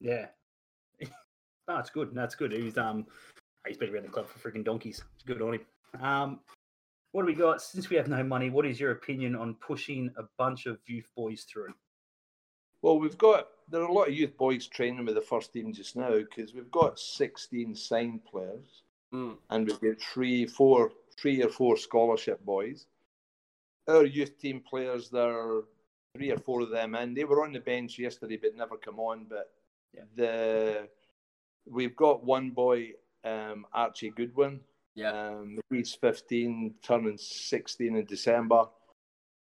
yeah. 0.00 0.26
That's 1.66 1.90
good. 1.90 2.14
That's 2.14 2.34
good. 2.34 2.52
He's 2.52 2.76
um 2.76 3.06
he's 3.66 3.76
been 3.76 3.92
around 3.94 4.04
the 4.04 4.10
club 4.10 4.26
for 4.28 4.50
freaking 4.50 4.64
donkeys. 4.64 5.02
It's 5.14 5.24
good 5.24 5.42
on 5.42 5.54
him. 5.54 5.60
Um, 6.02 6.40
what 7.12 7.22
do 7.22 7.26
we 7.26 7.34
got? 7.34 7.62
Since 7.62 7.90
we 7.90 7.96
have 7.96 8.08
no 8.08 8.22
money, 8.24 8.50
what 8.50 8.66
is 8.66 8.80
your 8.80 8.90
opinion 8.90 9.36
on 9.36 9.54
pushing 9.54 10.10
a 10.16 10.24
bunch 10.36 10.66
of 10.66 10.78
youth 10.86 11.08
boys 11.16 11.42
through? 11.44 11.72
Well, 12.82 12.98
we've 12.98 13.16
got 13.18 13.48
there 13.70 13.80
are 13.80 13.88
a 13.88 13.92
lot 13.92 14.08
of 14.08 14.14
youth 14.14 14.36
boys 14.36 14.66
training 14.66 15.06
with 15.06 15.14
the 15.14 15.20
first 15.20 15.52
team 15.52 15.72
just 15.72 15.96
now 15.96 16.18
because 16.18 16.52
we've 16.52 16.70
got 16.70 16.98
16 16.98 17.74
signed 17.74 18.24
players 18.24 18.82
Mm. 19.12 19.36
and 19.50 19.66
we've 19.68 19.80
got 19.80 20.00
three, 20.02 20.44
four, 20.44 20.90
three 21.16 21.40
or 21.40 21.48
four 21.48 21.76
scholarship 21.76 22.44
boys. 22.44 22.86
Our 23.86 24.04
youth 24.04 24.36
team 24.40 24.60
players, 24.68 25.08
there 25.08 25.38
are 25.38 25.64
three 26.16 26.32
or 26.32 26.38
four 26.38 26.62
of 26.62 26.70
them 26.70 26.96
and 26.96 27.16
They 27.16 27.22
were 27.24 27.44
on 27.44 27.52
the 27.52 27.60
bench 27.60 27.96
yesterday 27.96 28.36
but 28.42 28.56
never 28.56 28.76
come 28.76 28.98
on. 28.98 29.26
But 29.30 29.52
Yeah. 29.94 30.02
The 30.16 30.88
we've 31.66 31.94
got 31.94 32.24
one 32.24 32.50
boy, 32.50 32.94
um, 33.24 33.66
Archie 33.72 34.10
Goodwin. 34.10 34.60
Yeah. 34.94 35.10
Um, 35.10 35.58
he's 35.70 35.94
15, 35.94 36.74
turning 36.82 37.18
16 37.18 37.96
in 37.96 38.04
December. 38.04 38.64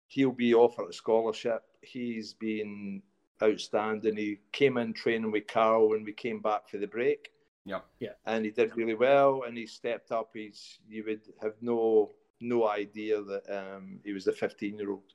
He'll 0.09 0.33
be 0.33 0.55
offered 0.55 0.91
a 0.91 0.93
scholarship. 0.93 1.63
He's 1.83 2.35
been 2.35 3.03
outstanding. 3.43 4.17
He 4.17 4.41
came 4.53 4.77
in 4.77 4.93
training 4.93 5.31
with 5.31 5.47
Carl 5.47 5.91
when 5.91 6.05
we 6.05 6.13
came 6.13 6.41
back 6.41 6.69
for 6.69 6.79
the 6.79 6.87
break. 6.87 7.31
Yep. 7.65 7.85
Yeah. 8.01 8.13
And 8.27 8.45
he 8.45 8.51
did 8.51 8.77
really 8.77 8.95
well 8.95 9.45
and 9.47 9.57
he 9.57 9.67
stepped 9.67 10.11
up. 10.13 10.31
He's 10.35 10.79
you 10.89 11.05
would 11.07 11.21
have 11.41 11.55
no 11.61 12.13
no 12.41 12.69
idea 12.69 13.23
that 13.23 13.45
um, 13.49 14.01
he 14.05 14.13
was 14.13 14.27
a 14.27 14.33
15 14.33 14.79
year 14.79 14.91
old. 14.91 15.13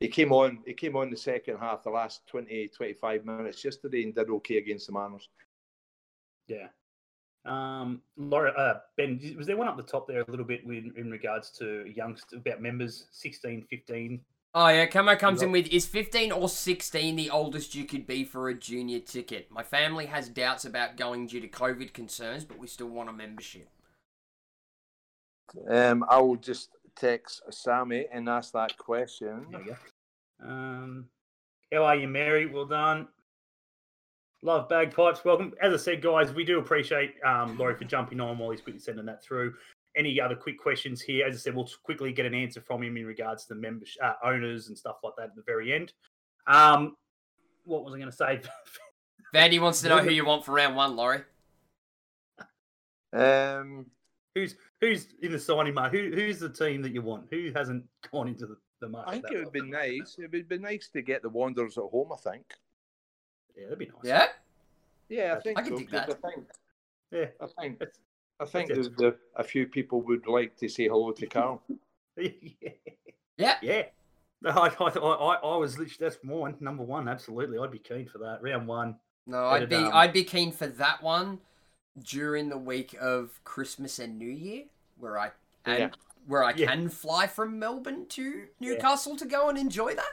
He 0.00 0.08
came 0.08 0.32
on 0.32 0.62
he 0.66 0.74
came 0.74 0.96
on 0.96 1.10
the 1.10 1.16
second 1.16 1.58
half, 1.58 1.84
the 1.84 1.90
last 1.90 2.26
20, 2.26 2.68
25 2.68 3.24
minutes 3.24 3.64
yesterday 3.64 4.02
and 4.02 4.14
did 4.14 4.28
okay 4.28 4.58
against 4.58 4.86
the 4.86 4.92
Mariners. 4.92 5.28
Yeah. 6.46 6.68
Um, 7.46 8.02
Laura, 8.16 8.50
uh, 8.52 8.80
Ben, 8.96 9.20
was 9.36 9.46
there 9.46 9.56
one 9.56 9.68
up 9.68 9.76
the 9.76 9.82
top 9.82 10.08
there 10.08 10.20
a 10.20 10.30
little 10.30 10.44
bit 10.44 10.66
with, 10.66 10.84
in 10.96 11.10
regards 11.10 11.50
to 11.58 11.84
youngsters, 11.94 12.40
about 12.40 12.60
members, 12.60 13.06
16, 13.12 13.66
15? 13.70 14.20
Oh 14.54 14.68
yeah, 14.68 14.86
Camo 14.86 15.16
comes 15.16 15.42
in 15.42 15.52
with 15.52 15.66
is 15.68 15.84
15 15.84 16.32
or 16.32 16.48
16 16.48 17.14
the 17.14 17.28
oldest 17.28 17.74
you 17.74 17.84
could 17.84 18.06
be 18.06 18.24
for 18.24 18.48
a 18.48 18.54
junior 18.54 19.00
ticket? 19.00 19.50
My 19.50 19.62
family 19.62 20.06
has 20.06 20.30
doubts 20.30 20.64
about 20.64 20.96
going 20.96 21.26
due 21.26 21.42
to 21.42 21.48
COVID 21.48 21.92
concerns, 21.92 22.44
but 22.44 22.58
we 22.58 22.66
still 22.66 22.88
want 22.88 23.10
a 23.10 23.12
membership. 23.12 23.68
Um, 25.68 26.04
I 26.08 26.18
will 26.20 26.36
just 26.36 26.70
text 26.96 27.42
Sammy 27.50 28.06
and 28.10 28.30
ask 28.30 28.52
that 28.54 28.76
question. 28.78 29.46
There 29.50 29.60
you 29.60 29.76
go. 30.40 30.48
Um, 30.48 31.04
how 31.70 31.84
are 31.84 31.96
you, 31.96 32.08
Mary? 32.08 32.46
Well 32.46 32.64
done. 32.64 33.08
Love 34.46 34.68
bagpipes. 34.68 35.24
Welcome. 35.24 35.52
As 35.60 35.72
I 35.72 35.76
said, 35.76 36.00
guys, 36.00 36.32
we 36.32 36.44
do 36.44 36.60
appreciate 36.60 37.16
um, 37.24 37.58
Laurie 37.58 37.74
for 37.74 37.82
jumping 37.82 38.20
on 38.20 38.38
while 38.38 38.52
he's 38.52 38.60
quickly 38.60 38.78
sending 38.78 39.04
that 39.06 39.20
through. 39.20 39.52
Any 39.96 40.20
other 40.20 40.36
quick 40.36 40.56
questions 40.56 41.02
here? 41.02 41.26
As 41.26 41.34
I 41.34 41.38
said, 41.38 41.56
we'll 41.56 41.68
quickly 41.82 42.12
get 42.12 42.26
an 42.26 42.34
answer 42.34 42.60
from 42.60 42.84
him 42.84 42.96
in 42.96 43.06
regards 43.06 43.46
to 43.46 43.54
the 43.54 43.60
members, 43.60 43.98
uh, 44.00 44.12
owners, 44.22 44.68
and 44.68 44.78
stuff 44.78 44.98
like 45.02 45.14
that 45.18 45.30
at 45.30 45.34
the 45.34 45.42
very 45.42 45.72
end. 45.72 45.92
Um, 46.46 46.94
what 47.64 47.82
was 47.84 47.92
I 47.92 47.98
going 47.98 48.08
to 48.08 48.16
say? 48.16 48.40
Vandy 49.34 49.60
wants 49.60 49.82
to 49.82 49.88
know 49.88 49.98
who 49.98 50.10
you 50.10 50.24
want 50.24 50.44
for 50.44 50.52
round 50.52 50.76
one, 50.76 50.94
Laurie. 50.94 51.24
Um, 53.12 53.86
who's 54.36 54.54
who's 54.80 55.08
in 55.22 55.32
the 55.32 55.40
signing 55.40 55.74
market? 55.74 56.14
Who, 56.14 56.20
who's 56.20 56.38
the 56.38 56.50
team 56.50 56.82
that 56.82 56.92
you 56.92 57.02
want? 57.02 57.26
Who 57.32 57.50
hasn't 57.52 57.82
gone 58.12 58.28
into 58.28 58.46
the, 58.46 58.56
the 58.80 58.90
market? 58.90 59.10
I 59.10 59.12
think 59.14 59.32
it 59.32 59.44
would 59.44 59.52
be 59.52 59.62
nice. 59.62 60.14
It 60.20 60.30
would 60.30 60.48
be 60.48 60.58
nice 60.58 60.88
to 60.92 61.02
get 61.02 61.22
the 61.22 61.30
Wanderers 61.30 61.78
at 61.78 61.84
home. 61.90 62.12
I 62.12 62.30
think. 62.30 62.44
Yeah, 63.56 63.64
that'd 63.64 63.78
be 63.78 63.86
nice. 63.86 63.94
Yeah? 64.04 64.26
Yeah, 65.08 65.34
I 65.36 65.40
think 65.40 65.58
I 65.58 65.62
can 65.62 65.78
so. 65.78 65.84
that. 65.92 66.10
I 66.10 66.28
think. 66.30 66.46
Yeah. 67.10 67.26
I 67.40 67.46
think. 67.62 67.82
I 68.38 68.44
think 68.44 68.68
that's 68.68 68.80
there's 68.80 68.90
the, 68.96 69.16
a 69.36 69.44
few 69.44 69.66
people 69.66 70.02
would 70.02 70.26
like 70.26 70.56
to 70.58 70.68
say 70.68 70.88
hello 70.88 71.12
to 71.12 71.26
Carl. 71.26 71.62
yeah. 72.16 72.30
Yeah. 73.38 73.56
Yeah. 73.62 73.82
I, 74.44 74.50
I, 74.78 74.88
I, 74.88 75.34
I 75.42 75.56
was 75.56 75.78
literally 75.78 75.96
that's 75.98 76.18
mine, 76.22 76.56
number 76.60 76.82
one. 76.82 77.08
Absolutely, 77.08 77.58
I'd 77.58 77.70
be 77.70 77.78
keen 77.78 78.06
for 78.06 78.18
that. 78.18 78.42
Round 78.42 78.66
one. 78.66 78.96
No, 79.26 79.46
I'd 79.46 79.68
be 79.68 79.76
um, 79.76 79.90
I'd 79.92 80.12
be 80.12 80.24
keen 80.24 80.52
for 80.52 80.66
that 80.66 81.02
one 81.02 81.40
during 82.02 82.48
the 82.48 82.58
week 82.58 82.94
of 83.00 83.40
Christmas 83.44 83.98
and 83.98 84.18
New 84.18 84.30
Year, 84.30 84.64
where 84.98 85.18
I 85.18 85.30
and 85.64 85.78
Yeah. 85.78 85.88
where 86.26 86.44
I 86.44 86.52
Yeah. 86.54 86.70
can 86.70 86.88
fly 86.90 87.26
from 87.26 87.58
Melbourne 87.58 88.06
to 88.10 88.48
Newcastle 88.60 89.16
to 89.16 89.24
go 89.24 89.48
and 89.48 89.56
enjoy 89.56 89.94
that. 89.94 90.12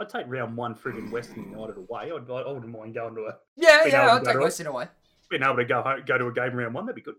I'd 0.00 0.08
take 0.08 0.24
round 0.28 0.56
one 0.56 0.74
friggin' 0.74 1.10
Western 1.10 1.50
United 1.50 1.76
away. 1.76 2.10
I'd, 2.12 2.30
I 2.30 2.52
wouldn't 2.52 2.68
mind 2.68 2.94
going 2.94 3.14
to 3.14 3.22
a 3.26 3.36
Yeah, 3.56 3.84
yeah, 3.86 4.08
I'll 4.08 4.16
take 4.18 4.26
go 4.26 4.32
to 4.32 4.38
it. 4.40 4.42
Western 4.42 4.66
away. 4.68 4.86
being 5.30 5.42
able 5.42 5.56
to 5.56 5.64
go 5.64 5.82
home, 5.82 6.02
go 6.06 6.18
to 6.18 6.26
a 6.26 6.32
game 6.32 6.54
round 6.56 6.74
one. 6.74 6.86
That'd 6.86 6.96
be 6.96 7.02
good. 7.02 7.16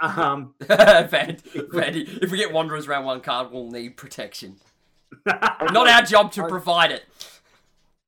Um, 0.00 0.54
Vandy, 0.62 1.40
Vandy, 1.70 2.22
if 2.22 2.30
we 2.32 2.38
get 2.38 2.52
Wanderers 2.52 2.88
round 2.88 3.06
one 3.06 3.20
card, 3.20 3.52
we'll 3.52 3.70
need 3.70 3.96
protection. 3.96 4.56
Not 5.26 5.88
our 5.88 6.02
job 6.02 6.32
to 6.32 6.46
provide 6.48 6.90
it. 6.90 7.04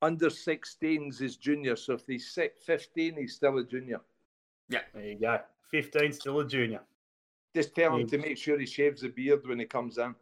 Under 0.02 0.26
16s 0.28 1.22
is 1.22 1.36
junior, 1.36 1.76
so 1.76 1.94
if 1.94 2.02
he's 2.06 2.28
si- 2.28 2.48
15, 2.64 3.14
he's 3.16 3.34
still 3.36 3.56
a 3.58 3.64
junior. 3.64 4.00
Yeah. 4.68 4.80
There 4.92 5.04
you 5.04 5.14
go. 5.20 5.38
Fifteen, 5.70 6.12
still 6.12 6.40
a 6.40 6.46
junior. 6.46 6.80
Just 7.54 7.74
tell 7.74 7.94
him 7.94 8.00
Yeah. 8.00 8.06
to 8.06 8.18
make 8.18 8.36
sure 8.36 8.58
he 8.58 8.66
shaves 8.66 9.00
the 9.02 9.08
beard 9.08 9.46
when 9.46 9.58
he 9.60 9.64
comes 9.64 9.98
in. 9.98 10.14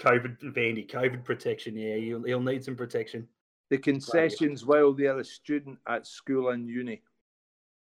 COVID, 0.00 0.40
Vandy, 0.54 0.88
COVID 0.88 1.24
protection. 1.24 1.76
Yeah, 1.76 1.96
he'll, 1.96 2.22
he'll 2.22 2.40
need 2.40 2.64
some 2.64 2.76
protection. 2.76 3.26
The 3.70 3.78
concessions 3.78 4.64
while 4.64 4.92
they're 4.92 5.18
a 5.18 5.24
student 5.24 5.78
at 5.88 6.06
school 6.06 6.50
and 6.50 6.68
uni. 6.68 7.02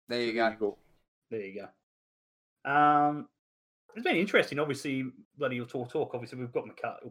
There 0.08 0.20
you 0.22 0.32
So 0.32 0.56
go. 0.58 0.78
There 1.30 1.40
you 1.40 1.62
go. 2.64 2.70
Um, 2.70 3.28
it's 3.94 4.04
been 4.04 4.16
interesting. 4.16 4.58
Obviously, 4.58 5.04
bloody 5.36 5.64
talk 5.66 5.90
talk. 5.90 6.12
Obviously, 6.14 6.38
we've 6.38 6.52
got 6.52 6.66
Macarthur. 6.66 7.10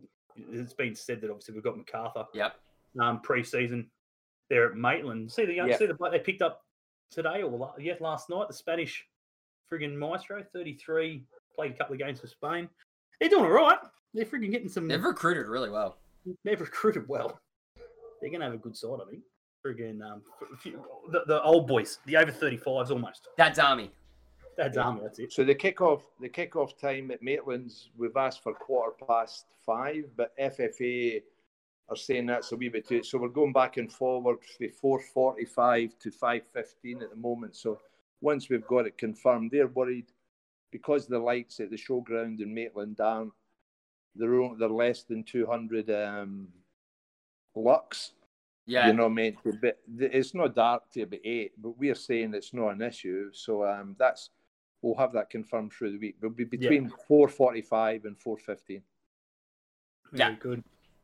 It's 0.51 0.73
been 0.73 0.95
said 0.95 1.21
that 1.21 1.29
obviously 1.29 1.53
we've 1.53 1.63
got 1.63 1.77
Macarthur 1.77 2.25
Yep. 2.33 2.55
um, 2.99 3.21
pre-season 3.21 3.89
there 4.49 4.69
at 4.71 4.75
Maitland. 4.75 5.31
See 5.31 5.45
the 5.45 5.53
young, 5.53 5.69
Yeah. 5.69 5.77
see 5.77 5.85
the 5.85 5.93
bloke 5.93 6.11
they 6.11 6.19
picked 6.19 6.41
up 6.41 6.65
today 7.11 7.43
or 7.43 7.51
la- 7.51 7.75
yeah 7.77 7.93
last 7.99 8.29
night. 8.29 8.47
The 8.47 8.53
Spanish 8.55 9.05
friggin' 9.71 9.95
maestro, 9.95 10.43
thirty-three, 10.51 11.23
played 11.55 11.71
a 11.71 11.75
couple 11.75 11.93
of 11.93 11.99
games 11.99 12.19
for 12.19 12.27
Spain. 12.27 12.67
They're 13.19 13.29
doing 13.29 13.45
all 13.45 13.51
right. 13.51 13.77
They're 14.13 14.26
freaking 14.26 14.52
getting 14.52 14.69
some. 14.69 14.88
They've 14.88 15.04
recruited 15.04 15.47
really 15.47 15.69
well. 15.69 15.97
They've 16.43 16.60
recruited 16.60 17.08
well. 17.08 17.39
They're 18.21 18.30
gonna 18.32 18.45
have 18.45 18.54
a 18.54 18.58
good 18.58 18.76
side, 18.78 18.99
I 19.06 19.10
think. 19.10 19.23
Friggin' 19.65 20.02
um, 20.02 20.21
few- 20.60 20.84
the, 21.10 21.23
the 21.26 21.41
old 21.41 21.67
boys, 21.67 21.99
the 22.06 22.17
over 22.17 22.32
35s 22.32 22.89
almost. 22.91 23.30
That's 23.38 23.60
Army. 23.60 23.91
That's 24.58 24.78
army. 24.78 25.02
That's 25.04 25.19
it. 25.19 25.34
So 25.34 25.43
the 25.43 25.56
kickoff, 25.56 26.02
the 26.19 26.30
kickoff 26.30 26.78
time 26.78 27.10
at 27.12 27.23
Maitland's, 27.23 27.89
we've 27.97 28.15
asked 28.15 28.43
for 28.43 28.54
quarter 28.54 28.93
past 29.08 29.45
five, 29.65 30.06
but 30.15 30.38
FFA 30.38 31.21
are 31.89 31.95
saying 31.95 32.28
that's 32.28 32.52
a 32.52 32.56
wee 32.56 32.69
bit 32.69 32.88
too. 32.88 33.04
So 33.04 33.17
we're 33.17 33.30
going 33.30 33.54
back 33.54 33.78
and 33.78 33.91
forward 33.91 34.38
from 34.58 34.69
four 34.69 34.99
forty-five 34.99 35.97
to 35.99 36.12
five 36.12 36.43
fifteen 36.54 37.02
at 37.02 37.10
the 37.10 37.15
moment. 37.15 37.56
So 37.56 37.80
once 38.21 38.49
we've 38.49 38.67
got 38.67 38.86
it 38.86 38.97
confirmed, 38.97 39.52
they're 39.52 39.67
worried 39.67 40.12
because 40.71 41.08
the 41.08 41.19
lights 41.19 41.60
at 41.60 41.69
the 41.69 41.78
showground 41.78 42.39
in 42.41 42.54
Maitland 42.54 42.99
aren't 42.99 43.34
they're 44.15 44.49
they're 44.58 44.69
less 44.69 45.04
than 45.04 45.23
two 45.23 45.45
hundred 45.45 45.89
um, 45.89 46.47
lux. 47.56 48.12
Yeah. 48.65 48.88
You 48.88 48.93
know, 48.93 49.10
meant 49.10 49.36
to 49.43 49.52
be, 49.52 49.71
it's 49.97 50.34
not 50.34 50.56
dark 50.56 50.89
to 50.93 51.06
be 51.06 51.19
eight, 51.26 51.52
but 51.62 51.78
we're 51.78 51.95
saying 51.95 52.34
it's 52.34 52.54
not 52.54 52.69
an 52.69 52.82
issue. 52.82 53.30
So 53.34 53.65
um, 53.65 53.95
that's 53.99 54.30
we'll 54.82 54.95
have 54.95 55.12
that 55.13 55.30
confirmed 55.30 55.73
through 55.73 55.91
the 55.91 55.97
week. 55.97 56.15
We'll 56.21 56.32
be 56.32 56.45
between 56.45 56.89
four 57.08 57.28
forty-five 57.28 58.06
and 58.06 58.17
four 58.17 58.38
fifteen. 58.38 58.84
Yeah. 60.13 60.28
Very 60.28 60.36
good. 60.38 60.63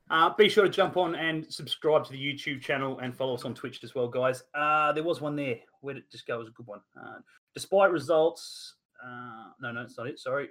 Uh, 0.09 0.33
be 0.35 0.49
sure 0.49 0.63
to 0.63 0.69
jump 0.69 0.97
on 0.97 1.15
and 1.15 1.51
subscribe 1.53 2.03
to 2.05 2.11
the 2.11 2.17
YouTube 2.17 2.61
channel 2.61 2.97
and 2.99 3.15
follow 3.15 3.35
us 3.35 3.45
on 3.45 3.53
Twitch 3.53 3.83
as 3.83 3.93
well, 3.93 4.07
guys. 4.07 4.41
Uh, 4.55 4.91
there 4.93 5.03
was 5.03 5.21
one 5.21 5.35
there. 5.35 5.57
Where 5.81 5.93
did 5.93 6.03
it 6.03 6.11
just 6.11 6.25
go? 6.25 6.35
It 6.35 6.39
was 6.39 6.47
a 6.47 6.51
good 6.51 6.65
one. 6.65 6.79
Uh, 6.99 7.19
despite 7.53 7.91
results, 7.91 8.75
uh, 9.05 9.49
no, 9.61 9.71
no, 9.71 9.81
it's 9.81 9.97
not 9.97 10.07
it. 10.07 10.17
Sorry. 10.17 10.49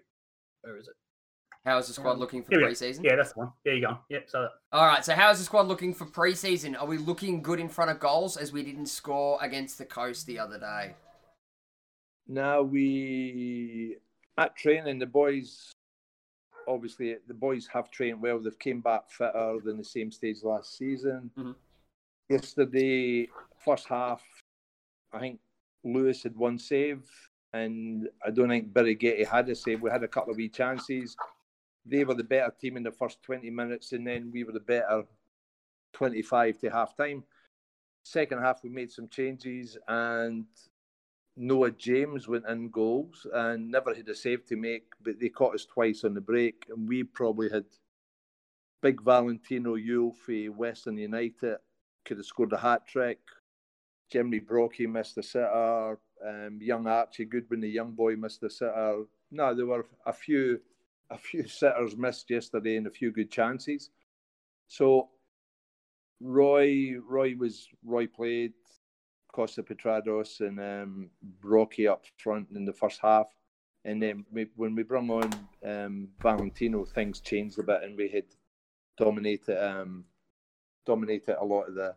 Where 0.60 0.76
is 0.76 0.88
it? 0.88 0.94
How's 1.64 1.86
the 1.88 1.92
squad 1.92 2.18
looking 2.18 2.42
for 2.42 2.50
Here 2.52 2.60
we 2.60 2.64
go. 2.66 2.70
preseason? 2.70 3.04
Yeah, 3.04 3.16
that's 3.16 3.32
the 3.32 3.40
one. 3.40 3.52
There 3.64 3.74
you 3.74 3.86
go. 3.86 3.98
Yep. 4.08 4.30
So 4.30 4.48
All 4.72 4.86
right, 4.86 5.04
so 5.04 5.14
how's 5.14 5.38
the 5.38 5.44
squad 5.44 5.66
looking 5.66 5.92
for 5.92 6.06
preseason? 6.06 6.80
Are 6.80 6.86
we 6.86 6.96
looking 6.98 7.42
good 7.42 7.60
in 7.60 7.68
front 7.68 7.90
of 7.90 7.98
goals 8.00 8.36
as 8.36 8.52
we 8.52 8.62
didn't 8.62 8.86
score 8.86 9.38
against 9.42 9.76
the 9.78 9.84
coast 9.84 10.26
the 10.26 10.38
other 10.38 10.58
day? 10.58 10.94
Now 12.26 12.62
we 12.62 13.96
at 14.38 14.56
training 14.56 14.98
the 14.98 15.06
boys. 15.06 15.72
Obviously, 16.66 17.16
the 17.26 17.34
boys 17.34 17.66
have 17.72 17.90
trained 17.90 18.20
well. 18.22 18.38
They've 18.38 18.58
came 18.58 18.80
back 18.80 19.10
fitter 19.10 19.58
than 19.64 19.78
the 19.78 19.84
same 19.84 20.10
stage 20.12 20.42
last 20.42 20.76
season. 20.76 21.30
Mhm. 21.36 21.54
Yesterday, 22.28 23.28
first 23.64 23.88
half, 23.88 24.22
I 25.12 25.18
think 25.20 25.40
Lewis 25.82 26.22
had 26.22 26.36
one 26.36 26.58
save, 26.58 27.08
and 27.54 28.08
I 28.24 28.30
don't 28.30 28.48
think 28.50 28.72
Birighetti 28.74 29.26
had 29.26 29.48
a 29.48 29.54
save. 29.54 29.80
We 29.80 29.90
had 29.90 30.02
a 30.04 30.08
couple 30.08 30.30
of 30.32 30.36
wee 30.36 30.50
chances. 30.50 31.16
They 31.84 32.04
were 32.04 32.14
the 32.14 32.24
better 32.24 32.52
team 32.60 32.76
in 32.76 32.82
the 32.82 32.92
first 32.92 33.22
20 33.22 33.50
minutes, 33.50 33.92
and 33.92 34.06
then 34.06 34.30
we 34.32 34.44
were 34.44 34.52
the 34.52 34.60
better 34.60 35.04
25 35.94 36.58
to 36.58 36.70
half 36.70 36.96
time. 36.96 37.24
Second 38.02 38.40
half, 38.40 38.62
we 38.62 38.70
made 38.70 38.90
some 38.90 39.08
changes, 39.08 39.76
and 39.86 40.46
Noah 41.36 41.70
James 41.70 42.28
went 42.28 42.46
in 42.48 42.70
goals 42.70 43.26
and 43.32 43.70
never 43.70 43.94
had 43.94 44.08
a 44.08 44.14
save 44.14 44.44
to 44.46 44.56
make, 44.56 44.92
but 45.02 45.20
they 45.20 45.28
caught 45.28 45.54
us 45.54 45.66
twice 45.66 46.04
on 46.04 46.14
the 46.14 46.20
break, 46.20 46.66
and 46.68 46.88
we 46.88 47.04
probably 47.04 47.48
had 47.50 47.64
big 48.82 49.02
Valentino 49.02 49.76
Yuel 49.76 50.14
for 50.14 50.52
Western 50.52 50.98
United 50.98 51.58
could 52.08 52.16
have 52.16 52.26
scored 52.26 52.52
a 52.54 52.58
hat 52.58 52.86
trick. 52.86 53.18
Jimmy 54.10 54.38
Brocky 54.38 54.86
missed 54.86 55.18
a 55.18 55.22
sitter. 55.22 55.98
Um, 56.26 56.58
young 56.60 56.86
Archie 56.86 57.26
Goodwin, 57.26 57.60
the 57.60 57.68
young 57.68 57.92
boy, 57.92 58.16
missed 58.16 58.42
a 58.42 58.50
sitter. 58.50 59.04
No, 59.30 59.54
there 59.54 59.66
were 59.66 59.86
a 60.06 60.12
few, 60.12 60.58
a 61.10 61.18
few 61.18 61.46
sitters 61.48 61.96
missed 61.96 62.30
yesterday 62.30 62.76
and 62.76 62.86
a 62.86 62.90
few 62.90 63.10
good 63.10 63.30
chances. 63.30 63.90
So 64.66 65.08
Roy, 66.20 66.96
Roy 67.06 67.34
was 67.36 67.68
Roy 67.84 68.06
played 68.06 68.52
Kosta 69.34 69.62
Petratos 69.62 70.40
and 70.40 70.58
um, 70.60 71.10
Rocky 71.42 71.86
up 71.86 72.04
front 72.16 72.48
in 72.54 72.64
the 72.64 72.72
first 72.72 73.00
half, 73.00 73.28
and 73.84 74.02
then 74.02 74.24
we, 74.32 74.46
when 74.56 74.74
we 74.74 74.82
brought 74.82 75.10
on 75.10 75.30
um, 75.64 76.08
Valentino, 76.20 76.84
things 76.84 77.20
changed 77.20 77.58
a 77.58 77.62
bit, 77.62 77.82
and 77.82 77.96
we 77.96 78.08
had 78.08 78.24
dominated 78.96 79.64
um, 79.64 80.04
dominated 80.84 81.36
a 81.40 81.44
lot 81.44 81.68
of 81.68 81.74
the 81.74 81.94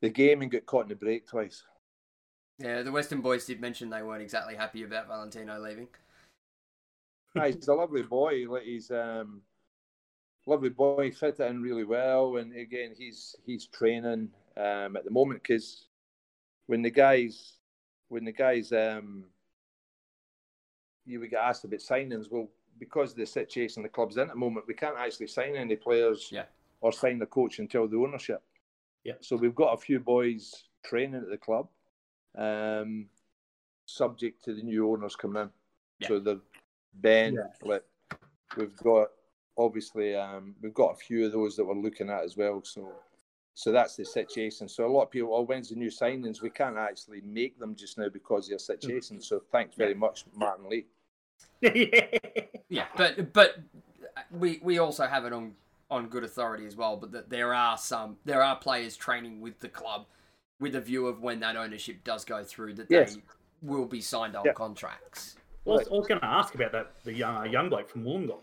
the 0.00 0.08
game 0.08 0.40
and 0.40 0.50
got 0.50 0.66
caught 0.66 0.84
in 0.84 0.88
the 0.88 0.94
break 0.94 1.26
twice. 1.26 1.64
Yeah, 2.58 2.82
the 2.82 2.92
Western 2.92 3.22
boys 3.22 3.46
did 3.46 3.60
mention 3.60 3.90
they 3.90 4.02
weren't 4.02 4.22
exactly 4.22 4.54
happy 4.54 4.82
about 4.82 5.08
Valentino 5.08 5.58
leaving. 5.58 5.88
He's 7.34 7.68
a 7.68 7.74
lovely 7.74 8.02
boy. 8.02 8.46
Like 8.48 8.64
he's 8.64 8.90
um, 8.90 9.42
lovely 10.46 10.70
boy, 10.70 11.04
He 11.06 11.10
fit 11.10 11.40
in 11.40 11.62
really 11.62 11.84
well, 11.84 12.36
and 12.36 12.54
again, 12.56 12.92
he's 12.96 13.36
he's 13.44 13.66
training 13.66 14.30
um, 14.56 14.96
at 14.96 15.04
the 15.04 15.10
moment 15.10 15.42
because 15.42 15.86
when 16.66 16.82
the 16.82 16.90
guys 16.90 17.54
when 18.08 18.24
the 18.24 18.32
guys 18.32 18.72
um, 18.72 19.24
you 21.06 21.20
would 21.20 21.30
get 21.30 21.40
asked 21.42 21.64
about 21.64 21.80
signings, 21.80 22.30
well, 22.30 22.48
because 22.78 23.12
of 23.12 23.16
the 23.18 23.26
situation 23.26 23.82
the 23.82 23.88
club's 23.88 24.16
in 24.16 24.22
at 24.22 24.28
the 24.28 24.34
moment, 24.34 24.66
we 24.66 24.74
can't 24.74 24.96
actually 24.98 25.26
sign 25.26 25.56
any 25.56 25.76
players 25.76 26.28
Yeah. 26.32 26.44
or 26.80 26.92
sign 26.92 27.18
the 27.18 27.26
coach 27.26 27.58
until 27.58 27.86
the 27.88 27.96
ownership. 27.96 28.42
Yeah. 29.04 29.14
So 29.20 29.36
we've 29.36 29.54
got 29.54 29.72
a 29.72 29.76
few 29.78 30.00
boys 30.00 30.64
training 30.84 31.22
at 31.22 31.30
the 31.30 31.38
club, 31.38 31.68
um, 32.36 33.06
subject 33.86 34.44
to 34.44 34.54
the 34.54 34.62
new 34.62 34.90
owners 34.90 35.16
coming 35.16 35.42
in. 35.42 35.50
Yeah. 36.00 36.08
So 36.08 36.18
the 36.20 36.40
Ben, 36.94 37.34
Yeah. 37.34 37.42
like 37.62 37.84
we've 38.56 38.76
got 38.78 39.08
obviously 39.56 40.14
um, 40.16 40.54
we've 40.62 40.74
got 40.74 40.92
a 40.92 40.96
few 40.96 41.26
of 41.26 41.32
those 41.32 41.56
that 41.56 41.64
we're 41.64 41.74
looking 41.74 42.10
at 42.10 42.24
as 42.24 42.36
well. 42.36 42.62
So 42.64 42.92
so 43.54 43.72
that's 43.72 43.96
the 43.96 44.04
situation. 44.04 44.68
So 44.68 44.86
a 44.86 44.88
lot 44.88 45.02
of 45.02 45.10
people, 45.10 45.34
oh, 45.34 45.42
when's 45.42 45.68
the 45.68 45.74
new 45.76 45.90
signings? 45.90 46.40
We 46.40 46.50
can't 46.50 46.78
actually 46.78 47.20
make 47.22 47.58
them 47.58 47.74
just 47.74 47.98
now 47.98 48.08
because 48.08 48.46
of 48.46 48.50
your 48.50 48.58
situation. 48.58 49.20
So 49.20 49.42
thanks 49.52 49.74
very 49.76 49.94
much, 49.94 50.24
Martin 50.34 50.68
Lee. 50.68 50.86
yeah. 51.60 52.06
Yeah, 52.72 52.86
but 52.96 53.32
but 53.32 53.56
we 54.30 54.60
we 54.62 54.78
also 54.78 55.04
have 55.06 55.24
it 55.24 55.32
on 55.32 55.54
on 55.90 56.06
good 56.08 56.22
authority 56.22 56.66
as 56.66 56.76
well. 56.76 56.96
But 56.96 57.10
that 57.10 57.28
there 57.28 57.52
are 57.52 57.76
some 57.76 58.16
there 58.24 58.42
are 58.44 58.54
players 58.54 58.96
training 58.96 59.40
with 59.40 59.58
the 59.58 59.68
club 59.68 60.06
with 60.60 60.76
a 60.76 60.80
view 60.80 61.08
of 61.08 61.20
when 61.20 61.40
that 61.40 61.56
ownership 61.56 62.04
does 62.04 62.24
go 62.24 62.44
through 62.44 62.74
that 62.74 62.86
Yes. 62.88 63.16
they 63.16 63.22
will 63.62 63.86
be 63.86 64.00
signed 64.00 64.36
on 64.36 64.44
Yeah. 64.44 64.52
contracts. 64.52 65.34
I 65.66 65.70
was, 65.70 65.88
I 65.88 65.94
was 65.94 66.06
going 66.06 66.20
to 66.20 66.26
ask 66.26 66.54
about 66.54 66.72
that. 66.72 66.92
The 67.04 67.12
young, 67.12 67.36
uh, 67.36 67.42
young 67.44 67.68
bloke 67.68 67.88
from 67.88 68.04
Wollongong. 68.04 68.42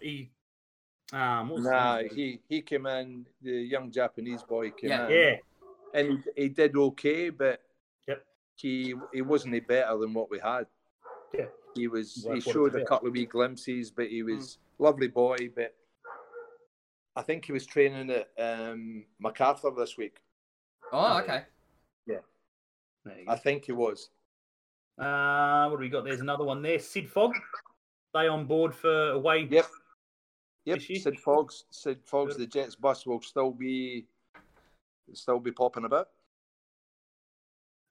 He, 0.00 0.30
um, 1.12 1.48
what 1.48 1.56
was 1.56 1.64
his 1.64 1.70
Nah, 1.72 2.02
he 2.14 2.40
he 2.48 2.62
came 2.62 2.86
in, 2.86 3.26
the 3.42 3.52
young 3.52 3.90
Japanese 3.90 4.42
boy 4.42 4.70
came 4.70 4.90
Yeah. 4.90 5.06
in, 5.08 5.12
yeah, 5.12 5.36
and 5.94 6.24
he, 6.36 6.42
he 6.42 6.48
did 6.48 6.76
okay, 6.76 7.30
but 7.30 7.60
Yep. 8.08 8.24
he 8.56 8.94
he 9.12 9.22
wasn't 9.22 9.54
any 9.54 9.60
better 9.60 9.96
than 9.98 10.12
what 10.14 10.30
we 10.30 10.38
had. 10.38 10.66
Yeah. 11.34 11.46
He 11.74 11.86
was 11.86 12.24
Worth 12.26 12.34
he 12.44 12.50
showed 12.52 12.74
a 12.74 12.78
about. 12.78 12.88
couple 12.88 13.08
of 13.08 13.14
wee 13.14 13.26
glimpses, 13.26 13.90
but 13.90 14.08
he 14.08 14.22
was 14.22 14.58
lovely 14.78 15.08
boy. 15.08 15.36
But 15.54 15.74
I 17.14 17.22
think 17.22 17.44
he 17.44 17.52
was 17.52 17.66
training 17.66 18.10
at 18.10 18.28
um, 18.38 19.04
Macarthur 19.20 19.70
this 19.76 19.96
week. 19.96 20.16
Oh, 20.92 21.18
okay. 21.20 21.44
Yeah. 22.06 22.18
I 23.28 23.36
think 23.36 23.66
he 23.66 23.72
was. 23.72 24.10
Uh, 25.00 25.68
what 25.68 25.78
do 25.78 25.80
we 25.80 25.88
got? 25.88 26.04
There's 26.04 26.20
another 26.20 26.44
one 26.44 26.60
there. 26.60 26.78
Sid 26.78 27.08
Fogg. 27.08 27.32
They 28.12 28.28
on 28.28 28.44
board 28.44 28.74
for 28.74 29.10
away. 29.12 29.48
Yep. 29.50 29.66
Yep, 30.66 30.80
Sid 30.82 31.18
Fogs. 31.18 31.64
Sid 31.70 32.00
Fogs. 32.04 32.36
The 32.36 32.46
Jets 32.46 32.76
bus 32.76 33.06
will 33.06 33.22
still 33.22 33.50
be 33.50 34.06
still 35.14 35.40
be 35.40 35.52
popping 35.52 35.84
about. 35.84 36.08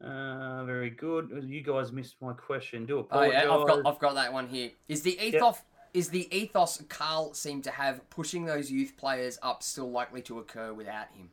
Uh, 0.03 0.63
very 0.65 0.91
good. 0.91 1.43
You 1.47 1.61
guys 1.61 1.91
missed 1.91 2.15
my 2.21 2.33
question. 2.33 2.85
Do 2.85 3.07
Oh 3.11 3.23
yeah, 3.23 3.51
I've 3.51 3.67
got 3.67 3.85
I've 3.85 3.99
got 3.99 4.15
that 4.15 4.31
one 4.31 4.47
here. 4.47 4.71
Is 4.87 5.01
the 5.01 5.19
ethos 5.19 5.61
is 5.93 6.09
the 6.09 6.33
ethos 6.35 6.81
Carl 6.87 7.33
seemed 7.33 7.63
to 7.63 7.71
have 7.71 8.07
pushing 8.09 8.45
those 8.45 8.71
youth 8.71 8.93
players 8.97 9.39
up 9.41 9.63
still 9.63 9.89
likely 9.89 10.21
to 10.23 10.39
occur 10.39 10.73
without 10.73 11.07
him? 11.11 11.29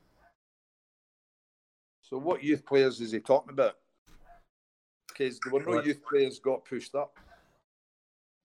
So, 2.01 2.19
what 2.19 2.43
youth 2.43 2.65
players 2.65 3.01
is 3.01 3.13
he 3.13 3.21
talking 3.21 3.53
about? 3.53 3.75
Because 5.17 5.39
there 5.41 5.53
were 5.53 5.63
no 5.63 5.83
youth 5.83 6.01
players 6.05 6.39
got 6.39 6.65
pushed 6.65 6.95
up. 6.95 7.17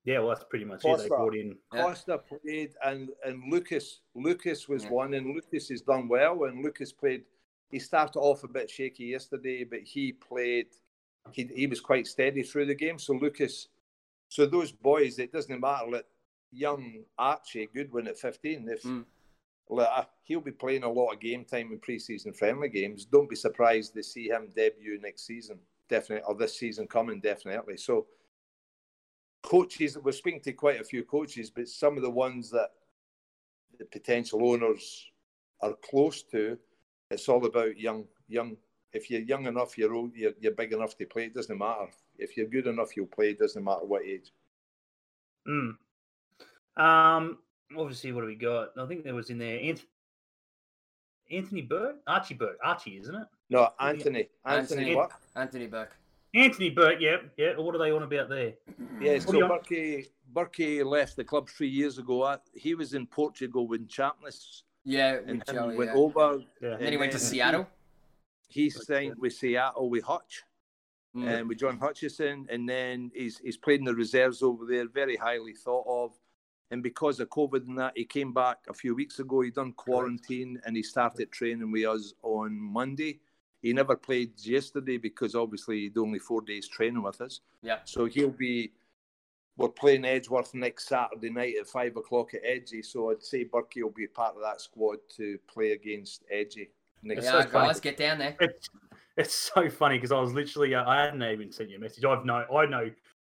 Yeah, 0.04 0.18
well, 0.18 0.28
that's 0.28 0.44
pretty 0.48 0.64
much 0.64 0.84
it. 0.84 0.98
They 0.98 1.04
Kosta. 1.04 1.08
brought 1.08 1.36
in. 1.36 1.56
Yeah. 1.72 1.82
Kosta 1.84 2.20
played, 2.26 2.74
and 2.84 3.10
and 3.24 3.42
Lucas 3.52 4.00
Lucas 4.14 4.68
was 4.68 4.84
Yeah. 4.84 4.90
one, 4.90 5.14
and 5.14 5.34
Lucas 5.34 5.68
has 5.68 5.82
done 5.82 6.08
well, 6.08 6.44
and 6.44 6.62
Lucas 6.64 6.92
played. 6.92 7.24
He 7.70 7.78
started 7.78 8.18
off 8.18 8.44
a 8.44 8.48
bit 8.48 8.68
shaky 8.70 9.04
yesterday, 9.04 9.64
but 9.64 9.80
he 9.80 10.12
played. 10.12 10.68
He 11.32 11.44
he 11.54 11.66
was 11.66 11.80
quite 11.80 12.06
steady 12.06 12.42
through 12.42 12.66
the 12.66 12.74
game. 12.74 12.98
So 12.98 13.12
Lucas, 13.14 13.68
so 14.28 14.44
those 14.46 14.72
boys, 14.72 15.18
it 15.18 15.30
doesn't 15.32 15.60
matter. 15.60 15.86
Like 15.88 16.06
young 16.50 17.04
Archie 17.18 17.66
Goodwin 17.72 18.08
at 18.08 18.18
fifteen, 18.18 18.68
if 18.68 18.82
Mm. 18.82 19.04
like, 19.68 19.88
uh, 19.88 20.04
he'll 20.24 20.40
be 20.40 20.50
playing 20.52 20.82
a 20.82 20.90
lot 20.90 21.12
of 21.12 21.20
game 21.20 21.44
time 21.44 21.70
in 21.72 21.78
pre-season 21.78 22.32
friendly 22.32 22.68
games. 22.68 23.04
Don't 23.04 23.30
be 23.30 23.36
surprised 23.36 23.94
to 23.94 24.02
see 24.02 24.28
him 24.28 24.50
debut 24.54 24.98
next 25.00 25.22
season, 25.26 25.60
definitely, 25.92 26.24
or 26.26 26.34
this 26.34 26.58
season 26.58 26.86
coming, 26.86 27.20
definitely. 27.20 27.76
So 27.76 28.06
coaches 29.42 29.98
we're 30.02 30.12
speaking 30.12 30.40
to 30.40 30.52
quite 30.52 30.80
a 30.80 30.84
few 30.84 31.02
coaches 31.02 31.50
but 31.50 31.66
some 31.66 31.96
of 31.96 32.02
the 32.04 32.08
ones 32.08 32.48
that 32.48 32.70
the 33.76 33.84
potential 33.86 34.48
owners 34.48 35.04
are 35.60 35.74
close 35.90 36.22
to 36.22 36.56
it's 37.10 37.28
all 37.28 37.44
about 37.44 37.76
young 37.76 38.04
young 38.28 38.56
if 38.92 39.10
you're 39.10 39.20
young 39.22 39.46
enough 39.46 39.76
you're 39.76 39.94
old 39.94 40.14
you're, 40.14 40.30
you're 40.38 40.54
big 40.54 40.72
enough 40.72 40.96
to 40.96 41.06
play 41.06 41.24
it 41.24 41.34
doesn't 41.34 41.58
matter 41.58 41.88
if 42.18 42.36
you're 42.36 42.46
good 42.46 42.68
enough 42.68 42.96
you'll 42.96 43.04
play 43.06 43.30
it 43.30 43.38
doesn't 43.40 43.64
matter 43.64 43.84
what 43.84 44.04
age 44.04 44.30
Mm. 45.48 45.76
Um, 46.76 47.38
obviously, 47.76 48.12
what 48.12 48.22
do 48.22 48.26
we 48.26 48.34
got? 48.34 48.68
I 48.78 48.86
think 48.86 49.04
there 49.04 49.14
was 49.14 49.30
in 49.30 49.38
there 49.38 49.58
Ant- 49.60 49.86
Anthony 51.30 51.62
Burke, 51.62 51.96
Archie 52.06 52.34
Burke, 52.34 52.58
Archie, 52.64 52.98
isn't 52.98 53.14
it? 53.14 53.26
No 53.52 53.68
anthony 53.80 54.28
anthony, 54.44 54.80
Anthony. 54.80 54.94
Burke. 54.94 55.12
Anthony 55.36 55.66
Burke. 55.66 55.96
Anthony 56.34 56.70
Burke, 56.70 56.96
yeah, 57.00 57.16
yeah. 57.36 57.56
What 57.58 57.74
are 57.74 57.78
they 57.78 57.90
on 57.92 58.02
about 58.02 58.28
there? 58.30 58.54
yeah 59.00 59.12
What 59.12 59.22
so 59.22 59.48
Burkey, 59.48 60.06
Burkey 60.34 60.82
left 60.84 61.16
the 61.16 61.24
club 61.24 61.48
three 61.48 61.68
years 61.68 61.98
ago 61.98 62.22
Uh, 62.22 62.38
he 62.54 62.74
was 62.74 62.94
in 62.94 63.06
portugal 63.06 63.68
when 63.68 63.86
Champness 63.86 64.62
Yeah, 64.84 65.18
and 65.26 65.38
with 65.46 65.54
Joey. 65.54 65.76
went 65.76 65.90
yeah. 65.90 65.96
over 66.04 66.26
Yeah. 66.62 66.72
And 66.74 66.82
then 66.82 66.92
he 66.92 66.98
went 66.98 67.12
to 67.12 67.18
Seattle. 67.18 67.66
he 68.48 68.70
signed 68.70 69.16
with 69.18 69.34
Seattle 69.34 69.88
with 69.90 70.04
Hutch 70.04 70.42
Mm. 71.14 71.28
and 71.28 71.42
with 71.48 71.58
John 71.58 71.78
Hutchinson, 71.78 72.46
and 72.48 72.66
then 72.66 73.10
he's 73.14 73.36
he's 73.44 73.58
played 73.58 73.80
in 73.80 73.84
the 73.84 73.94
reserves 73.94 74.42
over 74.42 74.64
there, 74.64 74.88
very 74.88 75.14
highly 75.16 75.52
thought 75.52 75.84
of. 75.86 76.10
And 76.70 76.82
because 76.82 77.20
of 77.20 77.28
COVID 77.28 77.66
and 77.68 77.76
that, 77.78 77.92
he 78.00 78.06
came 78.06 78.32
back 78.32 78.56
a 78.66 78.72
few 78.72 78.94
weeks 78.94 79.18
ago. 79.18 79.42
He 79.42 79.50
done 79.50 79.72
quarantine 79.74 80.58
and 80.64 80.74
he 80.74 80.82
started 80.82 81.30
training 81.30 81.70
with 81.70 81.84
us 81.84 82.14
on 82.22 82.58
Monday. 82.58 83.20
He 83.62 83.72
never 83.72 83.96
played 83.96 84.32
yesterday 84.38 84.98
because 84.98 85.34
obviously 85.34 85.80
he'd 85.80 85.98
only 85.98 86.18
four 86.18 86.42
days 86.42 86.68
training 86.68 87.02
with 87.02 87.20
us. 87.20 87.40
Yeah. 87.62 87.78
So 87.84 88.06
he'll 88.06 88.30
be. 88.30 88.72
We're 89.56 89.68
playing 89.68 90.04
Edgeworth 90.04 90.54
next 90.54 90.88
Saturday 90.88 91.30
night 91.30 91.54
at 91.60 91.66
five 91.66 91.96
o'clock 91.96 92.34
at 92.34 92.40
Edgy. 92.44 92.82
So 92.82 93.10
I'd 93.10 93.22
say 93.22 93.44
Burkey 93.44 93.82
will 93.82 93.90
be 93.90 94.06
part 94.06 94.34
of 94.34 94.42
that 94.42 94.60
squad 94.60 94.96
to 95.16 95.38
play 95.46 95.72
against 95.72 96.24
Edgy 96.30 96.70
next 97.02 97.24
Yeah, 97.24 97.42
so 97.42 97.48
funny. 97.48 97.68
guys, 97.68 97.80
get 97.80 97.96
down 97.96 98.18
there. 98.18 98.36
It's 98.40 98.68
it's 99.16 99.34
so 99.34 99.68
funny 99.68 99.98
because 99.98 100.12
I 100.12 100.18
was 100.20 100.32
literally 100.32 100.74
uh, 100.74 100.88
I 100.88 101.04
hadn't 101.04 101.22
even 101.22 101.52
sent 101.52 101.70
you 101.70 101.76
a 101.76 101.80
message. 101.80 102.04
I've 102.04 102.24
know 102.24 102.44
I 102.54 102.66
know 102.66 102.90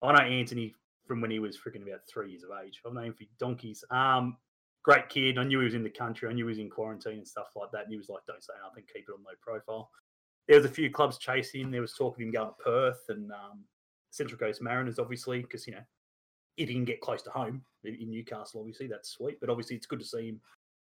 I 0.01 0.11
know 0.11 0.23
Anthony 0.23 0.73
from 1.07 1.21
when 1.21 1.31
he 1.31 1.39
was 1.39 1.57
freaking 1.57 1.83
about 1.83 2.01
three 2.07 2.31
years 2.31 2.43
of 2.43 2.49
age. 2.63 2.79
I've 2.85 2.93
known 2.93 3.05
him 3.05 3.13
for 3.13 3.25
donkeys. 3.39 3.83
Um, 3.89 4.37
great 4.83 5.09
kid. 5.09 5.37
I 5.37 5.43
knew 5.43 5.59
he 5.59 5.65
was 5.65 5.73
in 5.73 5.83
the 5.83 5.89
country. 5.89 6.29
I 6.29 6.33
knew 6.33 6.45
he 6.45 6.49
was 6.49 6.59
in 6.59 6.69
quarantine 6.69 7.17
and 7.17 7.27
stuff 7.27 7.47
like 7.55 7.71
that. 7.71 7.83
And 7.83 7.91
he 7.91 7.97
was 7.97 8.09
like, 8.09 8.25
"Don't 8.27 8.43
say 8.43 8.53
nothing. 8.63 8.83
Keep 8.93 9.09
it 9.09 9.13
on 9.13 9.23
low 9.23 9.33
profile." 9.41 9.89
There 10.47 10.57
was 10.57 10.65
a 10.65 10.69
few 10.69 10.89
clubs 10.89 11.17
chasing 11.17 11.61
him. 11.61 11.71
There 11.71 11.81
was 11.81 11.93
talk 11.93 12.15
of 12.15 12.21
him 12.21 12.31
going 12.31 12.49
to 12.49 12.63
Perth 12.63 13.03
and 13.09 13.31
um, 13.31 13.63
Central 14.11 14.37
Coast 14.37 14.61
Mariners, 14.61 14.99
obviously, 14.99 15.41
because 15.41 15.65
you 15.65 15.73
know 15.73 15.83
he 16.55 16.65
can 16.65 16.85
get 16.85 17.01
close 17.01 17.21
to 17.23 17.29
home 17.29 17.63
in 17.83 18.11
Newcastle, 18.11 18.59
obviously 18.59 18.87
that's 18.87 19.09
sweet. 19.09 19.39
But 19.39 19.49
obviously, 19.49 19.75
it's 19.75 19.85
good 19.85 19.99
to 19.99 20.05
see 20.05 20.29
him. 20.29 20.41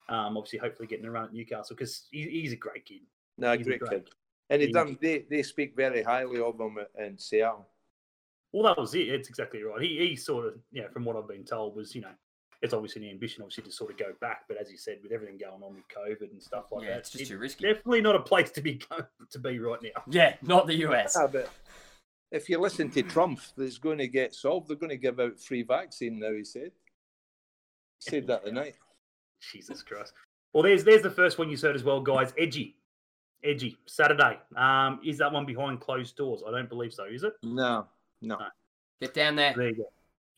Um, 0.08 0.36
obviously, 0.36 0.58
hopefully 0.58 0.86
getting 0.86 1.06
around 1.06 1.26
at 1.26 1.32
Newcastle 1.32 1.74
because 1.76 2.06
he, 2.10 2.28
he's 2.28 2.52
a 2.52 2.56
great 2.56 2.84
kid. 2.84 3.00
No, 3.38 3.56
He's 3.56 3.66
great 3.66 3.80
great. 3.80 3.90
kid. 3.90 4.10
And 4.50 4.60
he 4.60 4.70
done. 4.70 4.98
They 5.00 5.24
they 5.30 5.42
speak 5.42 5.74
very 5.74 6.02
highly 6.02 6.40
of 6.40 6.60
him 6.60 6.78
in 6.98 7.18
Seattle. 7.18 7.66
Well, 8.52 8.64
that 8.64 8.80
was 8.80 8.94
it. 8.94 9.08
It's 9.08 9.28
exactly 9.28 9.62
right. 9.62 9.80
He, 9.80 10.08
he 10.08 10.16
sort 10.16 10.46
of, 10.46 10.54
yeah, 10.70 10.88
from 10.92 11.04
what 11.04 11.16
I've 11.16 11.26
been 11.26 11.44
told, 11.44 11.74
was 11.74 11.94
you 11.94 12.02
know, 12.02 12.12
it's 12.64 12.74
obviously 12.74 13.02
the 13.02 13.10
ambition, 13.10 13.42
obviously, 13.42 13.64
to 13.64 13.70
sort 13.70 13.90
of 13.92 13.98
go 13.98 14.12
back. 14.20 14.44
But 14.48 14.56
as 14.56 14.70
you 14.70 14.76
said, 14.78 14.98
with 15.02 15.12
everything 15.12 15.38
going 15.38 15.62
on 15.62 15.74
with 15.74 15.84
COVID 15.88 16.30
and 16.32 16.42
stuff 16.42 16.64
like 16.72 16.84
Yeah, 16.84 16.90
that, 16.90 16.98
it's 17.00 17.10
just 17.10 17.20
it's 17.22 17.30
too 17.30 17.38
risky. 17.38 17.64
definitely 17.66 18.00
not 18.00 18.16
a 18.16 18.20
place 18.20 18.50
to 18.52 18.60
be 18.60 18.74
going 18.90 19.04
to 19.30 19.38
be 19.38 19.58
right 19.58 19.82
now. 19.82 20.02
Yeah, 20.08 20.34
not 20.42 20.66
the 20.66 20.74
US. 20.86 21.16
Yeah, 21.18 21.26
but 21.30 21.50
if 22.32 22.48
you 22.48 22.58
listen 22.58 22.90
to 22.92 23.02
Trump, 23.02 23.40
that's 23.56 23.78
going 23.78 23.98
to 23.98 24.08
get 24.08 24.34
solved. 24.34 24.68
They're 24.68 24.76
going 24.76 24.90
to 24.90 24.96
give 24.96 25.20
out 25.20 25.38
free 25.38 25.62
vaccine 25.62 26.18
now. 26.18 26.32
He 26.32 26.42
said. 26.44 26.72
He 28.02 28.10
said 28.10 28.26
that 28.26 28.44
tonight. 28.44 28.74
Jesus 29.52 29.82
Christ. 29.82 30.14
Well, 30.52 30.62
there's 30.62 30.84
there's 30.84 31.02
the 31.02 31.10
first 31.10 31.38
one 31.38 31.50
you 31.50 31.56
said 31.56 31.74
as 31.76 31.84
well, 31.84 32.00
guys. 32.00 32.32
Edgy, 32.38 32.76
edgy 33.42 33.76
Saturday. 33.86 34.38
Um, 34.56 35.00
is 35.04 35.18
that 35.18 35.30
one 35.32 35.44
behind 35.44 35.80
closed 35.80 36.16
doors? 36.16 36.42
I 36.46 36.50
don't 36.50 36.68
believe 36.68 36.94
so. 36.94 37.04
Is 37.04 37.24
it? 37.24 37.34
No, 37.42 37.86
no. 38.22 38.36
No. 38.38 38.46
Get 39.00 39.12
down 39.12 39.36
there. 39.36 39.52
There 39.54 39.68
you 39.68 39.76
go. 39.76 39.88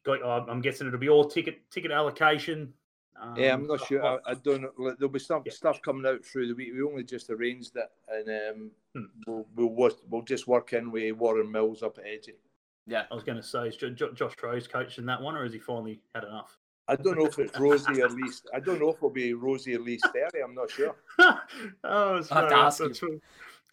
Got, 0.07 0.23
uh, 0.23 0.45
I'm 0.49 0.61
guessing 0.61 0.87
it'll 0.87 1.01
be 1.01 1.09
all 1.09 1.25
ticket 1.25 1.69
ticket 1.71 1.91
allocation. 1.91 2.73
Um, 3.21 3.35
Yeah, 3.37 3.55
I'm 3.55 3.67
not 3.67 3.85
sure. 3.87 4.05
I, 4.05 4.19
I 4.25 4.35
don't 4.35 4.63
know. 4.63 4.95
There'll 4.99 5.13
be 5.13 5.19
some 5.19 5.43
Yeah. 5.45 5.53
stuff 5.53 5.83
coming 5.83 6.07
out 6.07 6.25
through 6.25 6.47
the 6.47 6.55
week. 6.55 6.71
We 6.73 6.83
only 6.83 7.03
just 7.03 7.29
arranged 7.29 7.75
it, 7.77 7.91
and 8.09 8.29
um, 8.29 8.71
Hmm. 8.95 9.05
we'll, 9.27 9.47
we'll 9.57 9.69
wo- 9.71 9.99
we'll 10.09 10.23
just 10.23 10.47
work 10.47 10.73
in 10.75 10.93
with 10.93 11.17
Warren 11.17 11.51
Mills 11.51 11.83
up 11.83 11.99
at 11.99 12.05
Edgy. 12.07 12.35
Yeah. 12.87 13.05
I 13.11 13.15
was 13.15 13.25
going 13.25 13.37
to 13.37 13.43
say, 13.43 13.67
is 13.67 13.77
Jo- 13.77 13.91
Jo- 13.91 14.13
Josh 14.13 14.35
Rose 14.43 14.69
coaching 14.69 15.07
that 15.07 15.21
one, 15.21 15.35
or 15.37 15.43
has 15.43 15.53
he 15.53 15.59
finally 15.59 16.01
had 16.15 16.23
enough? 16.25 16.57
I 16.89 16.95
don't 16.95 17.19
know 17.19 17.27
if 17.27 17.37
it's 17.41 17.59
Rosie 17.59 18.01
or 18.01 18.09
Lee. 18.11 18.31
I 18.55 18.61
don't 18.61 18.79
know 18.79 18.91
if 18.91 18.97
it'll 18.99 19.11
be 19.11 19.35
Rosie 19.35 19.75
or 19.75 19.81
Lee 19.81 19.99
Sterry. 19.99 20.41
I'm 20.45 20.55
not 20.55 20.71
sure. 20.71 20.95
oh, 21.19 21.41
I 21.83 22.13
was, 22.13 22.31
I'll 22.31 22.43
have 22.43 22.51
to 22.51 22.57
ask 22.57 22.79
that's 22.79 23.01
true. 23.01 23.21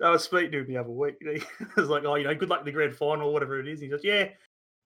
I 0.02 0.10
was 0.10 0.24
speaking 0.24 0.52
to 0.54 0.60
him 0.62 0.68
the 0.68 0.78
other 0.78 0.90
week. 0.90 1.18
He 1.22 1.40
was 1.78 1.90
like, 1.90 2.04
"Oh, 2.06 2.16
you 2.16 2.24
know, 2.24 2.34
good 2.34 2.50
luck 2.50 2.62
in 2.62 2.66
the 2.66 2.72
grand 2.72 2.96
final, 2.96 3.30
or 3.30 3.34
whatever 3.34 3.60
it 3.60 3.68
is." 3.68 3.80
He 3.80 3.88
goes, 3.88 4.04
"Yeah, 4.04 4.30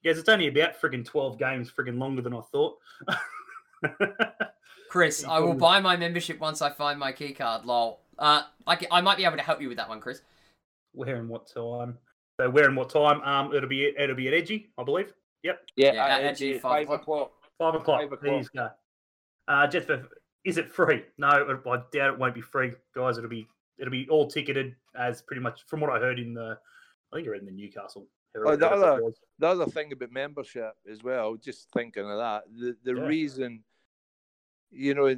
yes, 0.03 0.17
it's 0.17 0.29
only 0.29 0.47
about 0.47 0.79
friggin' 0.79 1.05
twelve 1.05 1.37
games, 1.37 1.71
friggin' 1.71 1.97
longer 1.99 2.21
than 2.21 2.33
I 2.33 2.41
thought." 2.51 2.77
Chris, 4.89 5.23
I 5.25 5.39
will 5.39 5.53
buy 5.53 5.79
my 5.79 5.97
membership 5.97 6.39
once 6.39 6.61
I 6.61 6.69
find 6.69 6.99
my 6.99 7.11
key 7.11 7.33
card. 7.33 7.65
Lol. 7.65 7.99
Uh, 8.17 8.43
I, 8.65 8.75
ca- 8.77 8.87
I 8.91 9.01
might 9.01 9.17
be 9.17 9.25
able 9.25 9.37
to 9.37 9.43
help 9.43 9.61
you 9.61 9.67
with 9.67 9.77
that 9.77 9.89
one, 9.89 9.99
Chris. 9.99 10.21
where 10.93 11.17
and 11.17 11.29
what 11.29 11.47
time? 11.53 11.97
So 12.39 12.49
where 12.49 12.65
and 12.65 12.75
what 12.77 12.89
time? 12.89 13.21
Um, 13.21 13.53
it'll 13.53 13.69
be 13.69 13.93
it'll 13.97 14.15
be 14.15 14.27
at 14.27 14.33
Edgy, 14.33 14.69
I 14.77 14.83
believe. 14.83 15.13
Yep, 15.43 15.59
Yeah, 15.75 15.93
Yeah, 15.93 16.05
at 16.05 16.11
at 16.11 16.23
Edgy, 16.25 16.49
Edgy, 16.51 16.59
five, 16.59 16.87
five 16.87 16.99
o'clock. 17.01 17.31
five 17.57 17.75
o'clock. 17.75 18.09
Five 18.09 18.19
There 18.21 18.37
you 18.39 18.47
go. 18.55 18.69
Uh, 19.47 19.67
just 19.67 19.87
for 19.87 20.07
is 20.45 20.57
it 20.57 20.71
free? 20.71 21.03
No, 21.17 21.27
I 21.27 21.77
doubt 21.91 22.13
it 22.13 22.19
won't 22.19 22.33
be 22.35 22.41
free, 22.41 22.71
guys. 22.95 23.17
It'll 23.17 23.29
be 23.29 23.47
it'll 23.77 23.91
be 23.91 24.07
all 24.09 24.27
ticketed 24.27 24.75
as 24.95 25.21
pretty 25.21 25.41
much 25.41 25.63
from 25.67 25.79
what 25.81 25.91
I 25.91 25.99
heard 25.99 26.19
in 26.19 26.33
the 26.33 26.57
I 27.11 27.15
think 27.15 27.27
I 27.27 27.31
read 27.31 27.41
in 27.41 27.45
the 27.45 27.51
Newcastle. 27.51 28.07
Oh, 28.35 28.55
the 28.55 28.69
other- 28.69 29.13
The 29.39 29.47
other 29.47 29.65
thing 29.67 29.91
about 29.93 30.11
membership 30.11 30.73
as 30.89 31.03
well, 31.03 31.35
just 31.35 31.69
thinking 31.71 32.09
of 32.09 32.17
that, 32.17 32.43
the 32.51 32.75
the 32.83 32.95
Yeah. 32.95 33.05
reason, 33.07 33.63
you 34.71 34.93
know, 34.93 35.15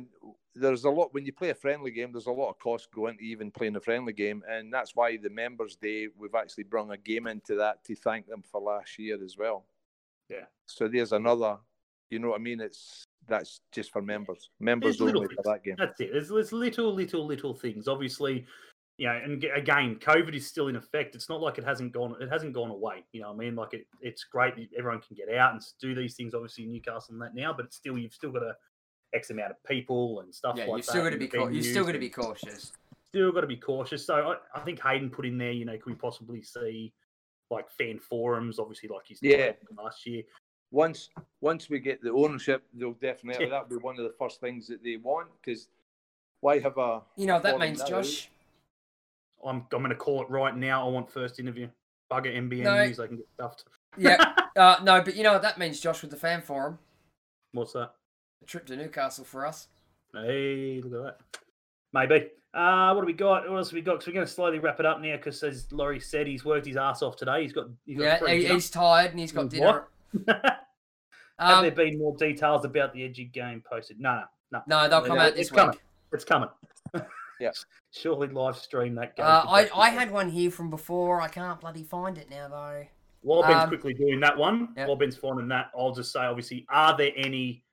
there's 0.55 0.83
a 0.83 0.89
lot 0.89 1.13
when 1.13 1.25
you 1.25 1.31
play 1.33 1.49
a 1.49 1.55
friendly 1.55 1.91
game. 1.91 2.11
There's 2.11 2.25
a 2.27 2.31
lot 2.31 2.49
of 2.49 2.59
cost 2.59 2.91
going 2.91 3.17
to 3.17 3.23
even 3.23 3.49
playing 3.51 3.75
a 3.75 3.81
friendly 3.81 4.13
game, 4.13 4.43
and 4.47 4.73
that's 4.73 4.95
why 4.95 5.15
the 5.17 5.29
members' 5.29 5.75
day 5.75 6.07
we've 6.17 6.35
actually 6.35 6.63
brought 6.65 6.91
a 6.91 6.97
game 6.97 7.27
into 7.27 7.55
that 7.55 7.83
to 7.85 7.95
thank 7.95 8.27
them 8.27 8.41
for 8.41 8.59
last 8.61 8.99
year 8.99 9.21
as 9.23 9.37
well. 9.37 9.65
Yeah. 10.27 10.45
So 10.65 10.87
there's 10.87 11.13
another, 11.13 11.59
you 12.09 12.19
know 12.19 12.29
what 12.29 12.39
I 12.39 12.43
mean? 12.43 12.59
It's 12.61 13.05
that's 13.27 13.61
just 13.71 13.91
for 13.91 14.01
members, 14.01 14.49
members 14.59 14.97
There's 14.97 15.01
little 15.01 15.21
only 15.23 15.35
for 15.35 15.43
that 15.43 15.63
game. 15.63 15.75
That's 15.77 15.99
it. 16.01 16.11
There's, 16.11 16.29
there's 16.29 16.51
little, 16.51 16.93
little, 16.93 17.25
little 17.25 17.53
things. 17.53 17.87
Obviously, 17.87 18.45
you 18.99 19.07
know, 19.07 19.13
and 19.23 19.41
again, 19.55 19.95
COVID 19.95 20.35
is 20.35 20.45
still 20.45 20.67
in 20.67 20.75
effect. 20.75 21.15
It's 21.15 21.29
not 21.29 21.39
like 21.39 21.57
it 21.57 21.63
hasn't 21.63 21.93
gone. 21.93 22.15
It 22.19 22.27
hasn't 22.29 22.51
gone 22.51 22.69
away. 22.69 23.05
You 23.13 23.21
know, 23.21 23.29
what 23.29 23.35
I 23.35 23.45
mean, 23.45 23.55
like 23.55 23.73
it, 23.73 23.87
it's 24.01 24.25
great. 24.25 24.57
that 24.57 24.67
Everyone 24.77 24.99
can 24.99 25.15
get 25.15 25.33
out 25.33 25.53
and 25.53 25.61
do 25.79 25.95
these 25.95 26.15
things. 26.15 26.33
Obviously, 26.33 26.65
in 26.65 26.73
Newcastle 26.73 27.13
and 27.13 27.21
that 27.21 27.33
now, 27.33 27.53
but 27.53 27.63
it's 27.67 27.77
still 27.77 27.97
you've 27.97 28.13
still 28.13 28.31
got 28.31 28.43
a 28.43 28.55
x 29.13 29.29
amount 29.29 29.51
of 29.51 29.63
people 29.63 30.19
and 30.19 30.35
stuff 30.35 30.55
Yeah, 30.57 30.65
like 30.65 30.79
you've 30.79 30.85
that. 30.85 30.91
still 30.91 31.03
got 31.03 31.09
to 31.11 31.17
be 31.17 31.27
cau- 31.29 31.47
you've 31.47 31.65
still 31.65 31.83
venues 31.83 31.87
got 31.87 31.91
to 31.93 31.99
be 31.99 32.09
cautious. 32.09 32.73
Still 33.07 33.31
got 33.31 33.41
to 33.41 33.47
be 33.47 33.55
cautious. 33.55 34.05
So 34.05 34.15
I, 34.15 34.35
I 34.53 34.59
think 34.65 34.81
Hayden 34.83 35.09
put 35.09 35.25
in 35.25 35.37
there. 35.37 35.53
You 35.53 35.63
know, 35.63 35.77
can 35.77 35.93
we 35.93 35.95
possibly 35.95 36.43
see 36.43 36.91
like 37.49 37.71
fan 37.71 37.99
forums? 37.99 38.59
Obviously, 38.59 38.89
like 38.89 39.05
he's 39.07 39.19
Yeah. 39.21 39.53
last 39.77 40.05
year. 40.05 40.23
Once 40.71 41.09
once 41.39 41.69
we 41.69 41.79
get 41.79 42.03
the 42.03 42.11
ownership, 42.11 42.63
they'll 42.73 42.91
definitely 42.95 43.45
Yeah. 43.45 43.51
that'll 43.51 43.69
be 43.69 43.77
one 43.77 43.97
of 43.97 44.03
the 44.03 44.13
first 44.19 44.41
things 44.41 44.67
that 44.67 44.83
they 44.83 44.97
want 44.97 45.29
because 45.41 45.69
why 46.41 46.59
have 46.59 46.77
a 46.77 47.01
You 47.15 47.27
know 47.27 47.39
that 47.39 47.57
means, 47.59 47.79
now? 47.79 47.85
Josh? 47.85 48.29
I'm 49.45 49.65
I'm 49.73 49.79
going 49.79 49.89
to 49.89 49.95
call 49.95 50.21
it 50.21 50.29
right 50.29 50.55
now. 50.55 50.85
I 50.87 50.89
want 50.91 51.09
first 51.11 51.39
interview. 51.39 51.67
Bugger 52.11 52.35
NBN 52.35 52.63
No. 52.63 52.85
news. 52.85 52.97
They 52.97 53.07
can 53.07 53.17
get 53.17 53.27
stuffed. 53.35 53.63
Yeah. 53.97 54.33
Uh, 54.55 54.77
no, 54.83 55.01
but 55.01 55.15
you 55.15 55.23
know 55.23 55.31
what 55.31 55.43
that 55.43 55.57
means, 55.57 55.79
Josh, 55.79 56.01
with 56.01 56.11
the 56.11 56.17
fan 56.17 56.41
forum? 56.41 56.79
What's 57.53 57.71
that? 57.73 57.91
A 58.41 58.45
trip 58.45 58.65
to 58.65 58.75
Newcastle 58.75 59.23
for 59.23 59.45
us. 59.45 59.67
Hey, 60.11 60.81
look 60.83 60.93
at 61.07 61.17
that. 61.31 61.39
Maybe. 61.93 62.27
Uh, 62.53 62.91
what 62.93 63.01
do 63.01 63.05
we 63.05 63.13
got? 63.13 63.47
What 63.49 63.57
else 63.57 63.69
have 63.69 63.75
we 63.75 63.81
got? 63.81 63.93
Because 63.93 64.07
we're 64.07 64.13
going 64.15 64.25
to 64.25 64.31
slowly 64.31 64.59
wrap 64.59 64.79
it 64.81 64.85
up 64.85 64.99
now. 64.99 65.15
Because 65.15 65.41
as 65.43 65.71
Laurie 65.71 65.99
said, 66.01 66.27
he's 66.27 66.43
worked 66.43 66.65
his 66.65 66.75
ass 66.75 67.01
off 67.03 67.15
today. 67.15 67.43
He's 67.43 67.53
got. 67.53 67.67
He's 67.85 67.99
got 67.99 68.21
Yeah, 68.27 68.33
he, 68.33 68.45
he's 68.47 68.69
tired 68.69 69.11
and 69.11 69.19
he's 69.19 69.31
got 69.31 69.43
What? 69.43 69.51
dinner. 69.51 69.83
Have 70.27 71.57
Um, 71.59 71.61
there 71.61 71.71
been 71.71 71.97
more 71.99 72.17
details 72.17 72.65
about 72.65 72.91
the 72.91 73.05
edgy 73.05 73.25
game 73.25 73.63
posted? 73.69 73.97
No, 73.99 74.23
no, 74.51 74.61
no. 74.67 74.83
no, 74.83 74.89
they'll 74.89 75.01
come 75.07 75.19
out 75.19 75.35
this 75.35 75.47
it's 75.47 75.51
coming. 75.51 75.71
week. 75.71 75.81
It's 76.11 76.25
coming. 76.25 76.49
Yeah. 77.39 77.51
Surely 77.91 78.27
live 78.27 78.57
stream 78.57 78.95
that 78.95 79.15
game. 79.15 79.25
Uh, 79.25 79.43
I, 79.47 79.69
I 79.75 79.89
had 79.89 80.11
one 80.11 80.29
here 80.29 80.51
from 80.51 80.69
before. 80.69 81.21
I 81.21 81.27
can't 81.27 81.59
bloody 81.59 81.83
find 81.83 82.17
it 82.17 82.29
now, 82.29 82.47
though. 82.47 82.85
While 83.21 83.41
Ben's 83.41 83.63
um, 83.63 83.69
quickly 83.69 83.93
doing 83.93 84.19
that 84.21 84.37
one, 84.37 84.69
yeah. 84.77 84.87
while 84.87 84.95
Ben's 84.95 85.17
finding 85.17 85.47
that, 85.49 85.71
I'll 85.77 85.93
just 85.93 86.13
say, 86.13 86.19
obviously, 86.19 86.65
are 86.69 86.95
there 86.95 87.11
any, 87.17 87.63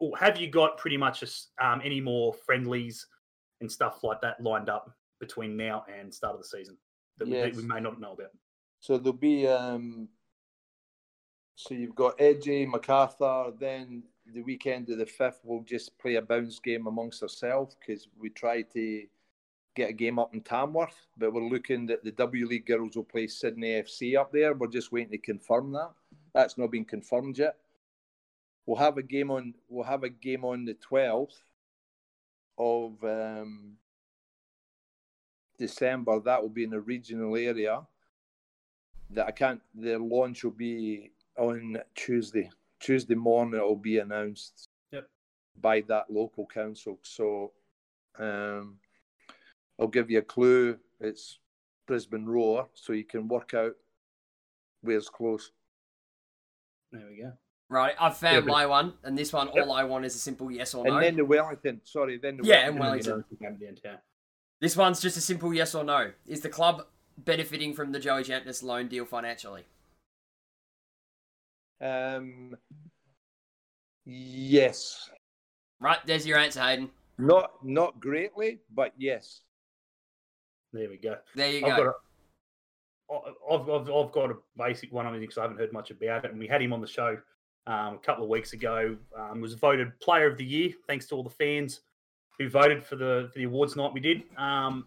or 0.00 0.16
have 0.18 0.40
you 0.40 0.48
got 0.48 0.78
pretty 0.78 0.96
much 0.96 1.20
just, 1.20 1.50
um, 1.60 1.80
any 1.84 2.00
more 2.00 2.32
friendlies 2.32 3.06
and 3.60 3.70
stuff 3.70 4.02
like 4.02 4.20
that 4.22 4.42
lined 4.42 4.68
up 4.68 4.90
between 5.20 5.56
now 5.56 5.84
and 5.94 6.12
start 6.12 6.34
of 6.34 6.40
the 6.40 6.46
season 6.46 6.76
that, 7.18 7.28
we, 7.28 7.34
that 7.34 7.54
we 7.54 7.62
may 7.62 7.78
not 7.78 8.00
know 8.00 8.12
about? 8.12 8.30
So 8.80 8.98
there'll 8.98 9.12
be 9.12 9.46
um 9.46 10.08
so 11.54 11.74
you've 11.74 11.94
got 11.94 12.20
Edgy, 12.20 12.66
Macarthur, 12.66 13.52
then 13.58 14.02
the 14.32 14.42
weekend 14.42 14.88
of 14.90 14.98
the 14.98 15.06
fifth 15.06 15.40
we'll 15.44 15.62
just 15.62 15.98
play 15.98 16.16
a 16.16 16.22
bounce 16.22 16.58
game 16.58 16.86
amongst 16.86 17.22
ourselves 17.22 17.76
because 17.78 18.08
we 18.18 18.30
try 18.30 18.62
to 18.62 19.04
get 19.74 19.90
a 19.90 19.92
game 19.92 20.18
up 20.18 20.34
in 20.34 20.42
Tamworth, 20.42 21.06
but 21.16 21.32
we're 21.32 21.48
looking 21.48 21.86
that 21.86 22.04
the 22.04 22.12
W 22.12 22.46
League 22.46 22.66
girls 22.66 22.96
will 22.96 23.04
play 23.04 23.26
Sydney 23.26 23.82
FC 23.82 24.18
up 24.18 24.32
there. 24.32 24.54
We're 24.54 24.66
just 24.66 24.92
waiting 24.92 25.12
to 25.12 25.18
confirm 25.18 25.72
that. 25.72 25.90
That's 26.34 26.58
not 26.58 26.70
been 26.70 26.84
confirmed 26.84 27.38
yet. 27.38 27.56
We'll 28.66 28.78
have 28.78 28.98
a 28.98 29.02
game 29.02 29.30
on 29.30 29.54
we'll 29.68 29.84
have 29.84 30.04
a 30.04 30.08
game 30.08 30.44
on 30.44 30.64
the 30.64 30.74
twelfth 30.74 31.42
of 32.58 33.02
um 33.02 33.72
December. 35.58 36.20
That 36.20 36.42
will 36.42 36.48
be 36.48 36.64
in 36.64 36.72
a 36.74 36.80
regional 36.80 37.36
area 37.36 37.82
that 39.10 39.26
I 39.26 39.30
can't. 39.30 39.60
The 39.74 39.98
launch 39.98 40.44
will 40.44 40.52
be 40.52 41.12
on 41.36 41.78
Tuesday. 41.94 42.50
Tuesday 42.82 43.14
morning 43.14 43.60
it 43.60 43.62
will 43.64 43.76
be 43.76 43.98
announced 43.98 44.68
Yep. 44.90 45.08
by 45.60 45.80
that 45.82 46.10
local 46.10 46.46
council. 46.46 46.98
So 47.02 47.52
um, 48.18 48.78
I'll 49.80 49.86
give 49.88 50.10
you 50.10 50.18
a 50.18 50.22
clue. 50.22 50.78
It's 51.00 51.38
Brisbane 51.86 52.26
Roar, 52.26 52.68
so 52.74 52.92
you 52.92 53.04
can 53.04 53.28
work 53.28 53.54
out 53.54 53.74
where's 54.82 55.08
close. 55.08 55.52
There 56.90 57.06
we 57.08 57.22
go. 57.22 57.32
Right, 57.68 57.94
I've 57.98 58.16
found 58.18 58.44
but- 58.46 58.52
my 58.52 58.66
one, 58.66 58.94
and 59.02 59.16
this 59.16 59.32
one, 59.32 59.48
Yep. 59.54 59.66
all 59.66 59.72
I 59.72 59.84
want 59.84 60.04
is 60.04 60.14
a 60.14 60.18
simple 60.18 60.50
yes 60.50 60.74
or 60.74 60.84
no. 60.84 60.94
And 60.96 61.02
then 61.04 61.16
the 61.16 61.24
Wellington. 61.24 61.80
Sorry, 61.84 62.18
then 62.18 62.36
the 62.36 62.44
Yeah, 62.44 62.68
and 62.68 62.78
Wellington. 62.78 63.24
Wellington. 63.40 63.78
Yeah. 63.84 63.96
This 64.60 64.76
one's 64.76 65.00
just 65.00 65.16
a 65.16 65.20
simple 65.20 65.54
yes 65.54 65.74
or 65.74 65.82
no. 65.82 66.12
Is 66.26 66.42
the 66.42 66.48
club 66.50 66.86
benefiting 67.16 67.72
from 67.74 67.92
the 67.92 67.98
Joey 67.98 68.24
Champness 68.24 68.62
loan 68.62 68.88
deal 68.88 69.04
financially? 69.06 69.64
Um, 71.82 72.54
yes, 74.04 75.10
Right, 75.80 75.98
there's 76.06 76.24
your 76.26 76.38
answer, 76.38 76.60
Hayden. 76.60 76.90
not 77.18 77.50
not 77.64 77.98
greatly, 77.98 78.60
but 78.72 78.92
yes. 78.96 79.40
There 80.72 80.88
we 80.88 80.96
go. 80.96 81.16
There 81.34 81.50
you 81.50 81.66
I've 81.66 81.76
go. 81.76 81.84
got 81.84 81.94
a, 83.10 83.52
I've, 83.52 83.68
I've, 83.68 83.90
I've 83.90 84.12
got 84.12 84.30
a 84.30 84.36
basic 84.56 84.92
one 84.92 85.06
on 85.06 85.14
it 85.16 85.20
because 85.20 85.38
I 85.38 85.42
haven't 85.42 85.58
heard 85.58 85.72
much 85.72 85.90
about 85.90 86.24
it, 86.24 86.30
and 86.30 86.38
we 86.38 86.46
had 86.46 86.62
him 86.62 86.72
on 86.72 86.80
the 86.80 86.86
show 86.86 87.18
um, 87.66 87.94
a 87.94 87.98
couple 87.98 88.22
of 88.22 88.30
weeks 88.30 88.52
ago. 88.52 88.96
Um, 89.18 89.40
was 89.40 89.54
voted 89.54 89.98
Player 90.00 90.28
of 90.28 90.38
the 90.38 90.44
Year, 90.44 90.70
thanks 90.86 91.06
to 91.08 91.16
all 91.16 91.24
the 91.24 91.30
fans 91.30 91.80
who 92.38 92.48
voted 92.48 92.82
for 92.84 92.94
the 92.96 93.28
for 93.32 93.38
the 93.40 93.44
awards 93.44 93.74
night 93.76 93.92
we 93.92 94.00
did. 94.00 94.22
Um, 94.38 94.86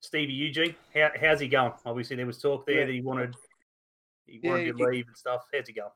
Stevie 0.00 0.34
Eugene, 0.34 0.74
how, 0.94 1.08
how's 1.18 1.40
he 1.40 1.48
going? 1.48 1.72
Obviously, 1.86 2.16
there 2.16 2.26
was 2.26 2.38
talk 2.38 2.66
there 2.66 2.80
Yeah. 2.80 2.86
that 2.86 2.92
he 2.92 3.00
wanted 3.00 3.34
he 4.26 4.40
Yeah, 4.42 4.50
wanted 4.50 4.76
to 4.76 4.76
he- 4.76 4.86
leave 4.96 5.06
and 5.08 5.16
stuff. 5.16 5.46
How's 5.52 5.66
he 5.66 5.72
going? 5.72 5.88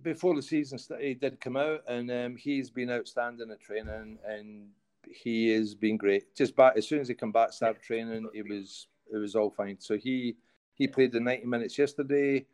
Before 0.00 0.34
the 0.34 0.42
season 0.42 0.78
started, 0.78 1.06
he 1.06 1.14
did 1.14 1.40
come 1.40 1.56
out, 1.56 1.82
and 1.86 2.10
um, 2.10 2.36
he's 2.36 2.70
been 2.70 2.90
outstanding 2.90 3.50
at 3.50 3.60
training, 3.60 4.18
and 4.26 4.68
he 5.08 5.50
has 5.50 5.74
been 5.74 5.96
great. 5.96 6.34
Just 6.34 6.56
back 6.56 6.74
as 6.76 6.88
soon 6.88 7.00
as 7.00 7.08
he 7.08 7.14
come 7.14 7.32
back, 7.32 7.52
start 7.52 7.82
training, 7.82 8.28
it 8.34 8.48
was 8.48 8.88
it 9.12 9.16
was 9.16 9.36
all 9.36 9.50
fine. 9.50 9.76
So 9.78 9.96
he 9.96 10.36
he 10.74 10.88
played 10.88 11.12
the 11.12 11.20
ninety 11.20 11.46
minutes 11.46 11.78
yesterday, 11.78 12.46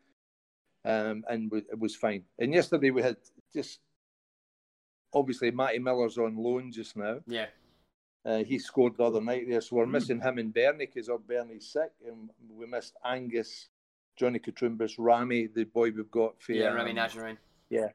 um, 0.85 1.25
and 1.29 1.51
w- 1.51 1.67
it 1.71 1.79
was 1.79 1.97
fine. 1.97 2.25
And 2.39 2.53
yesterday 2.53 2.91
we 2.91 3.03
had 3.03 3.17
just 3.55 3.81
obviously 5.15 5.51
Matty 5.51 5.79
Millar's 5.79 6.19
on 6.19 6.37
loan 6.37 6.73
just 6.73 6.97
now. 6.97 7.21
Yeah. 7.27 7.47
Uh, 8.25 8.45
he 8.45 8.59
scored 8.59 8.97
the 8.97 9.05
other 9.05 9.23
night 9.23 9.47
there, 9.49 9.61
so 9.61 9.77
we're 9.77 9.87
missing 9.87 10.21
him 10.21 10.39
and 10.39 10.53
Bernie 10.53 10.87
because 10.87 11.09
of 11.09 11.27
Bernie's 11.27 11.71
sick, 11.73 11.93
and 12.07 12.29
we 12.51 12.67
missed 12.67 12.95
Angus, 13.05 13.69
Johnny 14.19 14.39
Koutroumbis, 14.41 14.95
Rami, 14.99 15.47
the 15.47 15.65
boy 15.65 15.91
we've 15.93 16.11
got 16.11 16.41
for 16.43 16.53
Yeah, 16.53 16.69
Remy 16.73 16.91
um, 16.91 16.97
Najjarine. 16.97 17.37
Yeah, 17.71 17.89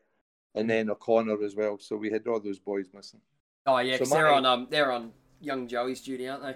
and 0.56 0.70
then 0.70 0.90
O'Connor 0.90 1.44
as 1.44 1.56
well. 1.56 1.78
So 1.80 1.98
we 1.98 2.10
had 2.10 2.26
all 2.28 2.40
those 2.40 2.60
boys 2.60 2.88
missing. 2.94 3.20
Oh 3.66 3.78
yeah, 3.80 3.94
so 3.94 4.00
'cause 4.00 4.10
they're 4.12 4.32
on 4.32 4.46
um 4.46 4.68
they're 4.70 4.92
on 4.92 5.12
young 5.42 5.68
Joey's 5.68 6.02
duty, 6.02 6.28
aren't 6.30 6.44
they? 6.44 6.56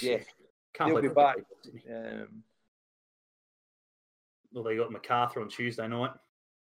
Yeah. 0.00 0.18
Can't 0.72 0.90
He'll 0.90 1.02
be 1.02 1.08
back. 1.08 1.36
Um, 1.88 2.42
Well, 4.52 4.64
they 4.64 4.76
got 4.76 4.90
Macarthur 4.92 5.40
on 5.40 5.48
Tuesday 5.48 5.86
night. 5.88 6.12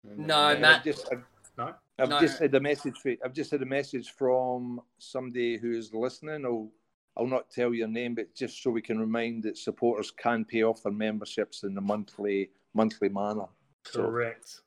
No, 0.04 0.36
uh, 0.38 0.52
and 0.52 0.62
Matt- 0.62 0.78
I've 0.80 0.84
just, 0.84 1.12
I've, 1.12 1.24
No? 1.58 1.76
I've 2.00 2.10
No. 2.10 2.20
just 2.20 2.40
had 2.40 2.54
a 2.56 2.60
message. 2.60 2.98
For, 3.00 3.16
I've 3.24 3.34
just 3.34 3.52
had 3.52 3.62
a 3.62 3.66
message 3.66 4.12
from 4.12 4.82
somebody 5.00 5.58
who's 5.58 5.94
listening. 5.94 6.46
I'll, 6.46 6.72
I'll 7.18 7.28
not 7.28 7.50
tell 7.50 7.74
your 7.74 7.88
name, 7.88 8.16
but 8.16 8.34
just 8.36 8.64
so 8.64 8.70
we 8.72 8.82
can 8.82 9.00
remind 9.00 9.44
that 9.44 9.58
supporters 9.58 10.12
can 10.12 10.46
pay 10.46 10.64
off 10.64 10.84
their 10.84 10.94
memberships 10.94 11.64
in 11.64 11.74
the 11.74 11.82
monthly 11.82 12.52
monthly 12.74 13.10
manner. 13.10 13.46
So, 13.86 14.04
Correct. 14.04 14.62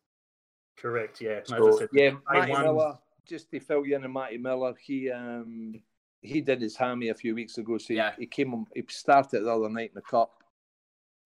Correct. 0.76 1.20
Yeah. 1.20 1.40
So 1.44 1.78
said, 1.78 1.88
yeah, 1.92 2.12
Matty 2.30 2.50
one- 2.52 2.62
Millar. 2.62 2.98
Just 3.24 3.50
to 3.52 3.60
fill 3.60 3.86
you 3.86 3.94
in 3.94 4.04
on 4.04 4.12
Matty 4.12 4.36
Millar, 4.36 4.74
he 4.84 5.10
um 5.10 5.80
he 6.20 6.40
did 6.40 6.60
his 6.60 6.76
hammy 6.76 7.08
a 7.08 7.14
few 7.14 7.34
weeks 7.34 7.56
ago. 7.58 7.78
So 7.78 7.94
Yeah. 7.94 8.12
he, 8.18 8.26
came 8.26 8.52
on. 8.54 8.66
He 8.74 8.84
started 8.88 9.42
the 9.44 9.50
other 9.52 9.68
night 9.68 9.90
in 9.90 9.94
the 9.94 10.02
cup. 10.02 10.42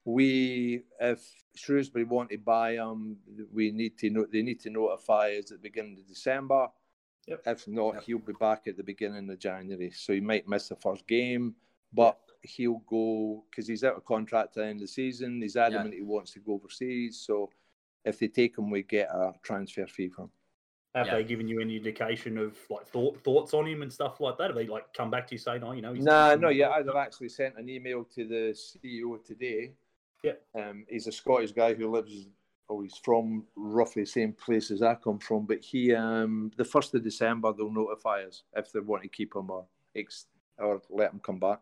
We, 0.04 0.84
if 1.00 1.20
Shrewsbury 1.56 2.04
want 2.04 2.30
to 2.30 2.38
buy 2.38 2.74
him, 2.74 3.16
we 3.52 3.72
need 3.72 3.98
to 3.98 4.10
know. 4.10 4.26
They 4.30 4.42
need 4.42 4.60
to 4.60 4.70
notify 4.70 5.32
us 5.38 5.50
at 5.50 5.58
the 5.58 5.68
beginning 5.68 5.98
of 5.98 6.06
December. 6.06 6.68
Yep. 7.26 7.42
If 7.46 7.68
not, 7.68 7.94
Yep. 7.94 8.02
he'll 8.04 8.18
be 8.18 8.32
back 8.34 8.66
at 8.68 8.76
the 8.76 8.82
beginning 8.84 9.28
of 9.28 9.38
January. 9.38 9.90
So 9.90 10.12
he 10.12 10.20
might 10.20 10.48
miss 10.48 10.68
the 10.68 10.76
first 10.76 11.06
game, 11.06 11.56
but 11.92 12.18
he'll 12.42 12.82
go 12.86 13.44
because 13.50 13.66
he's 13.66 13.82
out 13.84 13.96
of 13.96 14.04
contract 14.04 14.56
at 14.56 14.62
the 14.62 14.66
end 14.66 14.76
of 14.76 14.82
the 14.82 14.88
season. 14.88 15.42
He's 15.42 15.56
adamant 15.56 15.94
he 15.94 16.02
wants 16.02 16.32
to 16.32 16.40
go 16.40 16.54
overseas. 16.54 17.18
So 17.20 17.50
if 18.04 18.18
they 18.20 18.28
take 18.28 18.56
him, 18.56 18.70
we 18.70 18.82
get 18.84 19.08
a 19.10 19.32
transfer 19.42 19.86
fee 19.86 20.08
from. 20.08 20.26
him. 20.26 20.30
Have 20.94 21.06
Yeah. 21.08 21.14
they 21.16 21.24
given 21.24 21.46
you 21.48 21.60
any 21.60 21.76
indication 21.76 22.38
of 22.38 22.56
like 22.70 22.86
thought, 22.86 23.18
thoughts 23.22 23.52
on 23.52 23.66
him 23.66 23.82
and 23.82 23.92
stuff 23.92 24.18
like 24.20 24.38
that? 24.38 24.46
Have 24.46 24.54
they 24.56 24.66
like 24.66 24.94
come 24.94 25.10
back 25.10 25.26
to 25.26 25.34
you 25.34 25.38
saying, 25.38 25.62
"Oh, 25.62 25.72
you 25.72 25.82
know"? 25.82 25.92
He's 25.92 26.04
Nah, 26.04 26.36
no, 26.36 26.48
yeah, 26.48 26.70
I've 26.70 26.88
actually 26.88 27.28
sent 27.28 27.58
an 27.58 27.68
email 27.68 28.04
to 28.04 28.24
the 28.26 28.54
CEO 28.54 29.18
today. 29.22 29.74
Yeah. 30.22 30.32
Um, 30.54 30.86
he's 30.88 31.06
a 31.06 31.12
Scottish 31.12 31.52
guy 31.52 31.74
who 31.74 31.90
lives, 31.90 32.28
oh, 32.68 32.80
he's 32.82 32.96
from 32.98 33.44
roughly 33.56 34.02
the 34.02 34.06
same 34.08 34.32
place 34.32 34.70
as 34.70 34.82
I 34.82 34.94
come 34.94 35.18
from, 35.18 35.46
but 35.46 35.60
he, 35.60 35.94
um, 35.94 36.50
the 36.56 36.64
first 36.64 36.94
of 36.94 37.02
December, 37.04 37.52
they'll 37.52 37.70
notify 37.72 38.22
us 38.22 38.42
if 38.54 38.72
they 38.72 38.80
want 38.80 39.02
to 39.02 39.08
keep 39.08 39.34
him 39.34 39.50
or 39.50 39.66
ex- 39.94 40.26
or 40.58 40.80
let 40.90 41.12
him 41.12 41.20
come 41.20 41.38
back. 41.38 41.60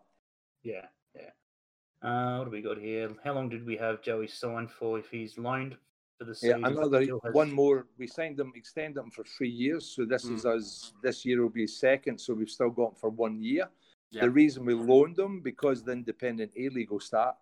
Yeah, 0.62 0.86
yeah. 1.14 1.30
Uh, 2.08 2.38
what 2.38 2.44
do 2.46 2.50
we 2.50 2.62
got 2.62 2.78
here? 2.78 3.10
How 3.24 3.34
long 3.34 3.48
did 3.48 3.66
we 3.66 3.76
have 3.76 4.02
Joey 4.02 4.28
signed 4.28 4.70
for 4.70 4.98
if 4.98 5.10
he's 5.10 5.36
loaned 5.38 5.76
for 6.18 6.24
the 6.24 6.30
Yeah, 6.42 6.54
season? 6.56 6.64
another 6.64 7.00
has- 7.00 7.34
one 7.34 7.52
more. 7.52 7.86
We 7.98 8.06
signed 8.06 8.38
him, 8.40 8.52
extended 8.54 9.00
him 9.00 9.10
for 9.10 9.24
three 9.24 9.48
years. 9.50 9.86
So 9.86 10.04
this 10.04 10.24
is 10.24 10.44
us. 10.46 10.92
This 11.02 11.24
year 11.24 11.42
will 11.42 11.50
be 11.50 11.66
second. 11.66 12.18
So 12.20 12.34
we've 12.34 12.50
still 12.50 12.70
got 12.70 12.90
him 12.90 12.94
for 12.96 13.10
one 13.10 13.40
year. 13.42 13.68
Yeah. 14.10 14.22
The 14.22 14.30
reason 14.30 14.64
we 14.64 14.74
loaned 14.74 15.18
him 15.18 15.40
because 15.40 15.82
the 15.82 15.92
independent 15.92 16.52
A 16.56 16.68
League 16.68 16.90
will 16.90 17.00
start. 17.00 17.36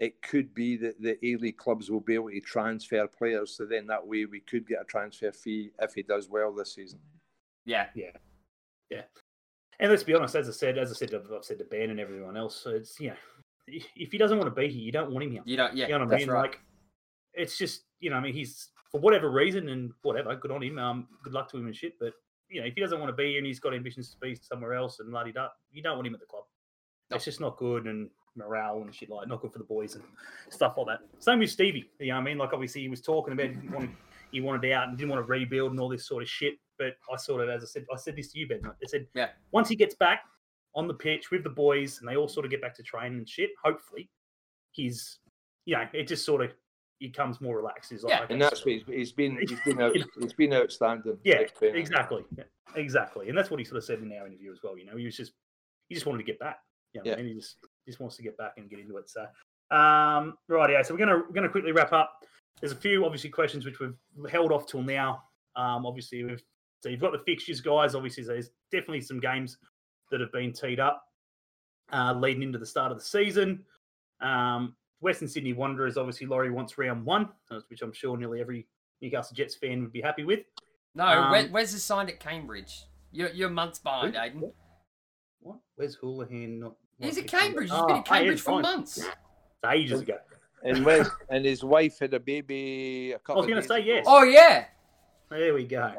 It 0.00 0.20
could 0.22 0.52
be 0.54 0.76
that 0.78 1.00
the 1.00 1.16
A 1.24 1.36
League 1.36 1.56
clubs 1.56 1.90
will 1.90 2.00
be 2.00 2.14
able 2.14 2.30
to 2.30 2.40
transfer 2.40 3.06
players. 3.06 3.56
So 3.56 3.64
then 3.64 3.86
that 3.86 4.04
way 4.04 4.24
we 4.24 4.40
could 4.40 4.66
get 4.66 4.80
a 4.80 4.84
transfer 4.84 5.30
fee 5.30 5.70
if 5.80 5.94
he 5.94 6.02
does 6.02 6.28
well 6.28 6.52
this 6.52 6.74
season. 6.74 6.98
Yeah. 7.64 7.86
Yeah, 7.94 8.10
yeah. 8.90 9.02
And 9.78 9.90
let's 9.90 10.02
be 10.02 10.14
honest, 10.14 10.34
as 10.34 10.48
I 10.48 10.52
said, 10.52 10.78
as 10.78 10.90
I 10.90 10.94
said, 10.94 11.14
I've, 11.14 11.30
I've 11.32 11.44
said 11.44 11.58
to 11.58 11.64
Ben 11.64 11.90
and 11.90 12.00
everyone 12.00 12.36
else, 12.36 12.60
so 12.60 12.70
it's 12.70 12.98
you 13.00 13.08
know, 13.08 13.16
if 13.68 14.12
he 14.12 14.18
doesn't 14.18 14.38
want 14.38 14.54
to 14.54 14.60
be 14.60 14.68
here, 14.68 14.82
you 14.82 14.92
don't 14.92 15.10
want 15.10 15.24
him 15.24 15.32
here. 15.32 15.42
You 15.44 15.56
don't. 15.56 15.76
Yeah. 15.76 15.86
you 15.86 15.98
know 15.98 16.04
what 16.04 16.14
I 16.14 16.18
mean? 16.18 16.30
right. 16.30 16.42
Like, 16.42 16.60
it's 17.34 17.56
just 17.56 17.82
you 18.00 18.10
know, 18.10 18.16
I 18.16 18.20
mean, 18.20 18.34
he's 18.34 18.68
for 18.90 19.00
whatever 19.00 19.30
reason 19.30 19.68
and 19.70 19.90
whatever, 20.02 20.36
good 20.36 20.50
on 20.50 20.62
him. 20.62 20.78
Um, 20.78 21.08
good 21.24 21.32
luck 21.32 21.50
to 21.50 21.56
him 21.56 21.66
and 21.66 21.74
shit. 21.74 21.94
But 21.98 22.12
you 22.48 22.60
know, 22.60 22.66
if 22.66 22.74
he 22.74 22.80
doesn't 22.80 23.00
want 23.00 23.08
to 23.08 23.16
be 23.16 23.30
here 23.30 23.38
and 23.38 23.46
he's 23.46 23.58
got 23.58 23.74
ambitions 23.74 24.10
to 24.10 24.16
be 24.18 24.34
somewhere 24.34 24.74
else 24.74 25.00
and 25.00 25.12
la 25.12 25.24
di 25.24 25.32
da, 25.32 25.48
you 25.70 25.82
don't 25.82 25.96
want 25.96 26.06
him 26.06 26.14
at 26.14 26.20
the 26.20 26.26
club. 26.26 26.44
No. 27.10 27.16
It's 27.16 27.24
just 27.24 27.40
not 27.40 27.56
good 27.56 27.86
and 27.86 28.10
morale 28.36 28.82
and 28.82 28.94
shit 28.94 29.10
like 29.10 29.28
not 29.28 29.40
good 29.40 29.52
for 29.52 29.58
the 29.58 29.64
boys 29.64 29.94
and 29.94 30.04
stuff 30.50 30.74
like 30.78 30.86
that. 30.86 31.00
Same 31.22 31.38
with 31.40 31.50
Stevie. 31.50 31.90
You 32.00 32.08
know, 32.08 32.14
what 32.14 32.20
I 32.20 32.24
mean, 32.24 32.38
like 32.38 32.52
obviously 32.52 32.80
he 32.82 32.88
was 32.88 33.00
talking 33.00 33.32
about 33.32 33.50
he 33.50 33.68
wanted, 33.68 33.90
he 34.30 34.40
wanted 34.40 34.72
out 34.72 34.88
and 34.88 34.96
didn't 34.96 35.10
want 35.10 35.24
to 35.24 35.30
rebuild 35.30 35.70
and 35.72 35.80
all 35.80 35.88
this 35.88 36.06
sort 36.06 36.22
of 36.22 36.28
shit. 36.28 36.54
But 36.78 36.94
I 37.12 37.16
sort 37.16 37.42
of, 37.42 37.48
as 37.50 37.62
I 37.62 37.66
said, 37.66 37.84
I 37.92 37.96
said 37.96 38.16
this 38.16 38.32
to 38.32 38.38
you, 38.38 38.48
Ben. 38.48 38.60
I 38.66 38.70
said, 38.86 39.06
Yeah. 39.14 39.28
once 39.52 39.68
he 39.68 39.76
gets 39.76 39.94
back 39.94 40.20
on 40.74 40.88
the 40.88 40.94
pitch 40.94 41.30
with 41.30 41.44
the 41.44 41.50
boys 41.50 41.98
and 42.00 42.08
they 42.08 42.16
all 42.16 42.28
sort 42.28 42.44
of 42.46 42.50
get 42.50 42.62
back 42.62 42.74
to 42.76 42.82
training 42.82 43.18
and 43.18 43.28
shit, 43.28 43.50
hopefully, 43.62 44.08
he's, 44.70 45.18
you 45.66 45.76
know, 45.76 45.86
it 45.92 46.08
just 46.08 46.24
sort 46.24 46.42
of 46.42 46.52
he 46.98 47.08
becomes 47.08 47.40
more 47.40 47.56
relaxed. 47.56 47.90
He's 47.90 48.02
like, 48.04 48.12
Yeah, 48.14 48.22
okay, 48.24 48.32
And 48.34 48.42
that's 48.42 48.60
so- 48.60 48.64
what 48.66 48.72
he's, 48.74 48.82
he's 48.86 49.12
been. 49.12 49.36
He's 49.40 49.60
been 49.64 49.80
out. 49.82 49.94
He's 50.18 50.32
been 50.32 50.54
outstanding. 50.54 51.18
yeah, 51.24 51.42
been- 51.60 51.76
exactly, 51.76 52.24
yeah, 52.36 52.44
exactly, 52.76 53.28
and 53.28 53.36
that's 53.36 53.50
what 53.50 53.58
he 53.60 53.64
sort 53.64 53.78
of 53.78 53.84
said 53.84 53.98
in 53.98 54.10
our 54.12 54.26
interview 54.26 54.50
as 54.52 54.60
well. 54.62 54.78
You 54.78 54.86
know, 54.86 54.96
he 54.96 55.04
was 55.04 55.16
just 55.16 55.32
he 55.88 55.94
just 55.94 56.06
wanted 56.06 56.18
to 56.18 56.24
get 56.24 56.38
back. 56.38 56.60
You 56.94 57.00
know, 57.02 57.10
Yeah. 57.10 57.18
and 57.18 57.26
he 57.28 57.34
just 57.34 57.56
just 57.86 58.00
wants 58.00 58.16
to 58.16 58.22
get 58.22 58.36
back 58.36 58.54
and 58.56 58.68
get 58.70 58.78
into 58.78 58.96
it. 58.96 59.10
So, 59.10 59.22
um, 59.76 60.36
right, 60.48 60.70
yeah. 60.70 60.82
So 60.82 60.94
we're 60.94 60.98
gonna 60.98 61.18
we're 61.18 61.34
gonna 61.34 61.48
quickly 61.48 61.72
wrap 61.72 61.92
up. 61.92 62.12
There's 62.60 62.72
a 62.72 62.76
few 62.76 63.04
obviously 63.04 63.30
questions 63.30 63.64
which 63.64 63.80
we've 63.80 63.96
held 64.30 64.52
off 64.52 64.66
till 64.66 64.82
now. 64.82 65.22
Um, 65.56 65.84
obviously 65.86 66.24
we've 66.24 66.42
so 66.82 66.88
you've 66.88 67.00
got 67.00 67.12
the 67.12 67.18
fixtures, 67.20 67.60
guys. 67.60 67.94
Obviously, 67.94 68.24
there's 68.24 68.50
definitely 68.72 69.02
some 69.02 69.20
games 69.20 69.56
that 70.10 70.20
have 70.20 70.32
been 70.32 70.52
teed 70.52 70.80
up 70.80 71.04
uh, 71.92 72.12
leading 72.12 72.42
into 72.42 72.58
the 72.58 72.66
start 72.66 72.90
of 72.90 72.98
the 72.98 73.04
season. 73.04 73.64
Um, 74.20 74.74
Western 75.00 75.28
Sydney 75.28 75.52
Wanderers, 75.52 75.96
obviously, 75.96 76.26
Laurie 76.26 76.50
wants 76.50 76.76
round 76.78 77.04
one, 77.04 77.28
which 77.68 77.82
I'm 77.82 77.92
sure 77.92 78.16
nearly 78.16 78.40
every 78.40 78.66
Newcastle 79.00 79.34
Jets 79.34 79.54
fan 79.54 79.82
would 79.82 79.92
be 79.92 80.00
happy 80.00 80.24
with. 80.24 80.40
No, 80.94 81.04
Um, 81.04 81.52
Wes 81.52 81.72
is 81.72 81.84
signed 81.84 82.08
at 82.08 82.18
Cambridge. 82.20 82.84
You're, 83.12 83.30
you're 83.30 83.50
months 83.50 83.78
behind, 83.78 84.14
Who? 84.14 84.20
Aiden. 84.20 84.52
What? 85.40 85.58
Wes 85.76 85.96
Hoolahan? 85.96 86.58
Not, 86.58 86.74
He's 87.00 87.18
at 87.18 87.26
Cambridge. 87.26 87.70
He's 87.70 87.80
been 87.80 87.90
Oh, 87.90 87.98
at 87.98 88.04
Cambridge 88.04 88.40
for 88.40 88.52
fine. 88.52 88.62
months. 88.62 88.98
It's 88.98 89.08
ages 89.68 90.00
ago. 90.00 90.18
And 90.64 90.84
Wes 90.86 91.08
and 91.28 91.44
his 91.44 91.64
wife 91.64 91.98
had 91.98 92.14
a 92.14 92.20
baby 92.20 93.12
a 93.12 93.16
I 93.16 93.18
couple. 93.18 93.42
was 93.42 93.50
going 93.50 93.60
to 93.62 93.66
say 93.68 93.80
yes. 93.80 94.04
Oh 94.08 94.22
yeah. 94.22 94.66
There 95.30 95.54
we 95.54 95.64
go. 95.64 95.92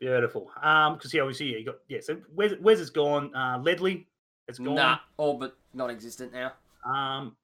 Beautiful. 0.00 0.50
Um, 0.62 0.94
because 0.94 1.14
yeah, 1.14 1.22
obviously 1.22 1.52
yeah, 1.52 1.58
you 1.58 1.64
got 1.66 1.76
yeah. 1.88 1.98
So 2.02 2.18
Wes, 2.34 2.52
Wes 2.60 2.78
is 2.80 2.90
gone. 2.90 3.34
Uh, 3.34 3.58
Ledley 3.62 4.06
It's 4.48 4.58
gone. 4.58 4.74
Nah, 4.74 4.98
all 5.16 5.38
but 5.38 5.56
non-existent 5.72 6.32
now. 6.32 6.52
Um, 6.84 7.36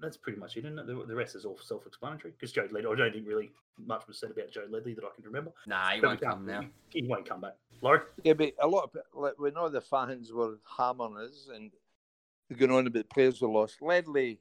that's 0.00 0.16
pretty 0.16 0.38
much 0.38 0.56
it, 0.56 0.64
isn't 0.64 0.78
it? 0.78 0.86
The, 0.86 1.04
the 1.06 1.14
rest 1.14 1.36
is 1.36 1.44
all 1.44 1.58
self-explanatory. 1.62 2.32
Because 2.32 2.52
Joe 2.52 2.68
Ledley, 2.70 2.90
I 2.90 2.96
don't 2.96 3.12
think 3.12 3.26
really 3.26 3.52
much 3.78 4.06
was 4.06 4.18
said 4.18 4.30
about 4.30 4.50
Joe 4.50 4.66
Ledley 4.70 4.94
that 4.94 5.04
I 5.04 5.14
can 5.14 5.24
remember. 5.24 5.52
Nah, 5.66 5.90
he 5.90 6.00
But 6.00 6.08
won't 6.08 6.20
come 6.20 6.46
now. 6.46 6.60
He, 6.90 7.00
he 7.00 7.06
won't 7.06 7.28
come 7.28 7.40
back. 7.40 7.56
Laurie? 7.80 8.00
Yeah, 8.24 8.34
but 8.34 8.52
a 8.60 8.66
lot 8.66 8.84
of 8.84 8.96
like 9.14 9.38
when 9.38 9.56
all 9.56 9.70
the 9.70 9.80
fans 9.80 10.32
were 10.32 10.58
hammering 10.78 11.16
us 11.18 11.48
and 11.54 11.70
going 12.56 12.70
on 12.70 12.86
about 12.86 13.08
players 13.10 13.40
were 13.40 13.48
lost. 13.48 13.80
Ledley 13.80 14.40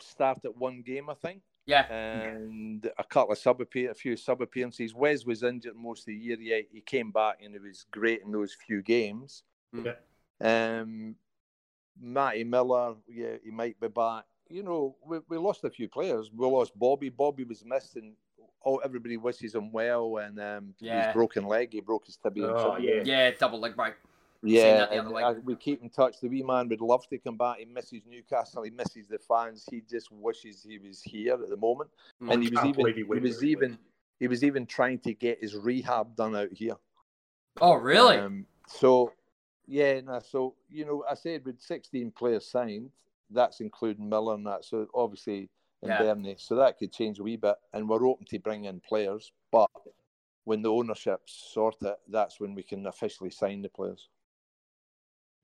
started 0.00 0.52
one 0.56 0.82
game, 0.82 1.08
I 1.08 1.14
think, 1.14 1.42
Yeah. 1.66 1.90
and 1.92 2.90
a 2.98 3.04
couple 3.04 3.32
of 3.32 3.38
sub 3.38 3.60
a 3.60 3.94
few 3.94 4.16
sub 4.16 4.42
appearances. 4.42 4.94
Wes 4.94 5.24
was 5.24 5.42
injured 5.42 5.76
most 5.76 6.00
of 6.00 6.06
the 6.06 6.14
year. 6.14 6.38
Yet 6.40 6.66
he 6.72 6.80
came 6.80 7.10
back 7.10 7.40
and 7.42 7.54
he 7.54 7.60
was 7.60 7.86
great 7.90 8.22
in 8.22 8.32
those 8.32 8.54
few 8.66 8.82
games. 8.82 9.42
Yeah. 9.72 9.94
Um, 10.40 11.16
Matty 12.00 12.44
Millar, 12.44 12.96
yeah, 13.08 13.36
he 13.44 13.50
might 13.50 13.78
be 13.80 13.88
back. 13.88 14.24
You 14.52 14.62
know, 14.62 14.94
we, 15.02 15.18
we 15.30 15.38
lost 15.38 15.64
a 15.64 15.70
few 15.70 15.88
players. 15.88 16.30
We 16.34 16.46
lost 16.46 16.78
Bobby. 16.78 17.08
Bobby 17.08 17.44
was 17.44 17.64
missed, 17.64 17.96
and 17.96 18.12
oh, 18.64 18.76
everybody 18.78 19.16
wishes 19.16 19.54
him 19.54 19.72
well. 19.72 20.18
And 20.18 20.38
um, 20.38 20.74
Yeah. 20.78 21.06
his 21.06 21.14
broken 21.14 21.46
leg, 21.46 21.72
he 21.72 21.80
broke 21.80 22.04
his 22.04 22.18
tibia. 22.18 22.48
Oh, 22.48 22.76
yeah. 22.76 23.02
Yeah, 23.02 23.30
double 23.38 23.60
leg 23.60 23.74
break. 23.74 23.94
Yeah, 24.42 24.86
and. 24.90 25.16
I- 25.16 25.32
we 25.32 25.56
keep 25.56 25.82
in 25.82 25.88
touch. 25.88 26.20
The 26.20 26.28
wee 26.28 26.42
man 26.42 26.68
would 26.68 26.82
love 26.82 27.08
to 27.08 27.18
come 27.18 27.38
back. 27.38 27.60
He 27.60 27.64
misses 27.64 28.02
Newcastle. 28.06 28.62
He 28.64 28.70
misses 28.70 29.08
the 29.08 29.18
fans. 29.18 29.66
He 29.70 29.80
just 29.80 30.12
wishes 30.12 30.62
he 30.68 30.78
was 30.78 31.00
here 31.00 31.34
at 31.34 31.48
the 31.48 31.56
moment. 31.56 31.88
Mm. 32.22 32.34
And 32.34 32.42
he 32.42 32.50
was 32.50 32.64
even 32.64 32.86
he 32.88 32.92
he, 32.94 33.04
was 33.04 33.36
very 33.36 33.50
even 33.52 33.78
he 34.20 34.28
was 34.28 34.44
even 34.44 34.66
trying 34.66 34.98
to 35.00 35.14
get 35.14 35.40
his 35.40 35.56
rehab 35.56 36.14
done 36.14 36.36
out 36.36 36.52
here. 36.52 36.76
Oh 37.60 37.74
really? 37.74 38.18
Um, 38.18 38.44
so 38.66 39.12
yeah, 39.66 40.00
no, 40.00 40.18
so 40.18 40.54
you 40.68 40.84
know, 40.84 41.04
I 41.08 41.14
said 41.14 41.44
with 41.44 41.60
16 41.60 42.10
players 42.10 42.46
signed, 42.46 42.90
that's 43.32 43.60
including 43.60 44.08
Millar 44.08 44.34
and 44.34 44.46
that. 44.46 44.64
So 44.64 44.86
obviously 44.94 45.50
and 45.82 45.90
Yeah. 45.90 45.98
Bernie, 45.98 46.36
so 46.38 46.54
that 46.56 46.78
could 46.78 46.92
change 46.92 47.18
a 47.18 47.22
wee 47.24 47.36
bit. 47.36 47.56
And 47.72 47.88
we're 47.88 48.06
open 48.06 48.24
to 48.26 48.38
bring 48.38 48.64
in 48.66 48.80
players, 48.80 49.32
but 49.50 49.68
when 50.44 50.62
the 50.62 50.70
ownership 50.70 51.20
sort 51.26 51.82
it, 51.82 51.96
that's 52.08 52.38
when 52.38 52.54
we 52.54 52.62
can 52.62 52.86
officially 52.86 53.30
sign 53.30 53.62
the 53.62 53.68
players. 53.68 54.08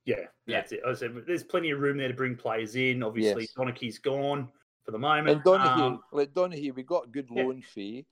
Yeah, 0.05 0.27
Yeah. 0.47 0.61
that's 0.61 0.73
it. 0.73 0.81
I 0.87 0.95
said 0.95 1.15
there's 1.27 1.45
plenty 1.45 1.71
of 1.71 1.81
room 1.81 1.99
there 1.99 2.09
to 2.09 2.15
bring 2.15 2.37
players 2.37 2.77
in. 2.77 3.03
Obviously, 3.03 3.43
Yes. 3.43 3.55
Donachie's 3.55 3.99
gone 3.99 4.51
for 4.85 4.93
the 4.93 4.99
moment. 4.99 5.29
And 5.37 5.45
Donaghy, 5.45 5.81
Um, 5.81 6.05
like 6.13 6.33
Donaghy, 6.33 6.75
we 6.75 6.83
got 6.83 7.07
a 7.07 7.09
good 7.09 7.29
yeah. 7.31 7.43
loan 7.43 7.63
fee. 7.63 8.07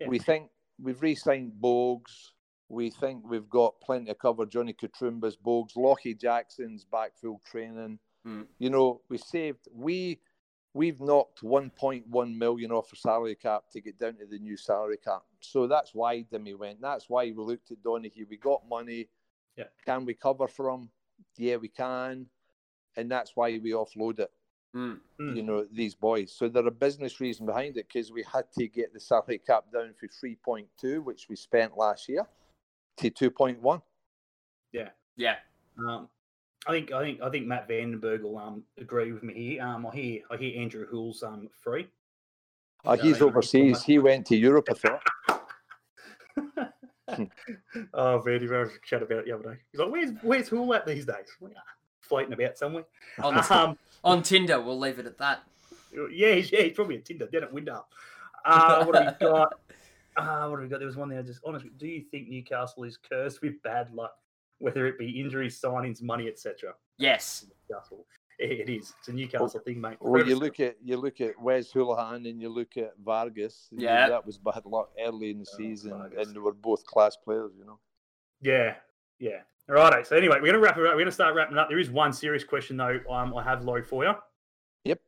Yeah. 0.00 0.08
We 0.08 0.18
think 0.18 0.50
we've 0.80 1.00
re-signed 1.00 1.52
Bogues. 1.60 2.32
We 2.68 2.90
think 2.90 3.24
we've 3.28 3.48
got 3.48 3.80
plenty 3.80 4.10
of 4.10 4.18
cover. 4.18 4.44
Johnny 4.44 4.72
Koutroumbis, 4.74 5.38
Bogues, 5.38 5.76
Lockie 5.76 6.14
Jackson's 6.14 6.84
back 6.84 7.16
full 7.16 7.40
training. 7.44 8.00
Mm. 8.26 8.46
You 8.58 8.70
know, 8.70 9.00
we 9.08 9.18
saved. 9.18 9.68
We 9.72 10.20
we've 10.74 11.00
knocked 11.00 11.42
1.1 11.42 12.36
million 12.36 12.70
off 12.70 12.90
our 12.92 12.96
salary 12.96 13.34
cap 13.34 13.64
to 13.72 13.80
get 13.80 13.98
down 13.98 14.16
to 14.16 14.26
the 14.26 14.38
new 14.38 14.56
salary 14.58 14.98
cap. 15.02 15.22
So 15.40 15.66
that's 15.66 15.94
why 15.94 16.20
Demi 16.20 16.54
went. 16.54 16.82
That's 16.82 17.08
why 17.08 17.24
we 17.24 17.32
looked 17.32 17.70
at 17.70 17.82
Donaghy. 17.82 18.28
We 18.28 18.36
got 18.36 18.68
money. 18.68 19.08
Yeah. 19.56 19.64
Can 19.86 20.04
we 20.04 20.12
cover 20.12 20.46
for 20.46 20.68
him? 20.68 20.90
Yeah, 21.38 21.56
we 21.56 21.68
can, 21.68 22.26
and 22.96 23.10
that's 23.10 23.32
why 23.34 23.58
we 23.62 23.70
offload 23.70 24.18
it. 24.18 24.30
Mm. 24.76 24.98
You 25.18 25.42
know 25.42 25.66
these 25.72 25.94
boys. 25.94 26.32
So 26.36 26.48
there 26.48 26.66
a 26.66 26.70
business 26.70 27.18
reason 27.18 27.46
behind 27.46 27.78
it 27.78 27.86
because 27.90 28.12
we 28.12 28.22
had 28.30 28.44
to 28.58 28.68
get 28.68 28.92
the 28.92 29.00
salary 29.00 29.38
cap 29.38 29.64
down 29.72 29.94
from 29.98 30.10
three 30.10 30.36
point 30.44 30.66
two, 30.78 31.00
which 31.00 31.26
we 31.30 31.36
spent 31.36 31.78
last 31.78 32.08
year, 32.08 32.26
to 32.98 33.08
two 33.08 33.30
point 33.30 33.62
one. 33.62 33.80
Yeah. 35.16 35.36
Um, 35.78 36.08
I 36.66 36.72
think 36.72 36.92
I 36.92 37.02
think 37.02 37.20
I 37.22 37.30
think 37.30 37.46
Matt 37.46 37.68
Vandenberg 37.68 38.22
will 38.22 38.38
um 38.38 38.64
agree 38.78 39.12
with 39.12 39.22
me 39.22 39.34
here. 39.34 39.62
Um, 39.62 39.86
I 39.86 39.94
hear 39.94 40.22
I 40.30 40.36
hear 40.36 40.60
Andrew 40.60 40.86
Hoole's 40.86 41.22
um 41.22 41.48
free. 41.62 41.88
Yeah, 42.84 42.96
he's 42.96 43.20
overseas. 43.22 43.82
He 43.82 43.98
went 43.98 44.26
to 44.26 44.36
Europe, 44.36 44.68
I 44.70 44.74
thought. 44.74 45.02
oh, 47.94 48.22
Vandy, 48.24 48.52
I 48.52 48.60
was 48.60 48.70
chat 48.84 49.02
about 49.02 49.18
it 49.18 49.24
the 49.26 49.32
other 49.32 49.54
day. 49.54 49.58
He's 49.72 49.80
like, 49.80 49.90
"Where's 49.90 50.10
Where's 50.22 50.48
Hoole 50.48 50.74
at 50.74 50.86
these 50.86 51.04
days? 51.04 51.26
Floating 52.00 52.32
about 52.32 52.56
somewhere." 52.58 52.84
On, 53.22 53.42
Um, 53.50 53.78
on 54.04 54.22
Tinder, 54.22 54.60
we'll 54.60 54.78
leave 54.78 54.98
it 54.98 55.06
at 55.06 55.18
that. 55.18 55.42
yeah, 56.12 56.34
he's, 56.34 56.52
yeah, 56.52 56.62
he's 56.62 56.74
probably 56.74 56.96
a 56.96 57.00
Tinder 57.00 57.26
down 57.26 57.44
at 57.44 57.52
Wyndham. 57.52 57.82
Uh, 58.44 58.84
what 58.84 59.02
have 59.02 59.16
we 59.20 59.26
got? 59.26 59.54
Uh, 60.16 60.48
what 60.48 60.60
have 60.60 60.62
we 60.62 60.68
got? 60.68 60.78
There 60.78 60.86
was 60.86 60.96
one 60.96 61.08
there. 61.08 61.22
Just 61.22 61.40
honestly, 61.44 61.70
do 61.76 61.86
you 61.86 62.02
think 62.10 62.28
Newcastle 62.28 62.84
is 62.84 62.96
cursed 62.96 63.42
with 63.42 63.60
bad 63.62 63.92
luck, 63.92 64.14
whether 64.58 64.86
it 64.86 64.98
be 64.98 65.20
injuries, 65.20 65.60
signings, 65.60 66.02
money, 66.02 66.28
etc.? 66.28 66.74
Yes. 66.98 67.46
Newcastle, 67.68 68.06
it, 68.38 68.68
it 68.68 68.72
is. 68.72 68.94
It's 68.98 69.08
a 69.08 69.12
Newcastle 69.12 69.60
thing, 69.60 69.80
mate. 69.80 69.96
Well, 70.00 70.26
you 70.26 70.36
look 70.36 70.60
at 70.60 70.76
you 70.82 70.96
look 70.96 71.20
at 71.20 71.40
Wes 71.40 71.72
Hoolahan 71.72 72.28
and 72.28 72.40
you 72.40 72.48
look 72.48 72.76
at 72.76 72.92
Vargas. 73.04 73.68
Yeah. 73.70 74.08
that 74.08 74.24
was 74.26 74.38
bad 74.38 74.62
luck 74.64 74.90
early 75.04 75.30
in 75.30 75.38
the 75.40 75.46
Oh, 75.52 75.56
season, 75.56 75.90
Vargas. 75.90 76.26
and 76.26 76.36
they 76.36 76.40
were 76.40 76.52
both 76.52 76.84
class 76.86 77.16
players. 77.16 77.52
You 77.58 77.64
know. 77.66 77.78
Yeah, 78.40 78.74
yeah. 79.18 79.40
All 79.68 79.74
right. 79.74 80.06
So 80.06 80.16
anyway, 80.16 80.38
we're 80.40 80.46
gonna 80.46 80.58
wrap 80.60 80.76
it 80.78 80.86
up. 80.86 80.94
We're 80.94 81.00
gonna 81.00 81.10
start 81.10 81.34
wrapping 81.34 81.58
up. 81.58 81.68
There 81.68 81.78
is 81.78 81.90
one 81.90 82.12
serious 82.12 82.44
question 82.44 82.76
though. 82.76 83.00
Um, 83.10 83.34
I 83.36 83.42
have 83.42 83.64
low 83.64 83.82
for 83.82 84.04
you. 84.04 84.12
Yep. 84.84 85.00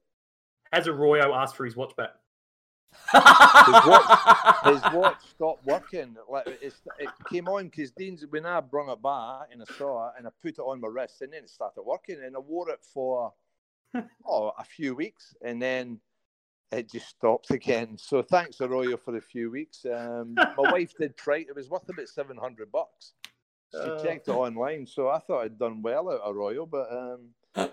Has 0.73 0.89
Arroyo 0.89 1.33
asked 1.35 1.57
for 1.57 1.65
his 1.65 1.77
watch 1.77 1.95
back? 1.97 2.11
His 3.13 4.83
watch 4.93 5.21
stopped 5.31 5.65
working. 5.67 6.17
Like 6.29 6.47
it's, 6.61 6.81
it 6.99 7.09
came 7.31 7.49
on 7.49 7.65
because 7.69 7.91
Dean's 7.93 8.25
when 8.29 8.47
I 8.47 8.61
brung 8.61 8.91
it 8.91 9.03
back 9.03 9.49
and 9.53 9.63
I 9.63 9.73
saw 9.77 10.09
it 10.09 10.15
and 10.19 10.27
I 10.27 10.31
put 10.43 10.53
it 10.53 10.59
on 10.61 10.81
my 10.81 10.89
wrist 10.89 11.23
and 11.23 11.33
then 11.33 11.45
it 11.45 11.51
started 11.51 11.83
working 11.83 12.17
and 12.25 12.37
I 12.37 12.39
wore 12.39 12.71
it 12.71 12.81
for 12.83 13.33
oh 14.27 14.53
a 14.59 14.65
few 14.65 14.95
weeks 14.95 15.35
and 15.43 15.61
then 15.61 16.01
it 16.71 16.91
just 16.91 17.09
stopped 17.09 17.51
again. 17.51 17.97
So 17.99 18.21
thanks 18.23 18.61
Arroyo 18.61 18.97
for 18.99 19.17
a 19.17 19.23
few 19.23 19.51
weeks. 19.51 19.87
Um, 19.91 20.35
my 20.35 20.53
wife 20.73 20.93
did 20.99 21.17
try. 21.17 21.39
It 21.39 21.55
was 21.57 21.71
worth 21.71 21.89
about 21.89 22.09
seven 22.09 22.37
hundred 22.37 22.71
bucks. 22.71 23.13
She 23.73 23.79
Uh. 23.81 24.03
checked 24.03 24.29
it 24.29 24.33
online, 24.33 24.87
so 24.87 25.09
I 25.09 25.19
thought 25.19 25.43
I'd 25.45 25.59
done 25.59 25.83
well 25.83 26.11
out 26.11 26.21
of 26.21 26.35
Arroyo, 26.37 26.67
but 26.67 26.91
um, 26.93 27.69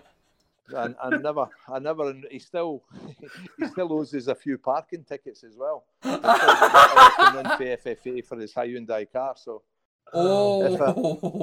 I, 0.74 0.94
I 1.02 1.16
never, 1.16 1.48
I 1.68 1.78
never. 1.78 2.14
He 2.30 2.38
still, 2.38 2.82
he 3.58 3.66
still 3.66 3.92
owes 3.92 4.14
us 4.14 4.26
a 4.26 4.34
few 4.34 4.58
parking 4.58 5.04
tickets 5.04 5.44
as 5.44 5.56
well. 5.56 5.84
Coming 6.02 7.44
in 7.44 7.56
for 7.56 7.64
FFA 7.64 8.24
for 8.24 8.38
his 8.38 8.54
Hyundai 8.54 9.10
car, 9.10 9.34
so 9.36 9.62
oh. 10.12 10.74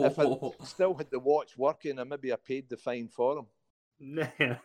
if 0.06 0.20
I 0.62 0.66
still 0.66 0.94
had 0.94 1.10
the 1.12 1.20
watch 1.20 1.58
working, 1.58 2.00
I 2.00 2.04
maybe 2.04 2.34
I 2.34 2.38
paid 2.38 2.70
the 2.70 2.78
fine 2.78 3.08
for 3.08 3.40
him. 3.40 3.46
yeah, 4.00 4.58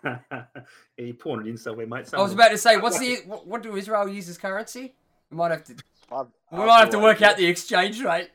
you 0.96 1.14
pawned 1.14 1.46
it 1.46 1.50
in 1.50 1.56
somewhere, 1.56 1.86
mate. 1.86 2.12
I 2.12 2.20
was 2.20 2.32
about 2.32 2.50
to 2.50 2.58
say, 2.58 2.76
what's 2.76 2.98
the 2.98 3.18
what, 3.26 3.46
what 3.46 3.62
do 3.62 3.76
Israel 3.76 4.08
use 4.08 4.28
as 4.28 4.38
currency? 4.38 4.94
We 5.30 5.36
might 5.36 5.50
have 5.50 5.64
to 5.64 5.76
I've, 6.10 6.26
we 6.50 6.58
I've 6.58 6.66
might 6.66 6.80
have 6.80 6.90
to 6.90 6.98
work 6.98 7.18
idea. 7.18 7.28
out 7.28 7.36
the 7.36 7.46
exchange 7.46 8.02
rate. 8.02 8.30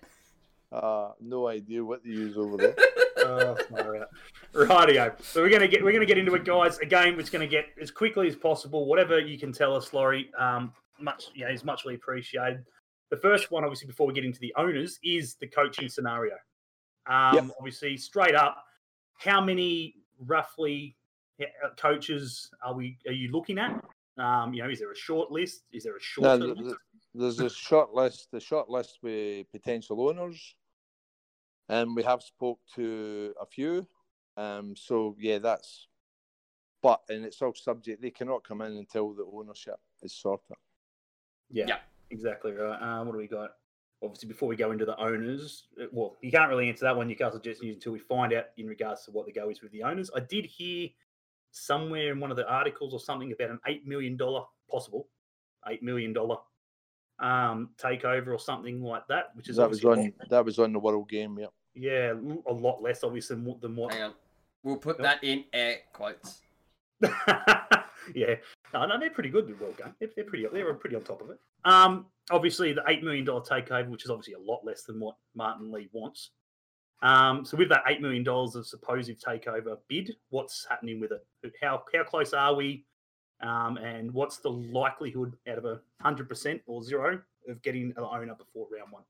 Uh, 0.72 1.12
no 1.22 1.48
idea 1.48 1.84
what 1.84 2.04
they 2.04 2.10
use 2.10 2.38
over 2.38 2.58
there. 2.58 2.76
oh, 3.18 3.56
Rightio. 4.54 5.22
So 5.22 5.42
we're 5.42 5.50
gonna 5.50 5.68
get 5.68 5.84
we're 5.84 5.92
gonna 5.92 6.06
get 6.06 6.18
into 6.18 6.36
it, 6.36 6.46
guys. 6.46 6.78
Again, 6.80 7.20
it's 7.20 7.30
gonna 7.30 7.48
get 7.48 7.66
as 7.82 7.92
quickly 7.92 8.28
as 8.28 8.36
possible. 8.36 8.86
Whatever 8.86 9.20
you 9.20 9.38
can 9.38 9.52
tell 9.52 9.76
us, 9.76 9.94
Laurie, 9.94 10.32
um, 10.38 10.72
much 11.00 11.26
you 11.34 11.46
know, 11.46 11.52
is 11.52 11.64
muchly 11.64 11.96
appreciated. 11.96 12.64
The 13.10 13.18
first 13.18 13.52
one, 13.52 13.64
obviously, 13.64 13.88
before 13.88 14.08
we 14.08 14.14
get 14.14 14.26
into 14.26 14.40
the 14.40 14.54
owners, 14.58 15.00
is 15.04 15.36
the 15.36 15.48
coaching 15.48 15.90
scenario. 15.90 16.36
Um, 17.08 17.36
Yep. 17.36 17.46
Obviously, 17.60 17.98
straight 17.98 18.36
up, 18.36 18.64
how 19.18 19.42
many 19.42 19.96
roughly 20.20 20.96
uh, 21.42 21.70
coaches 21.78 22.50
are 22.64 22.74
we 22.74 22.98
are 23.08 23.14
you 23.14 23.32
looking 23.32 23.58
at? 23.58 23.84
Um, 24.18 24.54
you 24.54 24.62
know, 24.62 24.70
is 24.70 24.80
there 24.80 24.92
a 24.92 24.96
short 24.96 25.32
list? 25.32 25.64
Is 25.72 25.84
there 25.84 25.98
a 25.98 26.02
short 26.02 26.40
th- 26.40 26.56
list? 26.58 26.76
there's 27.16 27.40
a 27.40 27.50
short 27.50 27.94
list, 27.94 28.30
the 28.32 28.40
short 28.40 28.70
list 28.70 29.00
with 29.02 29.52
potential 29.52 30.08
owners, 30.08 30.56
and 31.70 31.96
we 31.96 32.04
have 32.04 32.22
spoke 32.22 32.60
to 32.76 33.34
a 33.42 33.46
few. 33.46 33.88
Um, 34.38 34.76
so 34.76 35.16
yeah, 35.20 35.40
that's. 35.40 35.88
But 36.82 37.02
and 37.10 37.24
it's 37.24 37.42
all 37.42 37.54
subject. 37.56 38.02
They 38.02 38.12
cannot 38.12 38.44
come 38.44 38.62
in 38.62 38.76
until 38.78 39.14
the 39.14 39.24
ownership 39.32 39.76
is 40.02 40.14
sorted. 40.14 40.58
Yeah, 41.50 41.66
Yeah. 41.68 41.80
exactly 42.10 42.52
right. 42.52 42.76
Uh, 42.78 43.04
what 43.06 43.14
do 43.14 43.18
we 43.18 43.28
got? 43.28 43.52
Obviously, 44.02 44.28
before 44.28 44.50
we 44.50 44.58
go 44.58 44.72
into 44.72 44.84
the 44.84 45.00
owners, 45.00 45.68
uh, 45.82 45.86
well, 45.94 46.18
you 46.22 46.30
can't 46.30 46.50
really 46.50 46.68
answer 46.68 46.84
that 46.84 46.98
one, 46.98 47.08
Newcastle 47.08 47.40
Jets 47.40 47.62
news, 47.62 47.76
until 47.76 47.94
we 47.94 48.00
find 48.00 48.34
out 48.34 48.48
in 48.58 48.68
regards 48.68 49.06
to 49.06 49.12
what 49.12 49.26
the 49.26 49.32
go 49.32 49.50
is 49.50 49.62
with 49.62 49.72
the 49.72 49.82
owners. 49.84 50.12
I 50.14 50.20
did 50.20 50.46
hear 50.46 50.90
somewhere 51.52 52.12
in 52.12 52.20
one 52.20 52.32
of 52.32 52.36
the 52.36 52.46
articles 52.50 52.94
or 52.94 53.00
something 53.00 53.32
about 53.32 53.52
an 53.52 53.60
eight 53.68 53.88
million 53.88 54.18
dollar 54.18 54.44
possible, 54.70 55.08
eight 55.70 55.84
million 55.84 56.12
dollar 56.12 56.36
um, 57.20 57.70
takeover 57.78 58.34
or 58.34 58.40
something 58.40 58.82
like 58.84 59.08
that, 59.08 59.34
which 59.36 59.48
is 59.48 59.56
That 59.56 59.70
was 59.70 59.86
obviously 59.86 60.08
a 60.10 60.24
on. 60.24 60.28
That 60.30 60.44
was 60.44 60.60
on 60.60 60.74
the 60.74 60.80
world 60.80 61.08
game. 61.08 61.38
Yeah. 61.40 61.46
lot- 61.46 61.54
yeah, 61.76 62.14
l- 62.14 62.44
a 62.46 62.52
lot 62.54 62.82
less 62.84 63.06
obviously 63.06 63.38
than 63.38 63.46
what. 63.46 63.62
Than 63.62 63.76
what 63.78 63.94
Hang 63.94 64.04
on. 64.04 64.14
We'll 64.64 64.78
put 64.78 64.98
Yep. 65.00 65.04
that 65.04 65.24
in 65.24 65.46
air 65.54 65.80
quotes. 65.92 66.42
yeah, 67.02 68.36
no, 68.74 68.86
no, 68.86 68.98
they're 69.00 69.10
pretty 69.10 69.30
good. 69.30 69.48
The 69.48 69.56
World 69.56 69.78
Game, 69.78 69.94
they're, 70.00 70.10
they're 70.16 70.26
pretty, 70.26 70.48
they're 70.52 70.74
pretty 70.74 70.96
on 70.96 71.04
top 71.04 71.22
of 71.22 71.30
it. 71.32 71.40
Um, 71.66 72.06
obviously 72.32 72.72
the 72.74 72.84
eight 72.88 73.04
million 73.04 73.26
dollar 73.26 73.42
takeover, 73.42 73.90
which 73.90 74.06
is 74.06 74.10
obviously 74.10 74.34
a 74.36 74.40
lot 74.40 74.64
less 74.66 74.84
than 74.84 75.00
what 75.00 75.16
Martin 75.36 75.72
Lee 75.72 75.90
wants. 75.92 76.32
Um, 77.02 77.44
so 77.44 77.58
with 77.58 77.68
that 77.70 77.84
eight 77.88 78.02
million 78.02 78.24
dollars 78.24 78.56
of 78.56 78.66
supposed 78.66 79.10
takeover 79.26 79.78
bid, 79.90 80.16
what's 80.30 80.66
happening 80.70 81.00
with 81.02 81.12
it? 81.12 81.54
How 81.62 81.84
how 81.94 82.04
close 82.04 82.34
are 82.34 82.54
we? 82.56 82.86
Um, 83.42 83.76
and 83.78 84.14
what's 84.14 84.38
the 84.38 84.50
likelihood 84.52 85.36
out 85.50 85.58
of 85.58 85.66
a 85.66 85.82
hundred 86.02 86.30
percent 86.30 86.62
or 86.66 86.82
zero 86.82 87.20
of 87.50 87.62
getting 87.62 87.94
an 87.98 88.04
owner 88.04 88.36
before 88.36 88.68
round 88.72 88.92
one? 88.92 89.04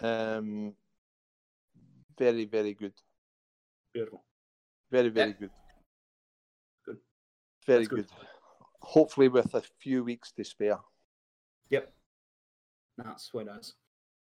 Um. 0.00 0.72
Very 2.18 2.46
very 2.46 2.72
good. 2.74 2.94
Beautiful. 3.98 4.22
Very 4.92 5.08
very 5.08 5.30
Yeah. 5.30 5.36
good. 5.40 5.50
Good. 6.86 6.98
Very 7.66 7.84
good. 7.86 8.06
good. 8.06 8.06
Hopefully 8.80 9.26
with 9.26 9.52
a 9.54 9.60
few 9.80 10.04
weeks 10.04 10.30
to 10.32 10.44
spare. 10.44 10.78
Yep. 11.70 11.92
No, 12.98 13.14
sweet 13.16 13.48
as. 13.48 13.74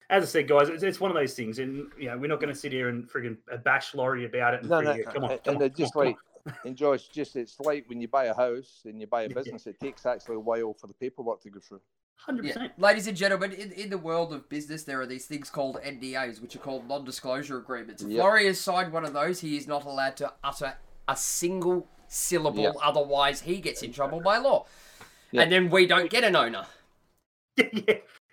As 0.09 0.23
I 0.23 0.27
said, 0.27 0.47
guys, 0.47 0.69
it's, 0.69 0.81
it's 0.83 1.01
one 1.01 1.11
of 1.11 1.15
those 1.17 1.33
things, 1.33 1.59
and 1.59 1.91
you 1.99 2.05
know 2.07 2.17
we're 2.17 2.27
not 2.27 2.39
going 2.39 2.53
to 2.53 2.57
sit 2.59 2.71
here 2.71 2.87
and 2.87 3.09
friggin' 3.09 3.37
bash 3.65 3.93
Laurie 3.93 4.23
about 4.25 4.53
it. 4.53 4.61
And 4.61 4.69
No, 4.69 4.79
no, 4.79 4.93
friggin' 4.93 5.13
come 5.13 5.23
on, 5.25 5.31
and- 5.31 5.43
come 5.43 5.53
and 5.55 5.63
on, 5.63 5.67
it's 5.67 5.77
just 5.77 5.93
come 5.93 6.01
on, 6.03 6.15
like, 6.45 6.55
and 6.63 6.77
Josh, 6.77 7.09
just 7.09 7.35
it's 7.35 7.59
like 7.59 7.83
when 7.89 7.99
you 7.99 8.07
buy 8.07 8.25
a 8.25 8.33
house 8.33 8.83
and 8.85 9.01
you 9.01 9.07
buy 9.07 9.23
a 9.23 9.27
Yeah. 9.29 9.33
business, 9.35 9.67
it 9.67 9.77
takes 9.81 10.05
actually 10.05 10.37
a 10.37 10.39
while 10.39 10.73
for 10.73 10.87
the 10.87 10.93
paperwork 10.93 11.41
to 11.41 11.49
go 11.49 11.59
through. 11.59 11.81
Hundred 12.17 12.45
Yeah. 12.45 12.53
percent. 12.53 12.79
Ladies 12.79 13.07
and 13.07 13.15
gentlemen, 13.17 13.51
in, 13.51 13.71
in 13.73 13.89
the 13.89 13.97
world 13.97 14.33
of 14.33 14.49
business, 14.49 14.83
there 14.83 14.99
are 15.01 15.05
these 15.05 15.25
things 15.25 15.49
called 15.49 15.77
NDAs, 15.83 16.41
which 16.41 16.55
are 16.55 16.59
called 16.59 16.87
non 16.87 17.03
disclosure 17.05 17.57
agreements. 17.57 18.01
If 18.01 18.09
Yep. 18.09 18.19
Laurie 18.23 18.47
has 18.47 18.59
signed 18.59 18.91
one 18.91 19.05
of 19.05 19.13
those, 19.13 19.39
he 19.41 19.57
is 19.57 19.67
not 19.67 19.85
allowed 19.85 20.17
to 20.17 20.33
utter 20.43 20.75
a 21.07 21.15
single 21.15 21.87
syllable, 22.07 22.63
Yep. 22.63 22.75
otherwise, 22.81 23.41
he 23.41 23.57
gets 23.59 23.83
in 23.83 23.91
trouble 23.93 24.21
by 24.21 24.37
law. 24.37 24.65
Yep. 25.31 25.43
And 25.43 25.51
then 25.51 25.69
we 25.69 25.85
don't 25.87 26.09
get 26.09 26.23
an 26.23 26.35
owner. 26.35 26.65
yeah, 27.57 27.65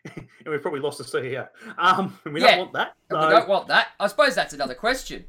and 0.05 0.27
we've 0.47 0.63
probably 0.63 0.81
lost 0.81 0.99
the 0.99 1.05
CEO. 1.05 1.49
Um, 1.79 2.19
and 2.25 2.35
we 2.35 2.41
Yeah. 2.43 2.57
don't 2.57 2.59
want 2.61 2.73
that. 2.75 2.95
So, 3.11 3.19
we 3.21 3.35
don't 3.35 3.49
want 3.49 3.69
that. 3.69 3.89
I 4.01 4.07
suppose 4.07 4.35
that's 4.35 4.55
another 4.55 4.75
question. 4.75 5.27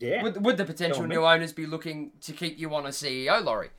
yeah, 0.00 0.22
Would, 0.22 0.44
would 0.44 0.56
the 0.56 0.64
potential 0.64 1.04
new 1.06 1.24
owners 1.24 1.52
be 1.52 1.66
looking 1.66 2.12
to 2.22 2.32
keep 2.32 2.58
you 2.58 2.74
on 2.74 2.86
as 2.86 2.96
CEO, 2.96 3.42
Laurie? 3.44 3.70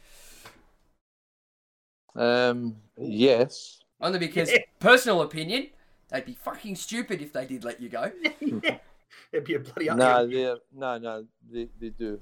Um, 2.15 2.75
yes, 2.97 3.79
Only 4.01 4.19
because, 4.19 4.51
Yeah. 4.53 4.59
personal 4.79 5.21
opinion, 5.21 5.69
they'd 6.09 6.25
be 6.25 6.33
fucking 6.35 6.75
stupid 6.75 7.21
if 7.21 7.33
they 7.33 7.45
did 7.45 7.63
let 7.63 7.81
you 7.81 7.89
go. 7.89 8.11
yeah. 8.39 8.77
It'd 9.31 9.45
be 9.45 9.55
a 9.55 9.59
bloody 9.59 9.89
no, 9.89 10.27
they 10.27 10.55
no, 10.75 10.97
no, 10.97 11.25
they 11.51 11.67
they 11.79 11.89
do. 11.89 12.19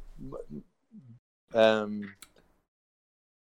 Um, 1.54 2.14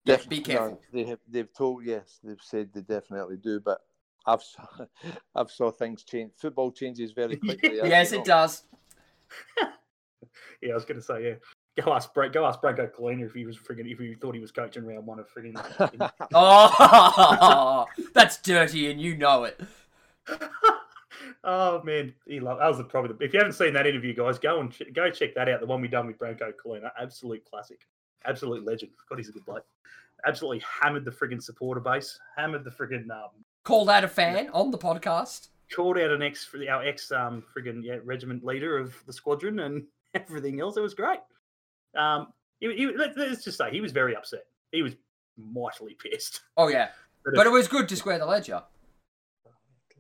Yeah, 0.06 0.16
def- 0.18 0.30
be 0.30 0.40
no, 0.40 0.44
careful. 0.44 0.82
they 0.94 1.04
have 1.06 1.20
they've 1.28 1.54
told 1.54 1.84
yes, 1.86 2.20
they've 2.24 2.42
said 2.42 2.70
they 2.74 2.82
definitely 2.82 3.38
do, 3.38 3.60
but 3.60 3.80
I've 4.26 4.42
saw, 4.44 4.66
I've 5.36 5.52
saw 5.52 5.72
things 5.72 6.04
change. 6.04 6.32
Football 6.38 6.72
changes 6.72 7.12
very 7.12 7.38
quickly. 7.38 7.76
yes, 7.76 8.12
it 8.12 8.24
does. 8.26 8.64
Yeah, 10.62 10.72
I 10.72 10.76
was 10.76 10.86
going 10.86 11.00
to 11.00 11.06
say 11.06 11.24
yeah. 11.24 11.36
Go 11.84 11.94
ask 11.94 12.14
Brett. 12.14 12.34
Go 12.34 12.46
ask 12.46 12.60
Branko 12.60 12.92
Culina 12.92 13.26
if 13.26 13.34
he 13.34 13.46
was 13.46 13.58
friggin' 13.58 13.92
if 13.92 14.00
he 14.00 14.14
thought 14.16 14.34
he 14.34 14.42
was 14.42 14.52
coaching 14.52 14.86
round 14.86 15.06
one 15.06 15.20
of 15.20 15.28
friggin'. 15.32 15.56
Oh, 16.34 17.86
that's 18.14 18.38
dirty, 18.42 18.90
and 18.90 19.00
you 19.00 19.16
know 19.16 19.44
it. 19.44 19.60
oh 21.44 21.82
man, 21.84 22.14
he 22.26 22.40
loved, 22.40 22.62
that 22.62 22.68
was 22.68 22.78
the, 22.78 22.84
probably 22.84 23.14
the, 23.18 23.24
if 23.24 23.34
you 23.34 23.40
haven't 23.40 23.54
seen 23.54 23.74
that 23.74 23.88
interview, 23.88 24.14
guys, 24.14 24.40
go 24.40 24.60
and 24.60 24.72
ch- 24.72 24.84
go 24.94 25.10
check 25.10 25.36
that 25.36 25.48
out. 25.50 25.60
The 25.60 25.66
one 25.66 25.82
we 25.82 25.88
done 25.88 26.08
with 26.08 26.18
Branko 26.18 26.52
Culina, 26.64 26.92
absolute 27.00 27.44
classic, 27.46 27.82
absolute 28.26 28.66
legend. 28.66 28.92
God, 29.10 29.18
he's 29.20 29.30
a 29.30 29.32
good 29.32 29.46
bloke. 29.46 29.66
Absolutely 30.26 30.64
hammered 30.82 31.06
the 31.06 31.12
friggin' 31.12 31.42
supporter 31.42 31.80
base, 31.82 32.20
hammered 32.36 32.64
the 32.64 32.72
friggin' 32.72 33.10
um, 33.12 33.30
Called 33.64 33.90
out 33.90 34.04
a 34.04 34.08
fan 34.08 34.50
on 34.54 34.72
the 34.72 34.78
podcast. 34.78 35.50
called 35.76 35.98
out 35.98 36.10
an 36.12 36.22
ex 36.22 36.48
our 36.70 36.84
ex 36.86 37.12
um 37.12 37.44
friggin' 37.56 37.84
yeah, 37.84 37.98
regiment 38.04 38.44
leader 38.44 38.78
of 38.78 38.96
the 39.06 39.14
squadron 39.14 39.60
and 39.60 39.84
everything 40.14 40.60
else. 40.60 40.78
It 40.78 40.82
was 40.82 40.94
great. 40.94 41.20
Um, 41.98 42.34
he, 42.60 42.74
he, 42.76 42.88
let, 42.96 43.18
us 43.18 43.44
just 43.44 43.58
say 43.58 43.70
he 43.72 43.82
was 43.82 43.92
very 43.92 44.16
upset. 44.16 44.46
He 44.72 44.82
was 44.82 44.96
mightily 45.38 45.96
pissed. 45.96 46.42
Oh 46.58 46.68
yeah, 46.68 46.90
But 47.24 47.36
but 47.36 47.48
it 47.48 47.52
was 47.52 47.68
good 47.68 47.88
to 47.90 47.96
square 47.96 48.20
the 48.20 48.26
ledger. 48.26 48.64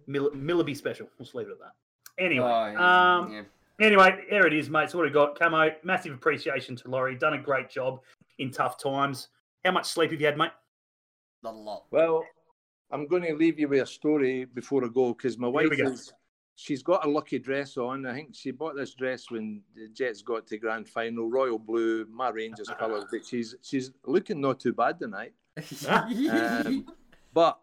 Mill- 0.07 0.31
Millaby 0.31 0.75
special. 0.75 1.07
We'll 1.17 1.25
just 1.25 1.35
leave 1.35 1.47
it 1.47 1.51
at 1.51 1.59
that. 1.59 2.23
Anyway, 2.23 2.45
Oh, 2.47 2.71
yeah, 2.71 3.17
um, 3.17 3.31
yeah. 3.31 3.41
anyway, 3.85 4.23
there 4.29 4.47
it 4.47 4.53
is, 4.53 4.69
mate. 4.69 4.89
So 4.89 4.97
what 4.97 5.05
we 5.05 5.11
got, 5.11 5.37
Camo. 5.37 5.69
Massive 5.83 6.13
appreciation 6.13 6.75
to 6.77 6.89
Laurie. 6.89 7.15
Done 7.15 7.33
a 7.33 7.37
great 7.41 7.69
job 7.69 7.99
in 8.39 8.49
tough 8.51 8.81
times. 8.81 9.27
How 9.65 9.71
much 9.71 9.85
sleep 9.87 10.11
have 10.11 10.19
you 10.19 10.25
had, 10.25 10.37
mate? 10.37 10.51
not 11.43 11.53
a 11.53 11.57
lot. 11.57 11.83
Well, 11.91 12.23
I'm 12.91 13.07
going 13.07 13.21
to 13.23 13.35
leave 13.35 13.59
you 13.59 13.67
with 13.67 13.83
a 13.83 13.85
story 13.85 14.45
before 14.45 14.83
I 14.83 14.87
go 14.87 15.13
because 15.13 15.37
my 15.37 15.47
Here 15.47 15.69
wife 15.69 15.79
is. 15.79 16.13
She's 16.59 16.81
got 16.81 17.05
a 17.05 17.09
lucky 17.09 17.37
dress 17.37 17.77
on. 17.77 18.07
I 18.07 18.15
think 18.15 18.33
she 18.33 18.49
bought 18.49 18.75
this 18.75 18.95
dress 18.95 19.29
when 19.29 19.61
the 19.75 19.89
Jets 19.89 20.23
got 20.23 20.47
to 20.47 20.57
grand 20.57 20.89
final, 20.89 21.29
royal 21.29 21.59
blue, 21.59 22.07
my 22.11 22.29
Rangers 22.29 22.67
colours. 22.79 23.05
But 23.11 23.23
she's 23.23 23.55
she's 23.61 23.91
looking 24.07 24.41
not 24.41 24.59
too 24.59 24.73
bad 24.73 24.99
tonight. 24.99 25.33
Um, 25.87 26.85
but 27.31 27.59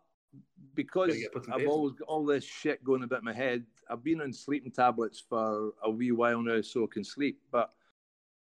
because 0.74 1.08
Gotta 1.08 1.20
get 1.20 1.32
put 1.32 1.44
some 1.44 1.54
I've 1.54 1.66
always 1.66 1.94
got 1.94 2.06
all 2.06 2.24
this 2.24 2.44
shit 2.44 2.84
going 2.84 3.02
about 3.02 3.24
my 3.24 3.32
head, 3.32 3.64
I've 3.90 4.04
been 4.04 4.20
on 4.20 4.32
sleeping 4.32 4.70
tablets 4.70 5.22
for 5.28 5.72
a 5.82 5.90
wee 5.90 6.12
while 6.12 6.40
now, 6.40 6.60
so 6.62 6.84
I 6.84 6.86
can 6.92 7.02
sleep. 7.02 7.40
But 7.50 7.70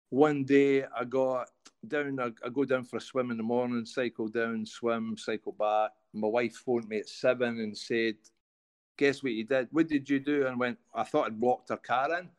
one 0.09 0.43
day 0.43 0.83
I 0.83 1.05
got 1.05 1.49
down, 1.87 2.19
I, 2.19 2.31
I 2.45 2.49
go 2.49 2.65
down 2.65 2.83
for 2.83 2.97
a 2.97 3.01
swim 3.01 3.31
in 3.31 3.37
the 3.37 3.43
morning, 3.43 3.85
cycle 3.85 4.27
down, 4.27 4.65
swim, 4.65 5.15
cycle 5.17 5.53
back. 5.53 5.91
My 6.13 6.27
wife 6.27 6.55
phoned 6.65 6.89
me 6.89 6.99
at 6.99 7.07
seven 7.09 7.59
and 7.61 7.77
said, 7.77 8.15
Guess 8.97 9.23
what 9.23 9.33
you 9.33 9.43
did? 9.43 9.67
What 9.71 9.87
did 9.87 10.09
you 10.09 10.19
do? 10.19 10.47
And 10.47 10.59
went, 10.59 10.77
I 10.93 11.03
thought 11.03 11.27
I'd 11.27 11.39
blocked 11.39 11.69
her 11.69 11.77
car 11.77 12.17
in. 12.17 12.29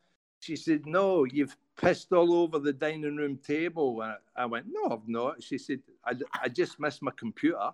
She 0.41 0.57
said, 0.57 0.87
No, 0.87 1.25
you've 1.25 1.57
pissed 1.77 2.13
all 2.13 2.33
over 2.35 2.59
the 2.59 2.73
dining 2.73 3.17
room 3.17 3.39
table. 3.39 4.01
And 4.03 4.13
I, 4.37 4.43
I 4.43 4.47
went, 4.47 4.67
No, 4.69 4.91
I've 4.91 5.09
not. 5.09 5.43
She 5.43 5.59
said, 5.59 5.81
I, 6.05 6.15
I 6.43 6.49
just 6.49 6.81
missed 6.81 7.03
my 7.03 7.13
computer. 7.17 7.71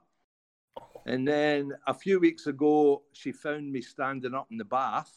And 1.06 1.26
then 1.26 1.72
a 1.86 1.94
few 1.94 2.20
weeks 2.20 2.46
ago, 2.46 3.02
she 3.12 3.32
found 3.32 3.72
me 3.72 3.82
standing 3.82 4.34
up 4.34 4.48
in 4.50 4.56
the 4.56 4.64
bath. 4.64 5.12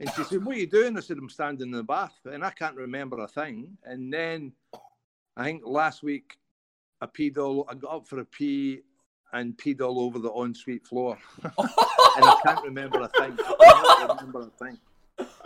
And 0.00 0.10
she 0.14 0.24
said, 0.24 0.44
What 0.44 0.56
are 0.56 0.60
you 0.60 0.66
doing? 0.66 0.96
I 0.96 1.00
said, 1.00 1.18
I'm 1.18 1.28
standing 1.28 1.68
in 1.68 1.72
the 1.72 1.82
bath. 1.82 2.18
And 2.24 2.44
I 2.44 2.50
can't 2.50 2.76
remember 2.76 3.18
a 3.20 3.28
thing. 3.28 3.76
And 3.84 4.12
then 4.12 4.52
I 5.36 5.44
think 5.44 5.62
last 5.64 6.02
week, 6.02 6.38
I 7.00 7.06
peed 7.06 7.38
all, 7.38 7.66
I 7.68 7.74
got 7.74 7.96
up 7.96 8.06
for 8.06 8.20
a 8.20 8.24
pee 8.24 8.82
and 9.32 9.56
peed 9.56 9.80
all 9.80 10.00
over 10.00 10.18
the 10.18 10.30
ensuite 10.30 10.86
floor. 10.86 11.18
and 11.44 11.52
I 11.58 12.40
can't 12.44 12.64
remember 12.64 13.00
a 13.00 13.08
thing. 13.08 13.36
I 13.38 14.04
can't 14.06 14.20
remember 14.20 14.42
a 14.42 14.64
thing. 14.64 14.78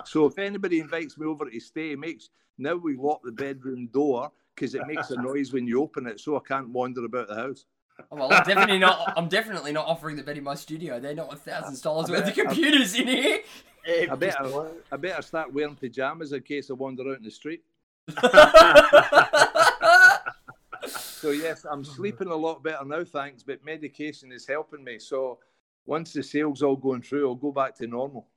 So 0.04 0.26
if 0.26 0.38
anybody 0.38 0.80
invites 0.80 1.18
me 1.18 1.26
over 1.26 1.48
to 1.48 1.60
stay, 1.60 1.94
makes 1.96 2.30
now 2.58 2.74
we 2.76 2.96
lock 2.96 3.20
the 3.22 3.32
bedroom 3.32 3.88
door 3.92 4.30
because 4.54 4.74
it 4.74 4.86
makes 4.86 5.10
a 5.10 5.20
noise 5.20 5.52
when 5.52 5.66
you 5.66 5.82
open 5.82 6.06
it, 6.06 6.20
so 6.20 6.36
I 6.36 6.40
can't 6.46 6.70
wander 6.70 7.04
about 7.04 7.28
the 7.28 7.34
house. 7.34 7.66
Oh, 8.10 8.16
well, 8.16 8.32
I'm 8.32 8.44
definitely 8.44 8.78
not. 8.78 9.14
I'm 9.16 9.28
definitely 9.28 9.72
not 9.72 9.86
offering 9.86 10.16
the 10.16 10.22
bed 10.22 10.36
in 10.38 10.44
my 10.44 10.54
studio. 10.54 11.00
They're 11.00 11.14
not 11.14 11.32
a 11.32 11.36
thousand 11.36 11.80
dollars 11.82 12.10
worth 12.10 12.20
of 12.28 12.34
bet- 12.34 12.38
I- 12.38 12.44
computers 12.44 12.94
in 12.94 13.08
here. 13.08 13.40
I 14.10 14.14
better, 14.16 14.70
I 14.90 14.96
better 14.96 15.22
start 15.22 15.52
wearing 15.52 15.76
pajamas 15.76 16.32
in 16.32 16.42
case 16.42 16.70
I 16.70 16.74
wander 16.74 17.08
out 17.08 17.18
in 17.18 17.22
the 17.22 17.30
street. 17.30 17.62
So 21.26 21.32
yes, 21.32 21.66
I'm 21.68 21.82
sleeping 21.82 22.28
a 22.28 22.36
lot 22.36 22.62
better 22.62 22.84
now, 22.84 23.02
thanks. 23.02 23.42
But 23.42 23.64
medication 23.64 24.30
is 24.30 24.46
helping 24.46 24.84
me. 24.84 25.00
So 25.00 25.40
once 25.84 26.12
the 26.12 26.22
sales 26.22 26.62
all 26.62 26.76
going 26.76 27.02
through, 27.02 27.28
I'll 27.28 27.34
go 27.34 27.50
back 27.50 27.74
to 27.78 27.88
normal. 27.88 28.28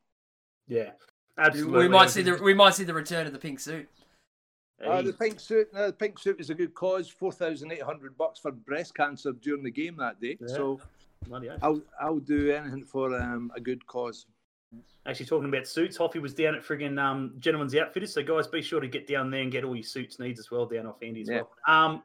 yeah, 0.67 0.93
absolutely. 1.37 1.81
we 1.81 1.87
might 1.87 2.09
see 2.09 2.23
the 2.23 2.39
we 2.41 2.55
might 2.55 2.73
see 2.73 2.85
the 2.85 2.93
return 2.95 3.27
of 3.27 3.33
the 3.33 3.37
pink 3.37 3.59
suit. 3.59 3.87
Uh, 4.83 5.03
the 5.03 5.13
pink 5.13 5.39
suit, 5.39 5.67
no, 5.71 5.85
the 5.85 5.93
pink 5.93 6.17
suit 6.17 6.39
is 6.39 6.49
a 6.49 6.55
good 6.55 6.73
cause. 6.73 7.07
Four 7.07 7.31
thousand 7.31 7.71
eight 7.71 7.83
hundred 7.83 8.17
bucks 8.17 8.39
for 8.39 8.51
breast 8.51 8.95
cancer 8.95 9.33
during 9.33 9.61
the 9.61 9.69
game 9.69 9.95
that 9.97 10.19
day. 10.19 10.39
Yeah. 10.41 10.47
So 10.47 10.79
Bloody. 11.27 11.51
I'll 11.61 11.83
I'll 12.01 12.17
do 12.17 12.51
anything 12.51 12.85
for 12.85 13.15
um, 13.21 13.51
a 13.55 13.59
good 13.59 13.85
cause. 13.85 14.25
Actually, 15.05 15.27
talking 15.27 15.49
about 15.49 15.67
suits, 15.67 15.95
Hoffy 15.95 16.17
was 16.17 16.33
down 16.33 16.55
at 16.55 16.63
friggin' 16.63 16.99
um, 16.99 17.33
Gentleman's 17.37 17.75
Outfitters. 17.75 18.13
So, 18.13 18.23
guys, 18.23 18.47
be 18.47 18.61
sure 18.61 18.79
to 18.79 18.87
get 18.87 19.07
down 19.07 19.29
there 19.31 19.41
and 19.41 19.51
get 19.51 19.63
all 19.63 19.75
your 19.75 19.83
suits 19.83 20.19
needs 20.19 20.39
as 20.39 20.51
well 20.51 20.65
down 20.65 20.85
off 20.85 21.01
Andy 21.01 21.21
as 21.21 21.29
Yeah. 21.29 21.41
well. 21.41 21.51
Um, 21.67 22.03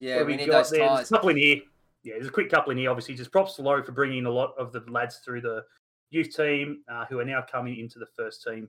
Yeah, 0.00 0.16
what 0.16 0.26
we 0.26 0.32
have 0.32 0.40
need 0.40 0.46
got 0.48 0.58
those 0.64 0.70
there? 0.70 0.80
There's 0.80 0.98
ties. 1.00 1.10
a 1.10 1.14
couple 1.14 1.28
in 1.30 1.36
here. 1.36 1.56
Yeah, 2.02 2.14
there's 2.14 2.28
a 2.28 2.32
quick 2.32 2.50
couple 2.50 2.72
in 2.72 2.78
here. 2.78 2.90
Obviously, 2.90 3.14
just 3.14 3.30
props 3.30 3.54
to 3.56 3.62
Laurie 3.62 3.82
for 3.84 3.92
bringing 3.92 4.24
a 4.26 4.30
lot 4.30 4.54
of 4.58 4.72
the 4.72 4.82
lads 4.88 5.20
through 5.24 5.42
the 5.42 5.62
youth 6.10 6.34
team 6.34 6.82
uh, 6.90 7.04
who 7.06 7.18
are 7.20 7.24
now 7.24 7.44
coming 7.50 7.78
into 7.78 7.98
the 7.98 8.06
first 8.16 8.42
team. 8.42 8.68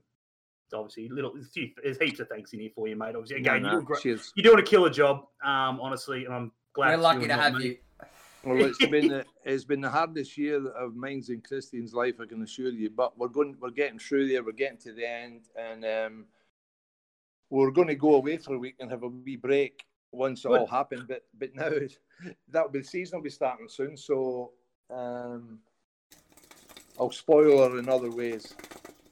So 0.68 0.78
obviously, 0.78 1.08
little 1.08 1.32
there's 1.34 1.48
few- 1.50 1.70
there's 1.82 1.98
heaps 1.98 2.20
of 2.20 2.28
thanks 2.28 2.52
in 2.52 2.60
here 2.60 2.70
for 2.74 2.86
you, 2.88 2.96
mate. 2.96 3.14
Obviously, 3.16 3.38
again, 3.38 3.62
No, 3.62 3.72
you're, 3.72 3.82
great. 3.82 4.02
cheers. 4.02 4.32
you're 4.36 4.44
doing 4.44 4.58
a 4.58 4.62
killer 4.62 4.90
job, 4.90 5.26
um, 5.44 5.80
honestly, 5.80 6.24
and 6.26 6.34
I'm 6.34 6.52
glad. 6.74 6.90
We're 6.96 7.02
lucky 7.02 7.26
to 7.28 7.34
have 7.34 7.54
me. 7.54 7.64
you. 7.64 7.76
Well, 8.44 8.64
it's 8.64 8.78
been 8.86 9.08
the, 9.08 9.24
it's 9.44 9.64
been 9.64 9.80
the 9.80 9.90
hardest 9.90 10.36
year 10.36 10.66
of 10.68 10.94
mine's 10.94 11.28
and 11.30 11.42
Christine's 11.44 11.94
life, 11.94 12.14
I 12.20 12.26
can 12.26 12.42
assure 12.42 12.70
you. 12.70 12.90
But 12.90 13.16
we're 13.18 13.28
going, 13.28 13.56
we're 13.60 13.70
getting 13.70 13.98
through 13.98 14.28
there. 14.28 14.42
We're 14.42 14.52
getting 14.52 14.78
to 14.78 14.92
the 14.92 15.08
end, 15.08 15.42
and 15.58 15.84
um, 15.84 16.24
we're 17.50 17.70
going 17.70 17.88
to 17.88 17.94
go 17.94 18.14
away 18.14 18.36
for 18.38 18.54
a 18.54 18.58
week 18.58 18.76
and 18.80 18.90
have 18.90 19.02
a 19.02 19.08
wee 19.08 19.36
break 19.36 19.84
once 20.12 20.44
it 20.44 20.48
all 20.48 20.66
happened. 20.66 21.06
But 21.08 21.24
but 21.38 21.54
now 21.54 21.70
that'll 22.48 22.70
be 22.70 22.80
the 22.80 22.84
season 22.84 23.18
will 23.18 23.24
be 23.24 23.30
starting 23.30 23.68
soon, 23.68 23.96
so 23.96 24.52
um, 24.90 25.58
I'll 26.98 27.10
spoil 27.10 27.68
her 27.68 27.78
in 27.78 27.88
other 27.88 28.10
ways. 28.10 28.54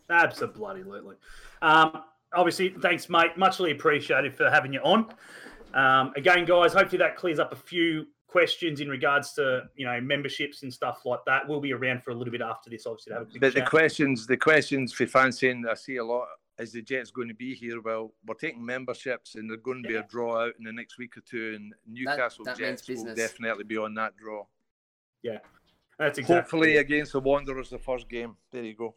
Absolutely. 0.09 1.17
Um, 1.63 2.03
obviously, 2.35 2.71
thanks, 2.81 3.09
mate. 3.09 3.37
Muchly 3.37 3.73
appreciated 3.73 4.37
for 4.37 4.51
having 4.51 4.73
you 4.73 4.81
on. 4.81 5.13
Um, 5.75 6.13
again, 6.17 6.45
guys, 6.45 6.73
hopefully 6.73 6.99
that 6.99 7.17
clears 7.17 7.39
up 7.39 7.53
a 7.53 7.57
few 7.57 8.07
questions 8.27 8.81
in 8.81 8.89
regards 8.89 9.33
to 9.33 9.63
you 9.75 9.85
know 9.85 10.01
memberships 10.01 10.63
and 10.63 10.73
stuff 10.73 11.01
like 11.05 11.21
that. 11.27 11.49
We'll 11.49 11.61
be 11.61 11.73
around 11.73 12.03
for 12.03 12.11
a 12.11 12.15
little 12.15 12.33
bit 12.33 12.43
after 12.43 12.71
this, 12.71 12.87
obviously, 12.87 13.11
to 13.11 13.19
have 13.19 13.23
a 13.23 13.31
quick 13.31 13.41
But 13.41 13.55
the 13.55 13.63
questions, 13.63 14.27
the 14.27 14.37
questions 14.37 14.93
for 14.93 15.07
fans 15.07 15.39
saying 15.39 15.65
I 15.69 15.75
see 15.75 15.97
a 15.97 16.05
lot. 16.05 16.29
Is 16.61 16.73
the 16.73 16.83
Jets 16.83 17.11
going 17.11 17.29
to 17.29 17.35
be 17.35 17.55
here? 17.55 17.81
Well, 17.81 18.13
we're 18.27 18.35
taking 18.35 18.65
memberships, 18.65 19.35
and 19.35 19.49
there's 19.49 19.61
going 19.63 19.83
to 19.83 19.89
be 19.89 19.97
a 19.97 20.03
draw 20.03 20.43
out 20.47 20.53
in 20.59 20.65
the 20.65 20.73
next 20.73 20.99
week 20.99 21.17
or 21.17 21.23
two, 21.23 21.55
and 21.57 21.75
Newcastle 21.87 22.45
that 22.45 22.59
means 22.59 22.83
Jets 22.83 23.03
will 23.05 23.15
definitely 23.15 23.65
be 23.65 23.77
on 23.79 23.95
that 23.95 24.17
draw. 24.17 24.45
Yeah, 25.23 25.39
that's 25.99 26.19
exactly 26.19 26.37
Hopefully 26.37 26.77
against 26.79 27.13
the 27.13 27.21
Wanderers, 27.21 27.71
the 27.71 27.79
first 27.79 28.09
game. 28.09 28.37
There 28.53 28.63
you 28.65 28.75
go. 28.75 28.95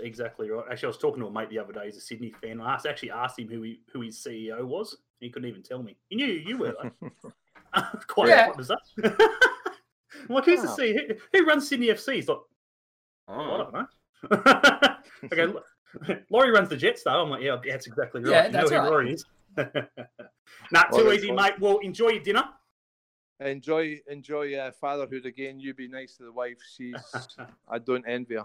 exactly 0.00 0.48
right. 0.50 0.64
Actually, 0.70 0.86
I 0.86 0.88
was 0.88 0.98
talking 0.98 1.20
to 1.22 1.26
a 1.28 1.30
mate 1.30 1.50
the 1.50 1.58
other 1.58 1.72
day. 1.72 1.86
He's 1.86 1.96
a 1.96 2.00
Sydney 2.00 2.32
fan. 2.42 2.60
I 2.60 2.74
asked, 2.74 2.86
actually 2.86 3.10
asked 3.10 3.38
him 3.38 3.48
who 3.48 3.62
he, 3.62 3.80
who 3.92 4.00
his 4.00 4.16
CEO 4.16 4.64
was. 4.64 4.96
He 5.20 5.28
couldn't 5.30 5.48
even 5.48 5.62
tell 5.62 5.82
me. 5.82 5.96
He 6.08 6.16
knew 6.16 6.26
you 6.26 6.56
were. 6.58 6.74
Though. 6.82 7.10
Quite 8.06 8.28
Yeah. 8.30 8.48
what 8.48 8.56
was 8.56 8.68
that? 8.68 8.78
I'm 9.04 10.34
like, 10.34 10.44
who's 10.44 10.60
Oh. 10.60 10.74
the 10.76 10.82
CEO? 10.82 11.08
Who, 11.32 11.38
who 11.38 11.44
runs 11.46 11.68
Sydney 11.68 11.88
FC? 11.88 12.14
He's 12.16 12.28
like, 12.28 12.38
oh. 13.28 13.34
I 13.34 13.54
Oh. 13.54 13.58
don't 13.58 13.72
know. 13.74 13.86
okay, 15.32 15.42
L- 15.42 15.64
Laurie 16.30 16.50
runs 16.50 16.68
the 16.68 16.76
Jets, 16.76 17.02
though. 17.04 17.22
I'm 17.22 17.30
like, 17.30 17.42
yeah, 17.42 17.56
that's 17.64 17.86
exactly 17.86 18.22
right. 18.22 18.30
Yeah, 18.30 18.46
You 18.46 18.52
that's 18.52 18.70
know 18.70 18.76
who 18.76 18.82
right. 18.82 18.90
Laurie 18.90 19.12
is. 19.14 19.24
nah, 19.56 19.64
Well, 19.64 21.00
too 21.00 21.04
that's 21.04 21.18
easy, 21.18 21.26
fine. 21.28 21.36
mate. 21.36 21.52
Well, 21.60 21.78
enjoy 21.78 22.08
your 22.08 22.22
dinner. 22.22 22.44
Enjoy, 23.40 23.98
enjoy 24.08 24.54
uh, 24.54 24.70
fatherhood 24.80 25.26
again. 25.26 25.58
You 25.58 25.74
be 25.74 25.88
nice 25.88 26.16
to 26.18 26.24
the 26.24 26.32
wife. 26.32 26.58
She's, 26.76 26.94
I 27.68 27.78
don't 27.78 28.04
envy 28.06 28.36
her. 28.36 28.44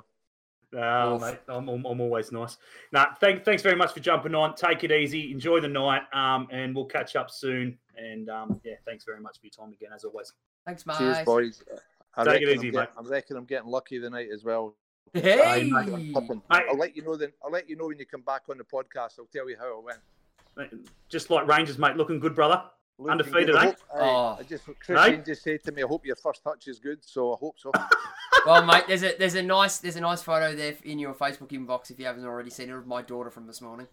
Oh, 0.76 1.18
mate, 1.20 1.38
I'm, 1.48 1.70
I'm, 1.70 1.86
I'm 1.86 2.02
always 2.02 2.32
nice. 2.32 2.58
Nah, 2.92 3.14
thank, 3.22 3.46
thanks 3.46 3.62
very 3.62 3.76
much 3.76 3.94
for 3.94 4.00
jumping 4.02 4.36
on. 4.36 4.54
Take 4.56 4.84
it 4.84 4.92
easy. 4.92 5.32
Enjoy 5.32 5.62
the 5.62 5.68
night, 5.68 6.02
um, 6.14 6.48
and 6.52 6.76
we'll 6.76 6.86
catch 6.86 7.16
up 7.16 7.30
soon. 7.32 7.78
And 7.96 8.30
um, 8.30 8.60
yeah, 8.66 8.74
thanks 8.86 9.06
very 9.06 9.22
much 9.22 9.40
for 9.40 9.46
your 9.46 9.52
time 9.52 9.72
again, 9.72 9.90
as 9.96 10.04
always. 10.04 10.34
Thanks, 10.66 10.86
mate. 10.86 10.98
Cheers, 10.98 11.20
boys. 11.26 11.64
I 12.16 12.24
Take 12.26 12.42
it 12.42 12.46
reckon, 12.48 12.58
easy, 12.60 12.68
I'm 12.70 12.74
get- 12.74 12.92
I 12.98 13.02
reckon 13.04 13.38
I'm 13.38 13.46
getting 13.46 13.70
lucky 13.70 14.00
tonight 14.00 14.28
as 14.34 14.44
well. 14.44 14.76
Hey. 15.14 15.70
Popping. 16.14 16.42
I'll 16.50 16.78
let 16.78 16.96
you 16.96 17.04
know 17.04 17.16
then. 17.16 17.32
I'll 17.44 17.52
let 17.52 17.70
you 17.70 17.76
know 17.76 17.88
when 17.88 18.00
you 18.00 18.06
come 18.06 18.22
back 18.22 18.44
on 18.50 18.58
the 18.58 18.64
podcast. 18.64 19.20
I'll 19.20 19.26
tell 19.32 19.50
you 19.50 19.58
how 19.60 19.80
it 19.80 19.84
went. 19.84 20.00
Just 21.10 21.30
like 21.30 21.48
Rangers, 21.48 21.78
mate, 21.78 21.96
looking 21.96 22.20
good, 22.20 22.36
brother. 22.36 22.64
Looking 23.00 23.12
Undefeated, 23.12 23.48
good. 23.48 23.56
I 23.56 23.64
eh? 23.64 23.66
hope- 23.68 23.78
I- 23.94 24.00
Oh. 24.00 24.38
I 24.40 24.44
just 24.44 24.64
Christian 24.80 25.24
just 25.24 25.44
said 25.44 25.64
to 25.66 25.72
me, 25.72 25.84
"I 25.84 25.88
hope 25.88 26.04
your 26.06 26.16
first 26.16 26.44
touch 26.44 26.68
is 26.68 26.80
good." 26.80 27.04
So 27.06 27.34
I 27.34 27.38
hope 27.40 27.56
so. 27.60 27.72
Well, 28.46 28.64
mate, 28.66 28.84
there's 28.88 29.04
a 29.04 29.14
there's 29.18 29.36
a 29.36 29.44
nice 29.44 29.80
there's 29.80 29.98
a 29.98 30.02
nice 30.02 30.22
photo 30.22 30.56
there 30.56 30.74
in 30.84 31.00
your 31.00 31.14
Facebook 31.14 31.50
inbox 31.50 31.92
if 31.92 32.00
you 32.00 32.06
haven't 32.06 32.24
already 32.24 32.50
seen 32.50 32.70
it 32.70 32.76
of 32.76 32.88
my 32.88 33.02
daughter 33.02 33.30
from 33.30 33.46
this 33.46 33.62
morning. 33.62 33.88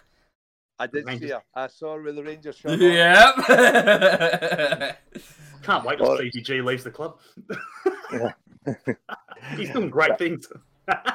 I 0.78 0.86
did 0.86 1.06
Rangers. 1.06 1.28
see 1.28 1.34
her. 1.34 1.42
I 1.54 1.66
saw 1.66 1.94
her 1.96 2.02
with 2.02 2.14
the 2.16 2.22
Rangers 2.22 2.56
shirt. 2.56 2.78
Yep. 2.80 3.34
Can't 5.62 5.84
wait 5.84 5.98
till 5.98 6.08
Well- 6.08 6.18
CBG 6.18 6.64
leaves 6.64 6.84
the 6.84 6.90
club. 6.92 7.18
He's 9.56 9.70
doing 9.70 9.90
great 9.90 10.18
things. 10.18 10.46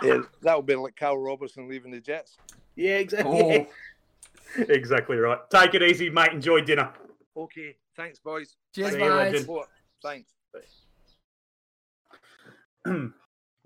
Yeah, 0.04 0.22
that 0.42 0.56
would 0.56 0.66
be 0.66 0.76
like 0.76 0.96
Carl 0.96 1.18
Robinson 1.18 1.68
leaving 1.68 1.92
the 1.92 2.00
Jets. 2.00 2.38
Yeah, 2.76 2.98
exactly. 2.98 3.68
Oh, 4.58 4.64
exactly 4.70 5.18
right. 5.18 5.38
Take 5.52 5.76
it 5.76 5.84
easy, 5.84 6.10
mate. 6.10 6.32
Enjoy 6.32 6.62
dinner. 6.62 6.92
Okay, 7.36 7.76
thanks, 7.96 8.20
boys. 8.20 8.56
cheers, 8.74 8.92
See 8.92 8.98
you, 9.00 9.04
mate. 9.06 9.12
legend. 9.16 9.40
Support. 9.42 9.68
Thanks. 10.02 10.30
well, 12.86 13.12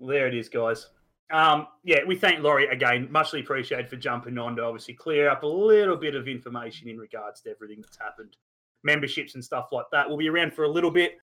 there 0.00 0.26
it 0.28 0.34
is, 0.34 0.48
guys. 0.48 0.88
Um, 1.32 1.68
yeah, 1.84 2.00
we 2.06 2.16
thank 2.16 2.40
Laurie 2.40 2.66
again. 2.68 3.08
Muchly 3.10 3.40
appreciated 3.40 3.88
for 3.88 3.96
jumping 3.96 4.36
on 4.38 4.56
to 4.56 4.62
obviously 4.64 4.94
clear 4.94 5.28
up 5.30 5.42
a 5.42 5.46
little 5.46 5.96
bit 5.96 6.14
of 6.14 6.28
information 6.28 6.88
in 6.88 6.98
regards 6.98 7.40
to 7.42 7.50
everything 7.50 7.80
that's 7.80 7.98
happened, 7.98 8.36
memberships 8.82 9.34
and 9.34 9.44
stuff 9.44 9.68
like 9.72 9.86
that. 9.92 10.06
We'll 10.08 10.18
be 10.18 10.28
around 10.28 10.52
for 10.52 10.64
a 10.64 10.68
little 10.70 10.90
bit. 10.90 11.12